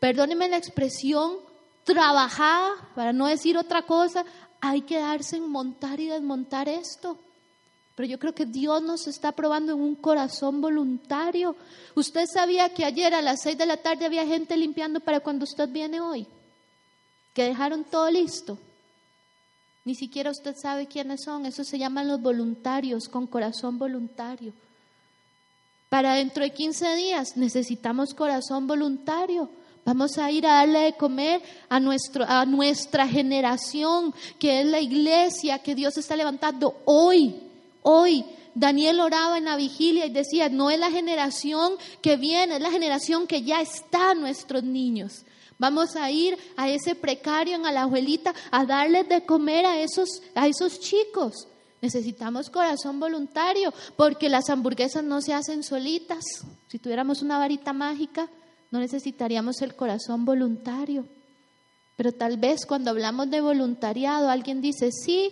perdóneme 0.00 0.48
la 0.48 0.56
expresión, 0.56 1.38
trabajada, 1.84 2.72
para 2.94 3.12
no 3.12 3.26
decir 3.26 3.56
otra 3.56 3.82
cosa, 3.82 4.24
hay 4.60 4.82
que 4.82 4.98
darse 4.98 5.36
en 5.36 5.48
montar 5.48 6.00
y 6.00 6.06
desmontar 6.06 6.68
esto. 6.68 7.18
Pero 7.94 8.08
yo 8.08 8.18
creo 8.18 8.34
que 8.34 8.46
Dios 8.46 8.82
nos 8.82 9.06
está 9.06 9.32
probando 9.32 9.72
en 9.72 9.80
un 9.80 9.94
corazón 9.94 10.60
voluntario. 10.60 11.54
Usted 11.94 12.26
sabía 12.26 12.70
que 12.70 12.84
ayer 12.84 13.14
a 13.14 13.22
las 13.22 13.42
seis 13.42 13.56
de 13.56 13.66
la 13.66 13.76
tarde 13.76 14.06
había 14.06 14.26
gente 14.26 14.56
limpiando 14.56 15.00
para 15.00 15.20
cuando 15.20 15.44
usted 15.44 15.68
viene 15.68 16.00
hoy, 16.00 16.26
que 17.32 17.44
dejaron 17.44 17.84
todo 17.84 18.10
listo. 18.10 18.58
Ni 19.84 19.94
siquiera 19.94 20.30
usted 20.30 20.56
sabe 20.56 20.86
quiénes 20.86 21.22
son. 21.22 21.46
Eso 21.46 21.62
se 21.62 21.78
llaman 21.78 22.08
los 22.08 22.20
voluntarios, 22.20 23.08
con 23.08 23.26
corazón 23.26 23.78
voluntario. 23.78 24.52
Para 25.94 26.14
dentro 26.14 26.42
de 26.42 26.50
15 26.50 26.96
días 26.96 27.36
necesitamos 27.36 28.14
corazón 28.14 28.66
voluntario. 28.66 29.48
Vamos 29.84 30.18
a 30.18 30.28
ir 30.28 30.44
a 30.44 30.54
darle 30.54 30.80
de 30.80 30.94
comer 30.94 31.40
a, 31.68 31.78
nuestro, 31.78 32.24
a 32.26 32.44
nuestra 32.46 33.06
generación, 33.06 34.12
que 34.40 34.60
es 34.60 34.66
la 34.66 34.80
iglesia 34.80 35.60
que 35.60 35.76
Dios 35.76 35.96
está 35.96 36.16
levantando 36.16 36.82
hoy. 36.84 37.36
Hoy 37.82 38.24
Daniel 38.56 38.98
oraba 38.98 39.38
en 39.38 39.44
la 39.44 39.54
vigilia 39.54 40.04
y 40.06 40.10
decía, 40.10 40.48
no 40.48 40.68
es 40.68 40.80
la 40.80 40.90
generación 40.90 41.74
que 42.02 42.16
viene, 42.16 42.56
es 42.56 42.60
la 42.60 42.72
generación 42.72 43.28
que 43.28 43.44
ya 43.44 43.60
está 43.60 44.14
nuestros 44.14 44.64
niños. 44.64 45.24
Vamos 45.58 45.94
a 45.94 46.10
ir 46.10 46.36
a 46.56 46.68
ese 46.68 46.96
precario 46.96 47.54
en 47.54 47.66
Alajuelita 47.66 48.34
a 48.50 48.66
darles 48.66 49.08
de 49.08 49.24
comer 49.24 49.64
a 49.64 49.80
esos, 49.80 50.08
a 50.34 50.48
esos 50.48 50.80
chicos. 50.80 51.46
Necesitamos 51.84 52.48
corazón 52.48 52.98
voluntario 52.98 53.70
porque 53.94 54.30
las 54.30 54.48
hamburguesas 54.48 55.04
no 55.04 55.20
se 55.20 55.34
hacen 55.34 55.62
solitas. 55.62 56.24
Si 56.66 56.78
tuviéramos 56.78 57.20
una 57.20 57.36
varita 57.36 57.74
mágica, 57.74 58.26
no 58.70 58.78
necesitaríamos 58.78 59.60
el 59.60 59.76
corazón 59.76 60.24
voluntario. 60.24 61.06
Pero 61.94 62.12
tal 62.12 62.38
vez 62.38 62.64
cuando 62.64 62.88
hablamos 62.88 63.28
de 63.28 63.42
voluntariado, 63.42 64.30
alguien 64.30 64.62
dice, 64.62 64.92
sí, 64.92 65.30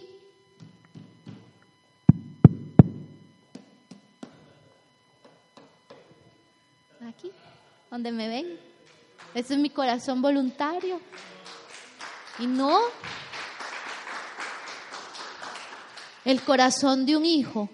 aquí, 7.08 7.30
donde 7.90 8.12
me 8.12 8.28
ven. 8.28 8.58
Ese 9.34 9.54
es 9.54 9.58
mi 9.58 9.70
corazón 9.70 10.20
voluntario. 10.20 11.00
Y 12.38 12.46
no, 12.46 12.78
el 16.24 16.42
corazón 16.42 17.06
de 17.06 17.16
un 17.16 17.24
hijo 17.24 17.68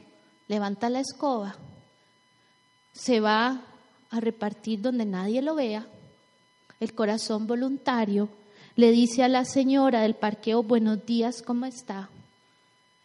levanta 0.48 0.88
la 0.88 1.00
escoba, 1.00 1.56
se 2.92 3.20
va 3.20 3.62
a 4.10 4.20
repartir 4.20 4.80
donde 4.80 5.04
nadie 5.04 5.42
lo 5.42 5.54
vea. 5.54 5.86
El 6.80 6.94
corazón 6.94 7.46
voluntario 7.46 8.28
le 8.76 8.90
dice 8.90 9.22
a 9.22 9.28
la 9.28 9.44
señora 9.44 10.02
del 10.02 10.14
parqueo, 10.14 10.62
buenos 10.62 11.04
días, 11.04 11.42
¿cómo 11.42 11.66
está? 11.66 12.08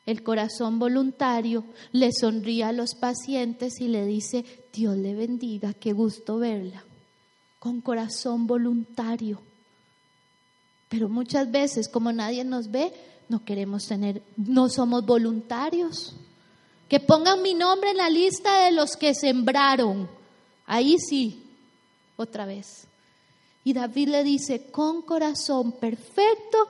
El 0.06 0.22
corazón 0.22 0.80
voluntario 0.80 1.64
le 1.92 2.12
sonríe 2.12 2.64
a 2.64 2.74
los 2.74 2.94
pacientes 2.94 3.80
y 3.80 3.88
le 3.88 4.06
dice, 4.06 4.46
Dios 4.74 4.98
le 4.98 5.16
bendiga, 5.16 5.74
qué 5.74 5.94
gusto 5.94 6.38
verla. 6.38 6.84
Con 7.60 7.82
corazón 7.82 8.46
voluntario. 8.46 9.42
Pero 10.90 11.08
muchas 11.08 11.50
veces, 11.52 11.88
como 11.88 12.12
nadie 12.12 12.44
nos 12.44 12.70
ve, 12.70 12.92
no 13.30 13.44
queremos 13.44 13.88
tener, 13.88 14.22
no 14.38 14.70
somos 14.70 15.06
voluntarios. 15.06 16.16
Que 16.90 17.00
pongan 17.00 17.42
mi 17.42 17.54
nombre 17.54 17.92
en 17.92 17.98
la 17.98 18.10
lista 18.10 18.66
de 18.66 18.72
los 18.72 18.96
que 18.96 19.16
sembraron. 19.16 20.08
Ahí 20.66 20.98
sí, 21.00 21.44
otra 22.16 22.46
vez. 22.46 22.88
Y 23.64 23.74
David 23.74 24.10
le 24.10 24.24
dice, 24.24 24.68
con 24.72 25.02
corazón 25.02 25.72
perfecto 25.74 26.68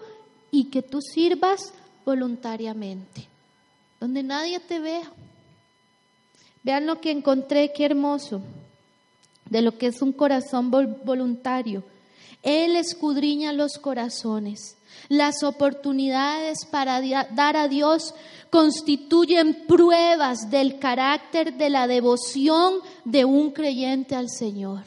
y 0.52 0.66
que 0.66 0.82
tú 0.82 1.02
sirvas 1.02 1.74
voluntariamente, 2.06 3.28
donde 4.00 4.22
nadie 4.24 4.60
te 4.60 4.80
vea. 4.80 5.12
Vean 6.64 6.86
lo 6.86 7.02
que 7.02 7.12
encontré, 7.12 7.74
qué 7.74 7.86
hermoso, 7.86 8.42
de 9.50 9.62
lo 9.62 9.78
que 9.78 9.88
es 9.88 10.02
un 10.02 10.14
corazón 10.14 10.72
voluntario. 10.72 11.84
Él 12.42 12.76
escudriña 12.76 13.52
los 13.54 13.78
corazones. 13.78 14.78
Las 15.10 15.44
oportunidades 15.44 16.66
para 16.66 17.02
dar 17.32 17.58
a 17.58 17.68
Dios 17.68 18.14
constituyen 18.50 19.66
pruebas 19.68 20.50
del 20.50 20.80
carácter 20.80 21.58
de 21.58 21.70
la 21.70 21.88
devoción 21.88 22.76
de 23.04 23.26
un 23.26 23.52
creyente 23.52 24.16
al 24.16 24.30
Señor. 24.30 24.84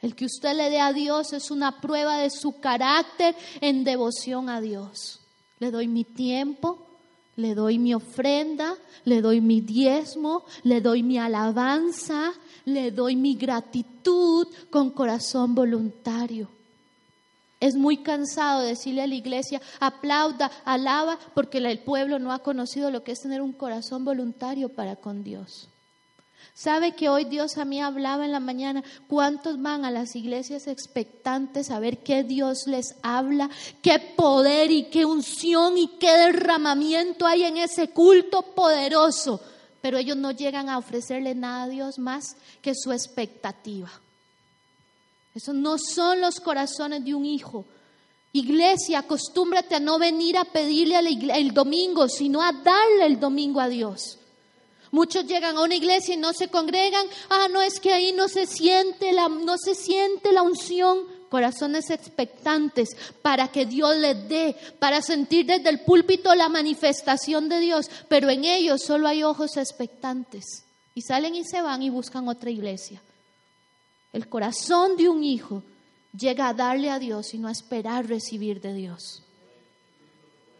El 0.00 0.14
que 0.14 0.26
usted 0.26 0.56
le 0.56 0.70
dé 0.70 0.80
a 0.80 0.92
Dios 0.92 1.32
es 1.32 1.50
una 1.50 1.80
prueba 1.80 2.18
de 2.18 2.30
su 2.30 2.60
carácter 2.60 3.34
en 3.60 3.84
devoción 3.84 4.48
a 4.48 4.60
Dios. 4.60 5.20
Le 5.58 5.70
doy 5.70 5.88
mi 5.88 6.04
tiempo, 6.04 6.86
le 7.36 7.54
doy 7.54 7.78
mi 7.78 7.94
ofrenda, 7.94 8.74
le 9.04 9.20
doy 9.20 9.40
mi 9.40 9.60
diezmo, 9.60 10.44
le 10.62 10.80
doy 10.80 11.02
mi 11.02 11.18
alabanza, 11.18 12.32
le 12.64 12.90
doy 12.90 13.16
mi 13.16 13.34
gratitud 13.34 14.46
con 14.70 14.90
corazón 14.90 15.54
voluntario. 15.54 16.48
Es 17.60 17.74
muy 17.74 17.98
cansado 17.98 18.62
decirle 18.62 19.02
a 19.02 19.06
la 19.06 19.16
iglesia, 19.16 19.60
aplauda, 19.80 20.50
alaba, 20.64 21.18
porque 21.34 21.58
el 21.58 21.80
pueblo 21.80 22.18
no 22.18 22.32
ha 22.32 22.38
conocido 22.38 22.90
lo 22.90 23.02
que 23.02 23.12
es 23.12 23.20
tener 23.20 23.42
un 23.42 23.52
corazón 23.52 24.04
voluntario 24.04 24.68
para 24.68 24.96
con 24.96 25.24
Dios. 25.24 25.68
¿Sabe 26.54 26.96
que 26.96 27.08
hoy 27.08 27.24
Dios 27.24 27.56
a 27.56 27.64
mí 27.64 27.80
hablaba 27.80 28.24
en 28.24 28.32
la 28.32 28.40
mañana? 28.40 28.82
¿Cuántos 29.06 29.62
van 29.62 29.84
a 29.84 29.90
las 29.90 30.16
iglesias 30.16 30.66
expectantes 30.66 31.70
a 31.70 31.78
ver 31.78 31.98
qué 31.98 32.24
Dios 32.24 32.66
les 32.66 32.96
habla? 33.02 33.48
¿Qué 33.80 33.98
poder 34.16 34.70
y 34.70 34.84
qué 34.84 35.04
unción 35.04 35.78
y 35.78 35.86
qué 36.00 36.10
derramamiento 36.10 37.26
hay 37.26 37.44
en 37.44 37.58
ese 37.58 37.90
culto 37.90 38.42
poderoso? 38.42 39.40
Pero 39.80 39.98
ellos 39.98 40.16
no 40.16 40.32
llegan 40.32 40.68
a 40.68 40.78
ofrecerle 40.78 41.34
nada 41.34 41.64
a 41.64 41.68
Dios 41.68 41.98
más 41.98 42.36
que 42.60 42.74
su 42.74 42.92
expectativa. 42.92 43.90
Esos 45.38 45.54
no 45.54 45.76
son 45.78 46.20
los 46.20 46.40
corazones 46.40 47.04
de 47.04 47.14
un 47.14 47.24
hijo. 47.24 47.64
Iglesia, 48.32 48.98
acostúmbrate 48.98 49.76
a 49.76 49.78
no 49.78 49.96
venir 49.96 50.36
a 50.36 50.44
pedirle 50.44 50.98
el 50.98 51.54
domingo, 51.54 52.08
sino 52.08 52.42
a 52.42 52.50
darle 52.50 53.06
el 53.06 53.20
domingo 53.20 53.60
a 53.60 53.68
Dios. 53.68 54.18
Muchos 54.90 55.26
llegan 55.26 55.56
a 55.56 55.62
una 55.62 55.76
iglesia 55.76 56.14
y 56.14 56.16
no 56.16 56.32
se 56.32 56.48
congregan. 56.48 57.06
Ah, 57.30 57.46
no 57.52 57.62
es 57.62 57.78
que 57.78 57.92
ahí 57.92 58.10
no 58.10 58.26
se 58.26 58.46
siente 58.46 59.12
la, 59.12 59.28
no 59.28 59.56
se 59.58 59.76
siente 59.76 60.32
la 60.32 60.42
unción. 60.42 61.06
Corazones 61.28 61.90
expectantes 61.90 62.88
para 63.22 63.46
que 63.46 63.64
Dios 63.64 63.96
les 63.96 64.28
dé, 64.28 64.56
para 64.80 65.02
sentir 65.02 65.46
desde 65.46 65.68
el 65.68 65.82
púlpito 65.82 66.34
la 66.34 66.48
manifestación 66.48 67.48
de 67.48 67.60
Dios. 67.60 67.88
Pero 68.08 68.28
en 68.28 68.44
ellos 68.44 68.82
solo 68.82 69.06
hay 69.06 69.22
ojos 69.22 69.56
expectantes. 69.56 70.64
Y 70.96 71.02
salen 71.02 71.36
y 71.36 71.44
se 71.44 71.62
van 71.62 71.80
y 71.84 71.90
buscan 71.90 72.26
otra 72.26 72.50
iglesia. 72.50 73.00
El 74.12 74.28
corazón 74.28 74.96
de 74.96 75.08
un 75.08 75.22
hijo 75.22 75.62
llega 76.16 76.48
a 76.48 76.54
darle 76.54 76.90
a 76.90 76.98
Dios 76.98 77.34
y 77.34 77.38
no 77.38 77.48
a 77.48 77.52
esperar 77.52 78.06
recibir 78.06 78.60
de 78.60 78.74
Dios. 78.74 79.22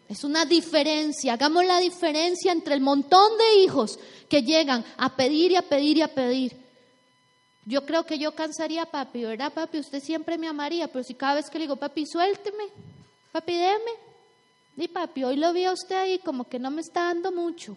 Es 0.08 0.24
una 0.24 0.46
diferencia, 0.46 1.34
hagamos 1.34 1.64
la 1.66 1.80
diferencia 1.80 2.52
entre 2.52 2.74
el 2.74 2.80
montón 2.80 3.36
de 3.36 3.62
hijos 3.62 3.98
que 4.28 4.42
llegan 4.42 4.84
a 4.96 5.14
pedir 5.14 5.52
y 5.52 5.56
a 5.56 5.62
pedir 5.62 5.98
y 5.98 6.02
a 6.02 6.14
pedir. 6.14 6.56
Yo 7.66 7.84
creo 7.84 8.04
que 8.04 8.18
yo 8.18 8.34
cansaría 8.34 8.84
a 8.84 8.86
papi, 8.86 9.24
¿verdad, 9.24 9.52
papi? 9.52 9.78
Usted 9.78 10.02
siempre 10.02 10.38
me 10.38 10.48
amaría, 10.48 10.88
pero 10.88 11.04
si 11.04 11.12
cada 11.12 11.34
vez 11.34 11.50
que 11.50 11.58
le 11.58 11.64
digo, 11.64 11.76
papi, 11.76 12.06
suélteme, 12.06 12.64
papi, 13.30 13.52
déme. 13.52 14.08
Di, 14.74 14.88
papi, 14.88 15.24
hoy 15.24 15.36
lo 15.36 15.52
vi 15.52 15.64
a 15.64 15.72
usted 15.72 15.96
ahí 15.96 16.18
como 16.20 16.44
que 16.44 16.58
no 16.58 16.70
me 16.70 16.80
está 16.80 17.02
dando 17.02 17.30
mucho. 17.30 17.76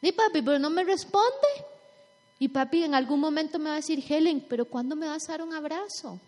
Di, 0.00 0.12
papi, 0.12 0.40
pero 0.40 0.58
no 0.58 0.70
me 0.70 0.84
responde. 0.84 1.69
Y 2.40 2.48
papi 2.48 2.84
en 2.84 2.94
algún 2.94 3.20
momento 3.20 3.58
me 3.58 3.66
va 3.66 3.74
a 3.74 3.76
decir, 3.76 4.02
Helen, 4.08 4.44
pero 4.48 4.64
¿cuándo 4.64 4.96
me 4.96 5.06
vas 5.06 5.28
a 5.28 5.32
dar 5.32 5.42
un 5.42 5.52
abrazo? 5.52 6.18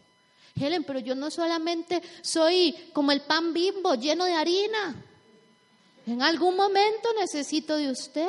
Helen, 0.55 0.85
pero 0.85 0.99
yo 0.99 1.15
no 1.15 1.31
solamente 1.31 2.03
soy 2.21 2.77
como 2.93 3.13
el 3.13 3.23
pan 3.23 3.55
bimbo 3.55 3.95
lleno 3.95 4.27
de 4.27 4.35
harina. 4.35 4.95
En 6.07 6.21
algún 6.21 6.55
momento 6.55 7.09
necesito 7.19 7.77
de 7.77 7.91
usted. 7.91 8.29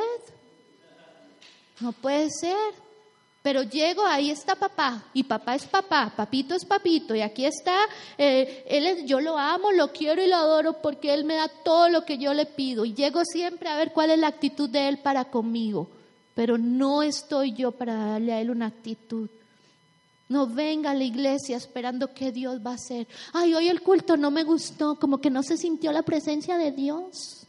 No 1.81 1.91
puede 1.91 2.29
ser. 2.29 2.55
Pero 3.41 3.63
llego, 3.63 4.05
ahí 4.05 4.31
está 4.31 4.55
papá, 4.55 5.03
y 5.13 5.23
papá 5.23 5.55
es 5.55 5.65
papá, 5.65 6.13
papito 6.15 6.55
es 6.55 6.63
papito, 6.63 7.13
y 7.13 7.19
aquí 7.19 7.45
está, 7.45 7.77
eh, 8.17 8.63
él 8.69 9.05
yo 9.05 9.19
lo 9.19 9.37
amo, 9.37 9.73
lo 9.73 9.91
quiero 9.91 10.23
y 10.23 10.27
lo 10.27 10.37
adoro 10.37 10.81
porque 10.81 11.13
él 11.13 11.25
me 11.25 11.35
da 11.35 11.49
todo 11.49 11.89
lo 11.89 12.05
que 12.05 12.17
yo 12.17 12.33
le 12.33 12.45
pido. 12.45 12.85
Y 12.85 12.93
llego 12.93 13.25
siempre 13.25 13.67
a 13.67 13.75
ver 13.75 13.91
cuál 13.91 14.11
es 14.11 14.19
la 14.19 14.27
actitud 14.27 14.69
de 14.69 14.87
él 14.87 14.99
para 14.99 15.25
conmigo. 15.25 15.89
Pero 16.35 16.57
no 16.57 17.03
estoy 17.03 17.53
yo 17.53 17.71
para 17.71 17.95
darle 17.95 18.33
a 18.33 18.41
él 18.41 18.49
una 18.49 18.67
actitud. 18.67 19.29
No 20.29 20.47
venga 20.47 20.91
a 20.91 20.95
la 20.95 21.03
iglesia 21.03 21.57
esperando 21.57 22.13
que 22.13 22.31
Dios 22.31 22.59
va 22.65 22.71
a 22.71 22.75
hacer. 22.75 23.07
Ay, 23.33 23.53
hoy 23.53 23.67
el 23.67 23.81
culto 23.81 24.17
no 24.17 24.31
me 24.31 24.43
gustó, 24.43 24.95
como 24.95 25.19
que 25.19 25.29
no 25.29 25.43
se 25.43 25.57
sintió 25.57 25.91
la 25.91 26.01
presencia 26.01 26.57
de 26.57 26.71
Dios. 26.71 27.45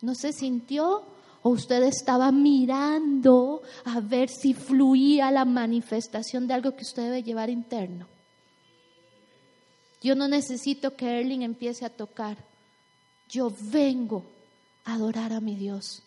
¿No 0.00 0.14
se 0.14 0.32
sintió? 0.32 1.02
¿O 1.42 1.50
usted 1.50 1.82
estaba 1.84 2.30
mirando 2.30 3.62
a 3.84 4.00
ver 4.00 4.28
si 4.28 4.54
fluía 4.54 5.30
la 5.30 5.44
manifestación 5.44 6.46
de 6.46 6.54
algo 6.54 6.76
que 6.76 6.82
usted 6.82 7.04
debe 7.04 7.22
llevar 7.22 7.48
interno? 7.50 8.06
Yo 10.00 10.14
no 10.14 10.28
necesito 10.28 10.94
que 10.94 11.20
Erling 11.20 11.42
empiece 11.42 11.84
a 11.84 11.90
tocar. 11.90 12.36
Yo 13.28 13.52
vengo 13.60 14.24
a 14.84 14.94
adorar 14.94 15.32
a 15.32 15.40
mi 15.40 15.56
Dios. 15.56 16.02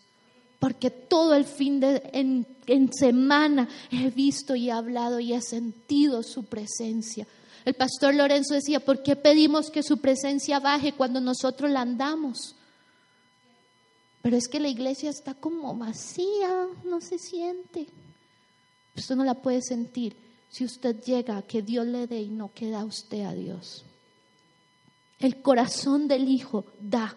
Porque 0.61 0.91
todo 0.91 1.33
el 1.33 1.45
fin 1.45 1.79
de 1.79 2.03
en, 2.13 2.45
en 2.67 2.93
semana 2.93 3.67
he 3.89 4.11
visto 4.11 4.55
y 4.55 4.69
he 4.69 4.71
hablado 4.71 5.19
y 5.19 5.33
he 5.33 5.41
sentido 5.41 6.21
su 6.21 6.43
presencia. 6.43 7.25
El 7.65 7.73
pastor 7.73 8.13
Lorenzo 8.13 8.53
decía, 8.53 8.79
¿por 8.79 9.01
qué 9.01 9.15
pedimos 9.15 9.71
que 9.71 9.81
su 9.81 9.97
presencia 9.97 10.59
baje 10.59 10.93
cuando 10.93 11.19
nosotros 11.19 11.71
la 11.71 11.81
andamos? 11.81 12.55
Pero 14.21 14.37
es 14.37 14.47
que 14.47 14.59
la 14.59 14.67
iglesia 14.67 15.09
está 15.09 15.33
como 15.33 15.75
vacía, 15.75 16.67
no 16.83 17.01
se 17.01 17.17
siente. 17.17 17.87
Usted 18.95 19.15
no 19.15 19.23
la 19.23 19.33
puede 19.33 19.63
sentir 19.63 20.15
si 20.47 20.63
usted 20.63 21.01
llega 21.01 21.37
a 21.37 21.41
que 21.41 21.63
Dios 21.63 21.87
le 21.87 22.05
dé 22.05 22.21
y 22.21 22.29
no 22.29 22.53
queda 22.53 22.85
usted 22.85 23.21
a 23.21 23.33
Dios. 23.33 23.83
El 25.17 25.41
corazón 25.41 26.07
del 26.07 26.29
Hijo 26.29 26.65
da. 26.79 27.15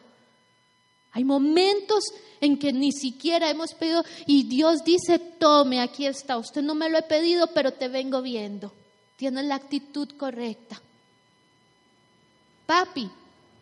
Hay 1.14 1.24
momentos 1.24 2.04
en 2.40 2.58
que 2.58 2.72
ni 2.72 2.92
siquiera 2.92 3.48
hemos 3.48 3.72
pedido 3.72 4.04
y 4.26 4.42
Dios 4.42 4.84
dice, 4.84 5.18
tome, 5.18 5.80
aquí 5.80 6.06
está. 6.06 6.36
Usted 6.36 6.60
no 6.60 6.74
me 6.74 6.90
lo 6.90 6.98
he 6.98 7.02
pedido, 7.02 7.46
pero 7.54 7.72
te 7.72 7.88
vengo 7.88 8.20
viendo. 8.20 8.72
Tiene 9.16 9.44
la 9.44 9.54
actitud 9.54 10.08
correcta. 10.18 10.82
Papi, 12.66 13.08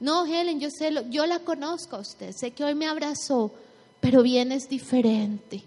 no, 0.00 0.24
Helen, 0.24 0.60
yo, 0.60 0.70
sé, 0.70 0.92
yo 1.10 1.26
la 1.26 1.40
conozco 1.40 1.96
a 1.96 2.00
usted, 2.00 2.32
sé 2.32 2.52
que 2.52 2.64
hoy 2.64 2.74
me 2.74 2.86
abrazó, 2.86 3.52
pero 4.00 4.22
vienes 4.22 4.68
diferente. 4.68 5.62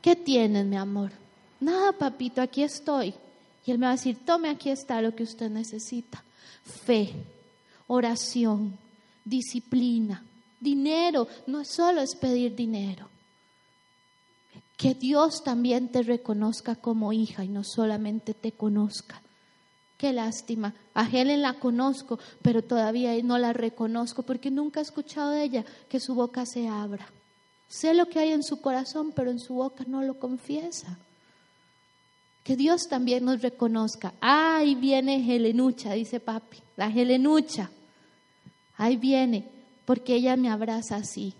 ¿Qué 0.00 0.16
tienes, 0.16 0.64
mi 0.64 0.76
amor? 0.76 1.12
Nada, 1.60 1.92
papito, 1.92 2.40
aquí 2.40 2.62
estoy. 2.62 3.12
Y 3.66 3.70
él 3.70 3.78
me 3.78 3.86
va 3.86 3.92
a 3.92 3.96
decir, 3.96 4.16
tome, 4.24 4.48
aquí 4.48 4.70
está 4.70 5.02
lo 5.02 5.14
que 5.14 5.24
usted 5.24 5.50
necesita. 5.50 6.24
Fe, 6.64 7.12
oración, 7.86 8.78
disciplina, 9.24 10.24
dinero. 10.60 11.26
No 11.46 11.64
solo 11.64 12.00
es 12.00 12.14
pedir 12.14 12.54
dinero. 12.54 13.08
Que 14.76 14.94
Dios 14.94 15.42
también 15.44 15.88
te 15.88 16.02
reconozca 16.02 16.74
como 16.74 17.12
hija 17.12 17.44
y 17.44 17.48
no 17.48 17.64
solamente 17.64 18.32
te 18.32 18.52
conozca. 18.52 19.20
Qué 19.98 20.14
lástima. 20.14 20.72
A 20.94 21.06
Helen 21.06 21.42
la 21.42 21.54
conozco, 21.54 22.18
pero 22.40 22.62
todavía 22.62 23.12
no 23.22 23.36
la 23.36 23.52
reconozco 23.52 24.22
porque 24.22 24.50
nunca 24.50 24.80
he 24.80 24.82
escuchado 24.82 25.32
de 25.32 25.42
ella 25.42 25.64
que 25.90 26.00
su 26.00 26.14
boca 26.14 26.46
se 26.46 26.68
abra. 26.68 27.06
Sé 27.68 27.92
lo 27.92 28.06
que 28.06 28.18
hay 28.18 28.32
en 28.32 28.42
su 28.42 28.62
corazón, 28.62 29.12
pero 29.12 29.30
en 29.30 29.38
su 29.38 29.54
boca 29.54 29.84
no 29.86 30.02
lo 30.02 30.18
confiesa. 30.18 30.98
Que 32.42 32.56
Dios 32.56 32.88
también 32.88 33.26
nos 33.26 33.42
reconozca. 33.42 34.14
Ahí 34.20 34.74
viene 34.74 35.16
Helenucha, 35.16 35.92
dice 35.92 36.18
papi, 36.18 36.56
la 36.76 36.86
Helenucha. 36.86 37.70
Ahí 38.78 38.96
viene, 38.96 39.46
porque 39.90 40.14
ella 40.14 40.36
me 40.36 40.48
abraza 40.48 40.94
así, 40.94 41.34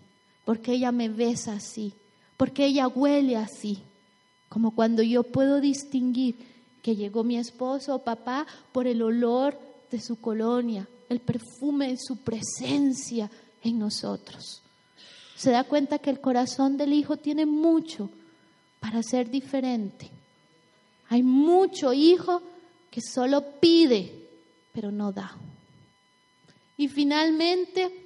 porque 0.45 0.73
ella 0.73 0.91
me 0.91 1.09
besa 1.09 1.53
así, 1.53 1.93
porque 2.37 2.67
ella 2.67 2.89
huele 2.89 3.37
así. 3.37 3.79
Como 4.49 4.75
cuando 4.75 5.05
yo 5.05 5.23
puedo 5.23 5.61
distinguir 5.61 6.35
que 6.83 6.97
llegó 6.97 7.23
mi 7.23 7.37
esposo 7.37 7.95
o 7.95 8.03
papá 8.03 8.49
por 8.73 8.89
el 8.89 9.03
olor 9.03 9.57
de 9.93 10.01
su 10.01 10.21
colonia, 10.21 10.89
el 11.09 11.21
perfume 11.21 11.91
de 11.91 11.97
su 11.97 12.17
presencia 12.17 13.31
en 13.63 13.79
nosotros. 13.79 14.63
Se 15.37 15.53
da 15.53 15.63
cuenta 15.63 16.01
que 16.01 16.11
el 16.11 16.21
corazón 16.21 16.77
del 16.77 16.93
hijo 16.93 17.19
tiene 17.19 17.47
mucho 17.47 18.11
para 18.81 19.01
ser 19.05 19.31
diferente. 19.31 20.11
Hay 21.09 21.23
mucho 21.23 21.93
hijo 21.93 22.43
que 22.91 23.01
solo 23.01 23.45
pide, 23.61 24.13
pero 24.73 24.91
no 24.91 25.13
da. 25.13 25.37
Y 26.77 26.89
finalmente, 26.89 28.00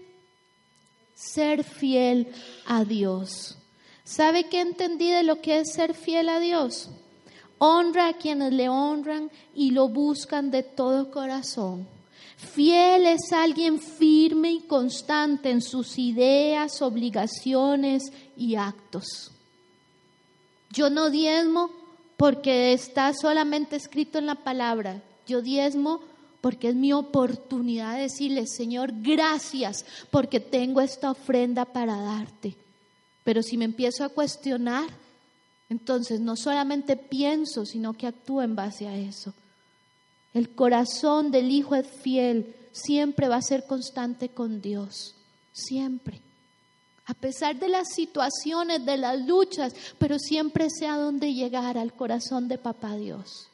ser 1.14 1.64
fiel 1.64 2.28
a 2.66 2.84
Dios. 2.84 3.56
¿Sabe 4.04 4.44
qué 4.44 4.60
entendí 4.60 5.10
de 5.10 5.22
lo 5.22 5.40
que 5.40 5.60
es 5.60 5.72
ser 5.72 5.94
fiel 5.94 6.28
a 6.28 6.40
Dios? 6.40 6.90
Honra 7.58 8.08
a 8.08 8.12
quienes 8.14 8.52
le 8.52 8.68
honran 8.68 9.30
y 9.54 9.70
lo 9.70 9.88
buscan 9.88 10.50
de 10.50 10.62
todo 10.62 11.10
corazón. 11.10 11.88
Fiel 12.36 13.06
es 13.06 13.32
alguien 13.32 13.80
firme 13.80 14.52
y 14.52 14.60
constante 14.60 15.50
en 15.50 15.62
sus 15.62 15.98
ideas, 15.98 16.82
obligaciones 16.82 18.02
y 18.36 18.56
actos. 18.56 19.30
Yo 20.70 20.90
no 20.90 21.08
diezmo 21.08 21.70
porque 22.16 22.72
está 22.72 23.12
solamente 23.14 23.76
escrito 23.76 24.18
en 24.18 24.26
la 24.26 24.34
palabra. 24.34 25.02
Yo 25.26 25.40
diezmo 25.40 26.00
porque 26.44 26.68
es 26.68 26.74
mi 26.74 26.92
oportunidad 26.92 27.94
de 27.94 28.02
decirle, 28.02 28.46
Señor, 28.46 28.92
gracias 29.00 29.86
porque 30.10 30.40
tengo 30.40 30.82
esta 30.82 31.10
ofrenda 31.10 31.64
para 31.64 31.98
darte. 31.98 32.54
Pero 33.22 33.42
si 33.42 33.56
me 33.56 33.64
empiezo 33.64 34.04
a 34.04 34.10
cuestionar, 34.10 34.86
entonces 35.70 36.20
no 36.20 36.36
solamente 36.36 36.98
pienso, 36.98 37.64
sino 37.64 37.94
que 37.94 38.06
actúo 38.06 38.42
en 38.42 38.54
base 38.54 38.86
a 38.86 38.94
eso. 38.94 39.32
El 40.34 40.50
corazón 40.50 41.30
del 41.30 41.50
Hijo 41.50 41.76
es 41.76 41.86
fiel, 42.02 42.54
siempre 42.72 43.28
va 43.28 43.36
a 43.36 43.40
ser 43.40 43.64
constante 43.64 44.28
con 44.28 44.60
Dios, 44.60 45.14
siempre. 45.54 46.20
A 47.06 47.14
pesar 47.14 47.58
de 47.58 47.70
las 47.70 47.88
situaciones, 47.94 48.84
de 48.84 48.98
las 48.98 49.18
luchas, 49.18 49.74
pero 49.98 50.18
siempre 50.18 50.68
sé 50.68 50.88
a 50.88 50.98
dónde 50.98 51.32
llegar 51.32 51.78
al 51.78 51.94
corazón 51.94 52.48
de 52.48 52.58
Papá 52.58 52.96
Dios. 52.96 53.48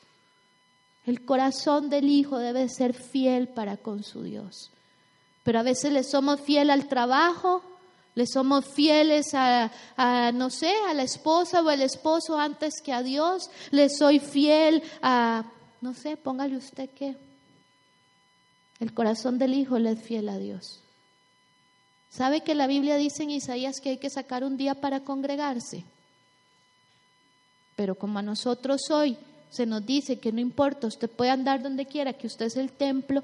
El 1.07 1.25
corazón 1.25 1.89
del 1.89 2.09
Hijo 2.09 2.39
debe 2.39 2.69
ser 2.69 2.95
fiel 2.95 3.49
para 3.49 3.77
con 3.77 4.03
su 4.03 4.23
Dios. 4.23 4.71
Pero 5.43 5.59
a 5.59 5.63
veces 5.63 5.93
le 5.93 6.05
somos 6.05 6.41
fiel 6.41 6.71
al 6.71 6.87
trabajo, 6.89 7.63
le 8.15 8.27
somos 8.27 8.67
fieles 8.67 9.35
a, 9.35 9.71
no 10.35 10.51
sé, 10.51 10.75
a 10.89 10.95
la 10.95 11.03
esposa 11.03 11.63
o 11.63 11.69
al 11.69 11.81
esposo 11.83 12.39
antes 12.39 12.83
que 12.85 12.93
a 12.93 13.03
Dios. 13.03 13.51
Le 13.71 13.89
soy 13.89 14.19
fiel 14.19 14.83
a, 15.01 15.45
no 15.81 15.95
sé, 15.95 16.17
póngale 16.17 16.57
usted 16.57 16.91
qué. 16.91 17.17
El 18.79 18.93
corazón 18.93 19.39
del 19.39 19.55
hijo 19.55 19.79
le 19.79 19.93
es 19.93 20.03
fiel 20.03 20.29
a 20.29 20.39
Dios. 20.39 20.81
¿Sabe 22.11 22.43
que 22.43 22.55
la 22.55 22.67
Biblia 22.67 22.97
dice 22.97 23.23
en 23.23 23.31
Isaías 23.31 23.81
que 23.81 23.91
hay 23.91 23.99
que 23.99 24.11
sacar 24.11 24.43
un 24.43 24.57
día 24.57 24.75
para 24.75 25.01
congregarse? 25.01 25.85
Pero 27.77 27.95
como 27.95 28.19
a 28.19 28.23
nosotros 28.23 28.91
hoy 28.91 29.17
se 29.51 29.67
nos 29.67 29.85
dice 29.85 30.19
que 30.19 30.33
no 30.33 30.41
importa, 30.41 30.87
usted 30.87 31.11
puede 31.11 31.31
andar 31.31 31.63
donde 31.63 31.87
quiera, 31.87 32.13
que 32.13 32.29
usted 32.29 32.47
es 32.47 32.57
el 32.57 32.71
templo, 32.71 33.23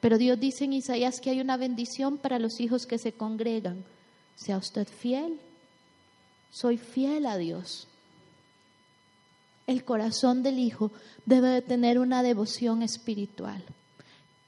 pero 0.00 0.18
Dios 0.18 0.38
dice 0.38 0.64
en 0.64 0.74
Isaías 0.74 1.20
que 1.20 1.30
hay 1.30 1.40
una 1.40 1.56
bendición 1.56 2.18
para 2.18 2.38
los 2.38 2.60
hijos 2.60 2.86
que 2.86 2.98
se 2.98 3.12
congregan. 3.12 3.84
Sea 4.36 4.58
usted 4.58 4.86
fiel. 4.86 5.38
Soy 6.50 6.76
fiel 6.76 7.24
a 7.24 7.36
Dios. 7.36 7.86
El 9.66 9.84
corazón 9.84 10.42
del 10.42 10.58
Hijo 10.58 10.90
debe 11.24 11.48
de 11.48 11.62
tener 11.62 11.98
una 11.98 12.22
devoción 12.22 12.82
espiritual. 12.82 13.64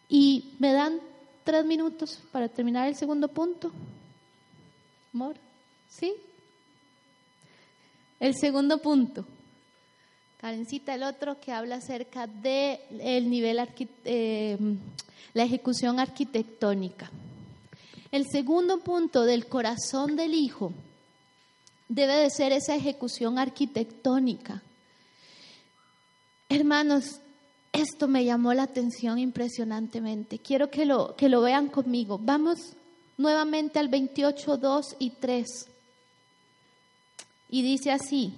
Y 0.09 0.55
me 0.59 0.73
dan 0.73 1.01
tres 1.45 1.65
minutos 1.65 2.19
para 2.33 2.49
terminar 2.49 2.89
el 2.89 2.97
segundo 2.97 3.29
punto. 3.29 3.71
Amor, 5.15 5.37
¿sí? 5.89 6.15
El 8.19 8.35
segundo 8.35 8.79
punto. 8.79 9.25
Karencita, 10.45 10.95
el 10.95 11.05
otro 11.05 11.41
que 11.41 11.53
habla 11.53 11.77
acerca 11.77 12.27
de 12.27 12.79
el 13.01 13.31
nivel 13.31 13.59
eh, 14.05 14.59
la 15.33 15.43
ejecución 15.43 15.99
arquitectónica. 15.99 17.11
El 18.13 18.27
segundo 18.31 18.81
punto 18.81 19.25
del 19.25 19.47
corazón 19.47 20.17
del 20.17 20.35
Hijo 20.35 20.75
debe 21.89 22.17
de 22.17 22.29
ser 22.29 22.53
esa 22.53 22.75
ejecución 22.75 23.39
arquitectónica. 23.39 24.61
Hermanos, 26.51 27.23
esto 27.73 28.07
me 28.07 28.27
llamó 28.27 28.53
la 28.53 28.65
atención 28.65 29.19
impresionantemente. 29.19 30.41
Quiero 30.41 30.71
que 30.71 30.85
lo, 30.85 31.17
que 31.17 31.31
lo 31.31 31.41
vean 31.41 31.69
conmigo. 31.69 32.21
Vamos 32.23 32.59
nuevamente 33.17 33.79
al 33.79 33.89
28, 33.89 34.59
2 34.59 34.97
y 34.99 35.09
3. 35.09 35.47
Y 37.49 37.63
dice 37.63 37.93
así, 37.93 38.35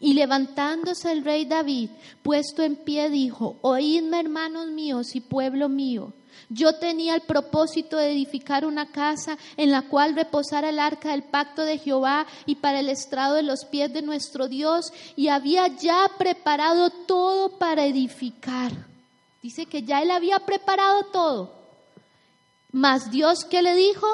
Y 0.00 0.14
levantándose 0.14 1.12
el 1.12 1.24
rey 1.24 1.44
David, 1.44 1.90
puesto 2.22 2.62
en 2.62 2.76
pie, 2.76 3.10
dijo, 3.10 3.58
Oídme 3.60 4.18
hermanos 4.18 4.68
míos 4.68 5.14
y 5.14 5.20
pueblo 5.20 5.68
mío. 5.68 6.14
Yo 6.48 6.74
tenía 6.74 7.14
el 7.14 7.20
propósito 7.20 7.96
de 7.96 8.10
edificar 8.10 8.64
una 8.64 8.90
casa 8.90 9.38
en 9.56 9.70
la 9.70 9.82
cual 9.82 10.16
reposara 10.16 10.70
el 10.70 10.78
arca 10.78 11.10
del 11.10 11.22
pacto 11.22 11.64
de 11.64 11.78
Jehová 11.78 12.26
y 12.46 12.56
para 12.56 12.80
el 12.80 12.88
estrado 12.88 13.34
de 13.34 13.42
los 13.42 13.64
pies 13.66 13.92
de 13.92 14.02
nuestro 14.02 14.48
Dios, 14.48 14.92
y 15.16 15.28
había 15.28 15.68
ya 15.68 16.10
preparado 16.18 16.90
todo 16.90 17.58
para 17.58 17.84
edificar. 17.84 18.72
Dice 19.42 19.66
que 19.66 19.82
ya 19.82 20.02
él 20.02 20.10
había 20.10 20.40
preparado 20.40 21.04
todo. 21.12 21.54
Mas 22.72 23.10
Dios, 23.10 23.44
¿qué 23.44 23.62
le 23.62 23.74
dijo? 23.74 24.06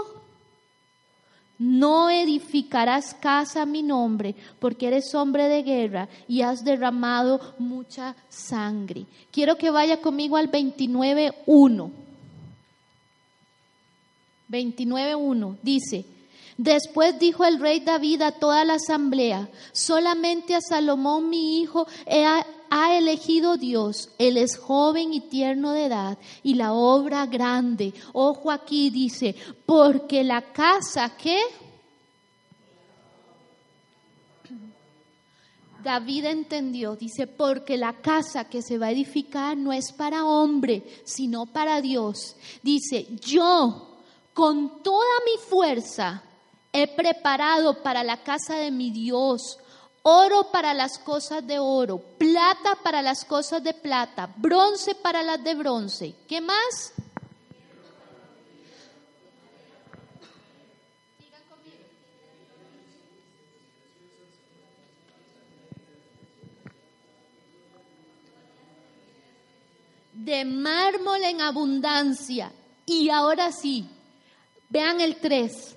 No 1.58 2.10
edificarás 2.10 3.14
casa 3.14 3.62
a 3.62 3.66
mi 3.66 3.82
nombre, 3.82 4.34
porque 4.58 4.88
eres 4.88 5.14
hombre 5.14 5.48
de 5.48 5.62
guerra 5.62 6.08
y 6.28 6.42
has 6.42 6.64
derramado 6.64 7.40
mucha 7.58 8.14
sangre. 8.28 9.06
Quiero 9.30 9.56
que 9.56 9.70
vaya 9.70 10.00
conmigo 10.00 10.36
al 10.36 10.50
29.1. 10.50 11.90
29.1 14.50 15.56
dice, 15.62 16.04
Después 16.58 17.18
dijo 17.18 17.44
el 17.44 17.60
rey 17.60 17.80
David 17.80 18.22
a 18.22 18.32
toda 18.32 18.64
la 18.64 18.74
asamblea, 18.74 19.50
solamente 19.72 20.54
a 20.54 20.62
Salomón 20.62 21.28
mi 21.28 21.60
hijo 21.60 21.86
ha, 22.10 22.46
ha, 22.70 22.96
elegido 22.96 23.58
Dios. 23.58 24.08
Él 24.18 24.38
es 24.38 24.56
joven 24.56 25.12
y 25.12 25.20
tierno 25.20 25.72
de 25.72 25.84
edad 25.84 26.18
y 26.42 26.54
la 26.54 26.72
obra 26.72 27.26
grande. 27.26 27.92
Ojo 28.14 28.50
aquí 28.50 28.88
dice, 28.88 29.36
porque 29.66 30.24
la 30.24 30.52
casa 30.52 31.14
que... 31.16 31.38
David 35.84 36.24
entendió, 36.24 36.96
dice, 36.96 37.28
porque 37.28 37.76
la 37.76 37.92
casa 37.92 38.48
que 38.48 38.60
se 38.60 38.76
va 38.76 38.86
a 38.86 38.90
edificar 38.90 39.56
no 39.56 39.72
es 39.72 39.92
para 39.92 40.24
hombre, 40.24 40.82
sino 41.04 41.46
para 41.46 41.80
Dios. 41.80 42.34
Dice, 42.60 43.06
yo 43.20 44.00
con 44.34 44.82
toda 44.82 45.06
mi 45.24 45.40
fuerza 45.48 46.24
he 46.78 46.88
preparado 46.88 47.82
para 47.82 48.04
la 48.04 48.22
casa 48.22 48.56
de 48.56 48.70
mi 48.70 48.90
Dios 48.90 49.58
oro 50.08 50.52
para 50.52 50.72
las 50.72 50.98
cosas 50.98 51.44
de 51.44 51.58
oro, 51.58 51.98
plata 51.98 52.76
para 52.84 53.02
las 53.02 53.24
cosas 53.24 53.62
de 53.64 53.74
plata, 53.74 54.32
bronce 54.36 54.94
para 54.94 55.22
las 55.22 55.42
de 55.42 55.54
bronce. 55.54 56.14
¿Qué 56.28 56.40
más? 56.40 56.92
De 70.12 70.44
mármol 70.44 71.22
en 71.24 71.40
abundancia. 71.40 72.52
Y 72.84 73.08
ahora 73.08 73.50
sí, 73.50 73.88
vean 74.68 75.00
el 75.00 75.16
3. 75.16 75.75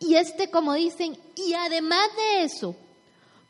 Y 0.00 0.16
este, 0.16 0.50
como 0.50 0.74
dicen, 0.74 1.16
y 1.36 1.52
además 1.52 2.08
de 2.16 2.42
eso, 2.42 2.74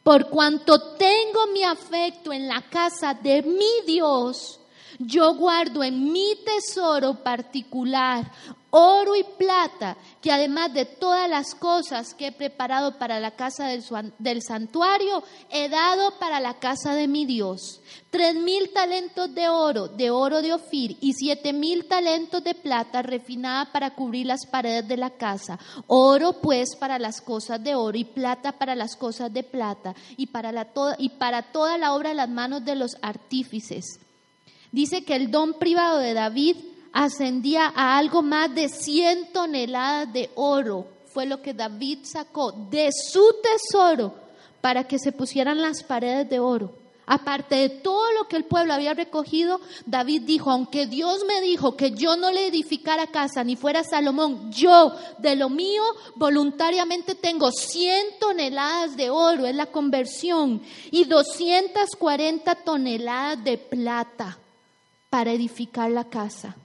por 0.03 0.29
cuanto 0.29 0.97
tengo 0.97 1.47
mi 1.53 1.63
afecto 1.63 2.33
en 2.33 2.49
la 2.49 2.61
casa 2.69 3.15
de 3.15 3.43
mi 3.43 3.87
Dios, 3.87 4.60
yo 5.01 5.35
guardo 5.35 5.83
en 5.83 6.13
mi 6.13 6.37
tesoro 6.45 7.23
particular 7.25 8.31
oro 8.71 9.17
y 9.17 9.25
plata, 9.25 9.97
que 10.21 10.33
además 10.33 10.73
de 10.73 10.85
todas 10.85 11.29
las 11.29 11.55
cosas 11.55 12.15
que 12.15 12.29
he 12.29 12.33
preparado 12.33 12.99
para 12.99 13.21
la 13.21 13.33
casa 13.33 13.67
del, 13.67 14.43
santuario, 14.43 15.23
he 15.51 15.69
dado 15.69 16.19
para 16.19 16.41
la 16.41 16.55
casa 16.55 16.95
de 16.95 17.09
mi 17.09 17.27
Dios. 17.27 17.81
Tres 18.11 18.35
mil 18.35 18.71
talentos 18.73 19.33
de 19.35 19.49
oro, 19.49 19.89
de 19.89 20.11
oro 20.11 20.43
de 20.43 20.53
Ofir, 20.53 20.97
y 21.01 21.13
siete 21.13 21.53
mil 21.53 21.87
talentos 21.87 22.43
de 22.43 22.55
plata 22.55 23.03
refinada 23.03 23.71
para 23.73 23.95
cubrir 23.95 24.27
las 24.27 24.47
paredes 24.47 24.87
de 24.87 24.97
la 24.97 25.11
casa. 25.11 25.59
Oro 25.87 26.35
pues 26.41 26.77
para 26.77 26.99
las 26.99 27.21
cosas 27.21 27.63
de 27.63 27.75
oro 27.75 27.97
y 27.97 28.05
plata 28.05 28.53
para 28.53 28.75
las 28.75 28.97
cosas 28.97 29.33
de 29.33 29.43
plata, 29.43 29.95
y 30.17 30.27
para, 30.27 30.53
la 30.53 30.69
y 30.99 31.11
para 31.11 31.43
toda 31.43 31.79
la 31.79 31.95
obra 31.95 32.11
de 32.11 32.17
las 32.17 32.29
manos 32.29 32.65
de 32.65 32.77
los 32.77 32.97
artífices. 33.03 34.01
Dice 34.73 35.05
que 35.05 35.17
el 35.17 35.31
don 35.31 35.55
privado 35.55 35.99
de 35.99 36.15
David 36.15 36.57
ascendía 36.93 37.73
a 37.75 37.99
algo 37.99 38.23
más 38.23 38.55
de 38.55 38.69
100 38.69 39.33
toneladas 39.33 40.13
de 40.13 40.31
oro. 40.35 40.87
Fue 41.07 41.27
lo 41.27 41.43
que 41.43 41.55
David 41.55 42.01
sacó 42.05 42.53
de 42.53 42.91
su 42.93 43.23
tesoro 43.43 44.15
para 44.61 44.85
que 44.85 44.99
se 44.99 45.11
pusieran 45.13 45.61
las 45.61 45.83
paredes 45.83 46.29
de 46.29 46.39
oro. 46.39 46.73
Aparte 47.05 47.57
de 47.57 47.69
todo 47.71 48.13
lo 48.13 48.29
que 48.29 48.37
el 48.37 48.45
pueblo 48.45 48.73
había 48.73 48.95
recogido, 48.95 49.61
David 49.85 50.23
dijo, 50.23 50.53
aunque 50.53 50.87
Dios 50.87 51.25
me 51.27 51.41
dijo 51.41 51.77
que 51.77 51.91
yo 51.91 52.15
no 52.15 52.31
le 52.31 52.47
edificara 52.47 53.09
casa 53.09 53.43
ni 53.43 53.57
fuera 53.57 53.83
Salomón, 53.83 54.53
yo 54.53 54.95
de 55.19 55.35
lo 55.35 55.49
mío 55.49 55.83
voluntariamente 56.15 57.17
tengo 57.17 57.51
100 57.51 58.21
toneladas 58.21 58.97
de 58.97 59.11
oro, 59.11 59.45
es 59.47 59.57
la 59.57 59.67
conversión, 59.67 60.63
y 60.93 61.03
240 61.03 62.55
toneladas 62.55 63.43
de 63.43 63.59
plata 63.59 64.39
para 65.11 65.33
edificar 65.33 65.91
la 65.91 66.05
casa. 66.05 66.57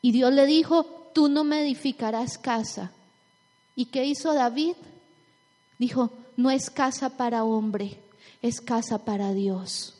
Y 0.00 0.10
Dios 0.10 0.32
le 0.32 0.46
dijo, 0.46 0.84
tú 1.14 1.28
no 1.28 1.44
me 1.44 1.62
edificarás 1.62 2.38
casa. 2.38 2.90
¿Y 3.76 3.86
qué 3.86 4.04
hizo 4.04 4.34
David? 4.34 4.74
Dijo, 5.78 6.10
no 6.36 6.50
es 6.50 6.70
casa 6.70 7.16
para 7.16 7.44
hombre, 7.44 7.98
es 8.40 8.60
casa 8.60 9.04
para 9.04 9.32
Dios. 9.32 9.94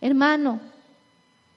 Hermano, 0.00 0.60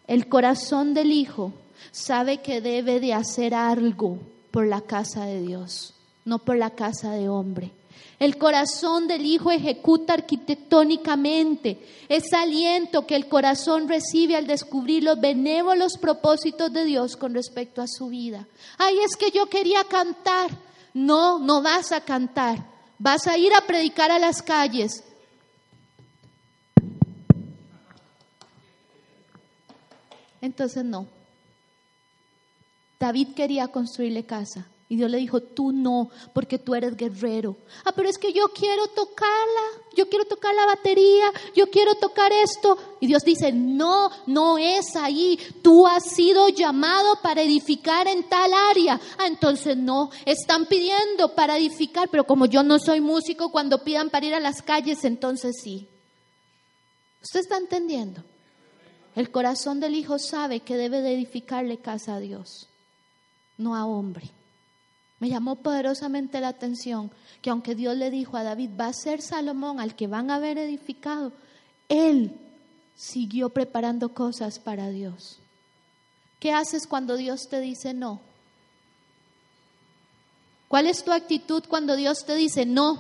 el 0.08 0.28
corazón 0.28 0.94
del 0.94 1.12
Hijo 1.12 1.54
sabe 1.92 2.42
que 2.42 2.62
debe 2.62 3.00
de 3.00 3.14
hacer 3.14 3.54
algo 3.54 4.20
por 4.52 4.68
la 4.68 4.82
casa 4.82 5.26
de 5.26 5.42
Dios, 5.42 5.94
no 6.26 6.40
por 6.40 6.58
la 6.58 6.72
casa 6.72 7.12
de 7.12 7.30
hombre. 7.30 7.72
El 8.20 8.38
corazón 8.38 9.08
del 9.08 9.26
Hijo 9.26 9.52
ejecuta 9.52 10.14
arquitectónicamente 10.14 11.80
ese 12.08 12.36
aliento 12.36 13.08
que 13.08 13.16
el 13.16 13.28
corazón 13.28 13.88
recibe 13.88 14.36
al 14.36 14.48
descubrir 14.48 15.04
los 15.04 15.20
benévolos 15.20 15.98
propósitos 15.98 16.72
de 16.72 16.86
Dios 16.86 17.16
con 17.16 17.34
respecto 17.34 17.82
a 17.82 17.88
su 17.88 18.10
vida. 18.10 18.48
Ay, 18.78 19.00
es 19.00 19.16
que 19.16 19.32
yo 19.32 19.48
quería 19.48 19.84
cantar. 19.86 20.52
No, 20.94 21.40
no 21.40 21.62
vas 21.62 21.92
a 21.92 22.02
cantar. 22.02 22.66
Vas 23.00 23.28
a 23.28 23.38
ir 23.38 23.54
a 23.54 23.62
predicar 23.62 24.12
a 24.12 24.20
las 24.20 24.42
calles. 24.42 25.04
Entonces 30.42 30.84
no. 30.84 31.08
David 33.00 33.30
quería 33.36 33.68
construirle 33.68 34.26
casa. 34.26 34.68
Y 34.92 34.98
Dios 34.98 35.10
le 35.10 35.20
dijo, 35.20 35.40
tú 35.40 35.72
no, 35.72 36.10
porque 36.34 36.60
tú 36.60 36.76
eres 36.76 36.98
guerrero. 36.98 37.56
Ah, 37.86 37.94
pero 37.96 38.10
es 38.10 38.18
que 38.18 38.34
yo 38.34 38.50
quiero 38.50 38.88
tocarla, 38.88 39.62
yo 39.96 40.10
quiero 40.10 40.26
tocar 40.26 40.54
la 40.54 40.66
batería, 40.66 41.32
yo 41.56 41.70
quiero 41.70 41.96
tocar 41.96 42.34
esto. 42.34 42.78
Y 43.00 43.08
Dios 43.08 43.24
dice, 43.24 43.54
no, 43.54 44.10
no 44.28 44.58
es 44.58 44.98
ahí. 44.98 45.40
Tú 45.62 45.88
has 45.88 46.04
sido 46.10 46.50
llamado 46.50 47.22
para 47.24 47.42
edificar 47.42 48.06
en 48.06 48.28
tal 48.28 48.52
área. 48.54 49.00
Ah, 49.18 49.28
entonces 49.28 49.78
no, 49.78 50.10
están 50.26 50.66
pidiendo 50.66 51.36
para 51.36 51.56
edificar, 51.56 52.10
pero 52.10 52.26
como 52.26 52.46
yo 52.46 52.62
no 52.62 52.78
soy 52.78 53.00
músico, 53.00 53.50
cuando 53.50 53.86
pidan 53.86 54.10
para 54.10 54.26
ir 54.26 54.34
a 54.34 54.42
las 54.42 54.62
calles, 54.62 55.06
entonces 55.06 55.56
sí. 55.64 55.88
¿Usted 57.22 57.40
está 57.40 57.56
entendiendo? 57.56 58.22
El 59.16 59.32
corazón 59.32 59.80
del 59.80 59.96
Hijo 59.96 60.20
sabe 60.20 60.60
que 60.60 60.76
debe 60.76 61.00
de 61.00 61.14
edificarle 61.14 61.78
casa 61.78 62.16
a 62.16 62.20
Dios, 62.20 62.68
no 63.58 63.78
a 63.78 63.86
hombre. 63.86 64.32
Me 65.22 65.30
llamó 65.30 65.56
poderosamente 65.56 66.42
la 66.42 66.48
atención 66.48 67.12
que 67.44 67.52
aunque 67.52 67.76
Dios 67.76 67.96
le 67.96 68.10
dijo 68.10 68.38
a 68.38 68.44
David, 68.44 68.72
va 68.78 68.88
a 68.88 68.94
ser 68.94 69.22
Salomón 69.22 69.80
al 69.80 69.96
que 69.96 70.08
van 70.08 70.32
a 70.32 70.36
haber 70.36 70.58
edificado, 70.58 71.32
él 71.90 72.36
siguió 72.96 73.50
preparando 73.50 74.16
cosas 74.16 74.58
para 74.58 74.90
Dios. 74.90 75.38
¿Qué 76.40 76.52
haces 76.52 76.88
cuando 76.88 77.18
Dios 77.18 77.48
te 77.50 77.62
dice 77.62 77.94
no? 77.94 78.20
¿Cuál 80.68 80.88
es 80.88 81.04
tu 81.04 81.12
actitud 81.12 81.64
cuando 81.68 81.96
Dios 81.96 82.26
te 82.26 82.34
dice 82.34 82.66
no? 82.66 82.98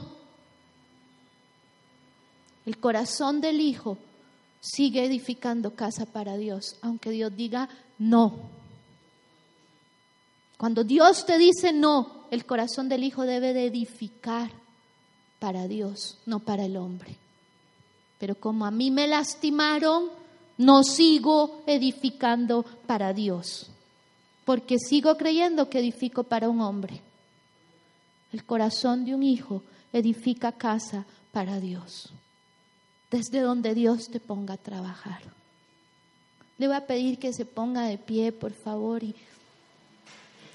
El 2.67 2.78
corazón 2.78 3.41
del 3.41 3.59
Hijo 3.61 3.97
sigue 4.59 5.05
edificando 5.05 5.74
casa 5.74 6.05
para 6.05 6.38
Dios, 6.38 6.76
aunque 6.84 7.09
Dios 7.09 7.36
diga 7.36 7.67
no. 7.97 8.61
Cuando 10.62 10.84
Dios 10.84 11.26
te 11.26 11.39
dice 11.39 11.74
no, 11.74 12.28
el 12.30 12.45
corazón 12.45 12.88
del 12.88 13.03
Hijo 13.03 13.24
debe 13.24 13.51
de 13.51 13.66
edificar 13.66 14.51
para 15.39 15.68
Dios, 15.68 16.20
no 16.28 16.38
para 16.38 16.66
el 16.66 16.78
hombre. 16.78 17.18
Pero 18.20 18.36
como 18.36 18.68
a 18.68 18.70
mí 18.70 18.91
me 18.91 19.07
lastimaron, 19.07 20.12
no 20.59 20.84
sigo 20.84 21.64
edificando 21.66 22.64
para 22.86 23.12
Dios, 23.12 23.72
porque 24.45 24.78
sigo 24.78 25.18
creyendo 25.18 25.68
que 25.68 25.80
edifico 25.80 26.26
para 26.26 26.47
un 26.47 26.62
hombre. 26.62 27.01
El 28.32 28.45
corazón 28.45 29.03
de 29.03 29.16
un 29.16 29.24
hijo 29.24 29.64
edifica 29.91 30.51
casa 30.51 31.07
para 31.32 31.59
Dios. 31.59 32.12
desde 33.09 33.39
donde 33.39 33.74
Dios 33.74 34.09
te 34.09 34.20
ponga 34.20 34.53
a 34.53 34.57
trabajar. 34.57 35.22
Le 36.59 36.68
voy 36.68 36.76
a 36.76 36.86
pedir 36.86 37.18
que 37.18 37.34
se 37.34 37.45
ponga 37.45 37.82
de 37.82 37.97
pie, 37.97 38.32
por 38.32 38.53
favor, 38.53 39.03
y, 39.03 39.16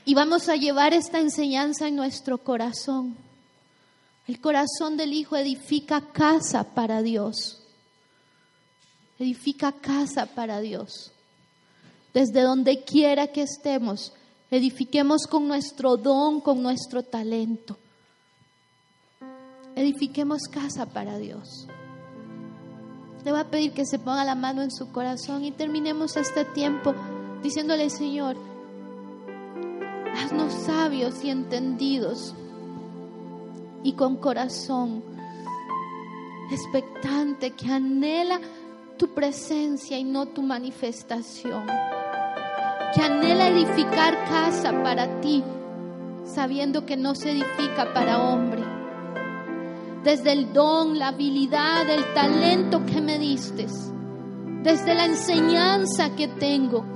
y 0.09 0.14
vamos 0.14 0.48
a 0.48 0.54
llevar 0.54 0.94
esta 0.94 1.18
enseñanza 1.18 1.88
en 1.88 1.96
nuestro 1.96 2.38
corazón. 2.38 3.16
El 4.28 4.40
corazón 4.40 4.96
del 4.96 5.12
Hijo 5.12 5.36
edifica 5.36 6.00
casa 6.12 6.62
para 6.62 7.02
Dios. 7.02 7.61
Edifica 9.18 9.72
casa 9.72 10.26
para 10.26 10.61
Dios. 10.61 11.11
Desde 12.14 12.42
donde 12.42 12.84
quiera 12.84 13.26
que 13.26 13.42
estemos, 13.42 14.12
edifiquemos 14.48 15.26
con 15.26 15.48
nuestro 15.48 15.96
don, 15.96 16.40
con 16.40 16.62
nuestro 16.62 17.02
talento. 17.02 17.76
Edifiquemos 19.74 20.42
casa 20.44 20.86
para 20.86 21.18
Dios. 21.18 21.66
Le 23.24 23.32
voy 23.32 23.40
a 23.40 23.50
pedir 23.50 23.72
que 23.72 23.84
se 23.84 23.98
ponga 23.98 24.24
la 24.24 24.36
mano 24.36 24.62
en 24.62 24.70
su 24.70 24.92
corazón 24.92 25.44
y 25.44 25.50
terminemos 25.50 26.16
este 26.16 26.44
tiempo 26.44 26.94
diciéndole, 27.42 27.90
Señor, 27.90 28.36
haznos 30.16 30.52
sabios 30.52 31.22
y 31.24 31.30
entendidos 31.30 32.34
y 33.82 33.92
con 33.92 34.16
corazón 34.16 35.04
expectante 36.50 37.52
que 37.52 37.70
anhela 37.70 38.40
tu 38.96 39.08
presencia 39.14 39.98
y 39.98 40.04
no 40.04 40.26
tu 40.26 40.42
manifestación. 40.42 41.66
Que 42.94 43.02
anhela 43.02 43.48
edificar 43.48 44.24
casa 44.24 44.72
para 44.82 45.20
ti, 45.20 45.42
sabiendo 46.24 46.86
que 46.86 46.96
no 46.96 47.14
se 47.14 47.32
edifica 47.32 47.92
para 47.92 48.22
hombre. 48.22 48.62
Desde 50.02 50.32
el 50.32 50.52
don, 50.52 50.98
la 50.98 51.08
habilidad, 51.08 51.88
el 51.90 52.04
talento 52.14 52.86
que 52.86 53.00
me 53.00 53.18
diste, 53.18 53.66
desde 54.62 54.94
la 54.94 55.04
enseñanza 55.04 56.14
que 56.14 56.28
tengo, 56.28 56.95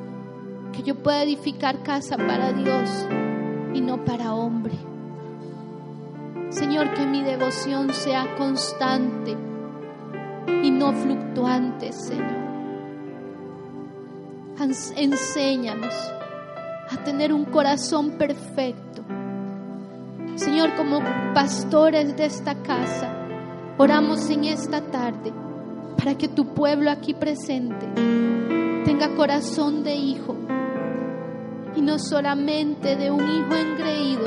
que 0.73 0.83
yo 0.83 0.95
pueda 0.97 1.23
edificar 1.23 1.83
casa 1.83 2.17
para 2.17 2.53
Dios 2.53 2.91
y 3.75 3.81
no 3.81 4.05
para 4.05 4.35
hombre. 4.35 4.75
Señor, 6.51 6.95
que 6.95 7.07
mi 7.07 7.23
devoción 7.23 7.93
sea 7.93 8.37
constante 8.37 9.37
y 10.63 10.71
no 10.71 10.93
fluctuante, 10.93 11.93
Señor. 11.93 12.41
Enséñanos 14.97 15.95
a 16.91 16.97
tener 17.05 17.33
un 17.33 17.45
corazón 17.45 18.13
perfecto. 18.13 19.03
Señor, 20.35 20.75
como 20.77 21.01
pastores 21.35 22.17
de 22.17 22.27
esta 22.27 22.55
casa, 22.63 23.11
oramos 23.79 24.29
en 24.29 24.45
esta 24.45 24.81
tarde 24.83 25.33
para 25.97 26.17
que 26.17 26.29
tu 26.29 26.53
pueblo 26.53 26.91
aquí 26.91 27.15
presente 27.15 27.87
tenga 28.85 29.15
corazón 29.15 29.83
de 29.85 29.95
hijo 29.95 30.37
y 31.77 31.81
no 31.83 31.99
solamente 31.99 32.97
de 32.97 33.11
un 33.11 33.21
hijo 33.21 33.55
engreído 33.55 34.25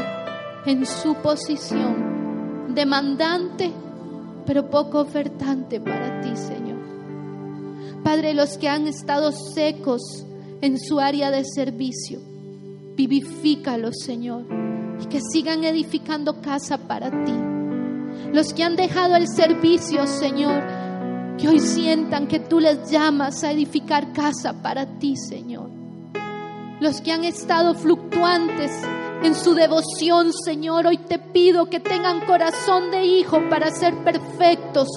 en 0.65 0.85
su 0.85 1.15
posición, 1.15 2.73
demandante, 2.73 3.71
pero 4.45 4.69
poco 4.69 5.01
ofertante 5.01 5.79
para 5.79 6.21
ti, 6.21 6.35
Señor. 6.35 6.79
Padre, 8.03 8.33
los 8.33 8.57
que 8.57 8.69
han 8.69 8.87
estado 8.87 9.31
secos 9.31 10.25
en 10.61 10.79
su 10.79 10.99
área 10.99 11.31
de 11.31 11.43
servicio, 11.45 12.19
vivifícalos, 12.95 13.95
Señor, 14.03 14.45
y 15.01 15.05
que 15.07 15.19
sigan 15.21 15.63
edificando 15.63 16.41
casa 16.41 16.77
para 16.77 17.09
ti. 17.25 17.33
Los 18.31 18.53
que 18.53 18.63
han 18.63 18.75
dejado 18.75 19.15
el 19.15 19.27
servicio, 19.27 20.07
Señor, 20.07 20.63
que 21.37 21.47
hoy 21.47 21.59
sientan 21.59 22.27
que 22.27 22.39
tú 22.39 22.59
les 22.59 22.89
llamas 22.89 23.43
a 23.43 23.51
edificar 23.51 24.13
casa 24.13 24.61
para 24.61 24.85
ti, 24.99 25.15
Señor. 25.17 25.82
Los 26.84 26.99
que 26.99 27.13
han 27.13 27.23
estado 27.23 27.75
fluctuantes 27.75 28.69
en 29.23 29.36
su 29.36 29.53
devoción, 29.53 30.34
Señor, 30.34 30.86
hoy 30.86 30.97
te 30.97 31.17
pido 31.17 31.67
que 31.67 31.79
tengan 31.79 32.25
corazón 32.25 32.91
de 32.91 33.05
hijo 33.05 33.39
para 33.49 33.71
ser 33.71 34.03
perfectos 34.03 34.89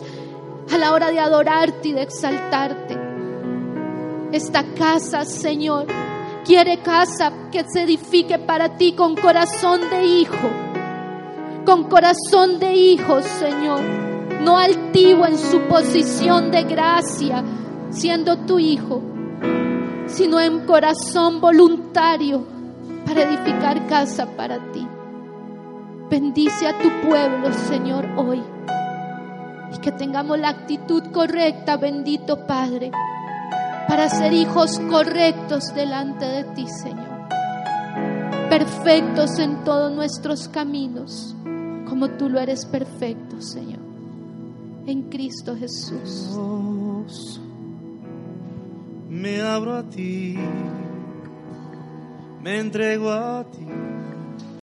a 0.72 0.78
la 0.78 0.92
hora 0.92 1.12
de 1.12 1.20
adorarte 1.20 1.90
y 1.90 1.92
de 1.92 2.02
exaltarte. 2.02 2.98
Esta 4.32 4.64
casa, 4.74 5.24
Señor, 5.24 5.86
quiere 6.44 6.78
casa 6.78 7.32
que 7.52 7.62
se 7.68 7.82
edifique 7.82 8.40
para 8.40 8.76
ti 8.76 8.94
con 8.94 9.14
corazón 9.14 9.88
de 9.88 10.04
hijo, 10.06 10.50
con 11.64 11.84
corazón 11.84 12.58
de 12.58 12.74
hijo, 12.74 13.22
Señor, 13.22 13.80
no 14.40 14.58
altivo 14.58 15.24
en 15.24 15.38
su 15.38 15.60
posición 15.68 16.50
de 16.50 16.64
gracia, 16.64 17.44
siendo 17.90 18.38
tu 18.38 18.58
hijo, 18.58 19.00
sino 20.06 20.40
en 20.40 20.66
corazón 20.66 21.40
voluntario 21.40 22.46
para 23.04 23.22
edificar 23.22 23.86
casa 23.86 24.26
para 24.36 24.58
ti. 24.72 24.86
Bendice 26.10 26.68
a 26.68 26.78
tu 26.78 26.88
pueblo, 27.06 27.52
Señor, 27.52 28.06
hoy. 28.16 28.42
Y 29.74 29.78
que 29.78 29.92
tengamos 29.92 30.38
la 30.38 30.50
actitud 30.50 31.02
correcta, 31.12 31.76
bendito 31.76 32.46
Padre, 32.46 32.92
para 33.88 34.08
ser 34.08 34.32
hijos 34.32 34.78
correctos 34.90 35.74
delante 35.74 36.24
de 36.24 36.44
ti, 36.54 36.66
Señor. 36.68 37.28
Perfectos 38.48 39.38
en 39.38 39.64
todos 39.64 39.92
nuestros 39.92 40.48
caminos, 40.48 41.34
como 41.88 42.10
tú 42.10 42.28
lo 42.28 42.38
eres 42.38 42.64
perfecto, 42.64 43.40
Señor. 43.40 43.80
En 44.86 45.10
Cristo 45.10 45.56
Jesús. 45.56 47.40
Me 49.16 49.40
abro 49.40 49.74
a 49.74 49.82
ti, 49.82 50.36
me 52.42 52.58
entrego 52.58 53.10
a 53.10 53.44
ti. 53.50 53.95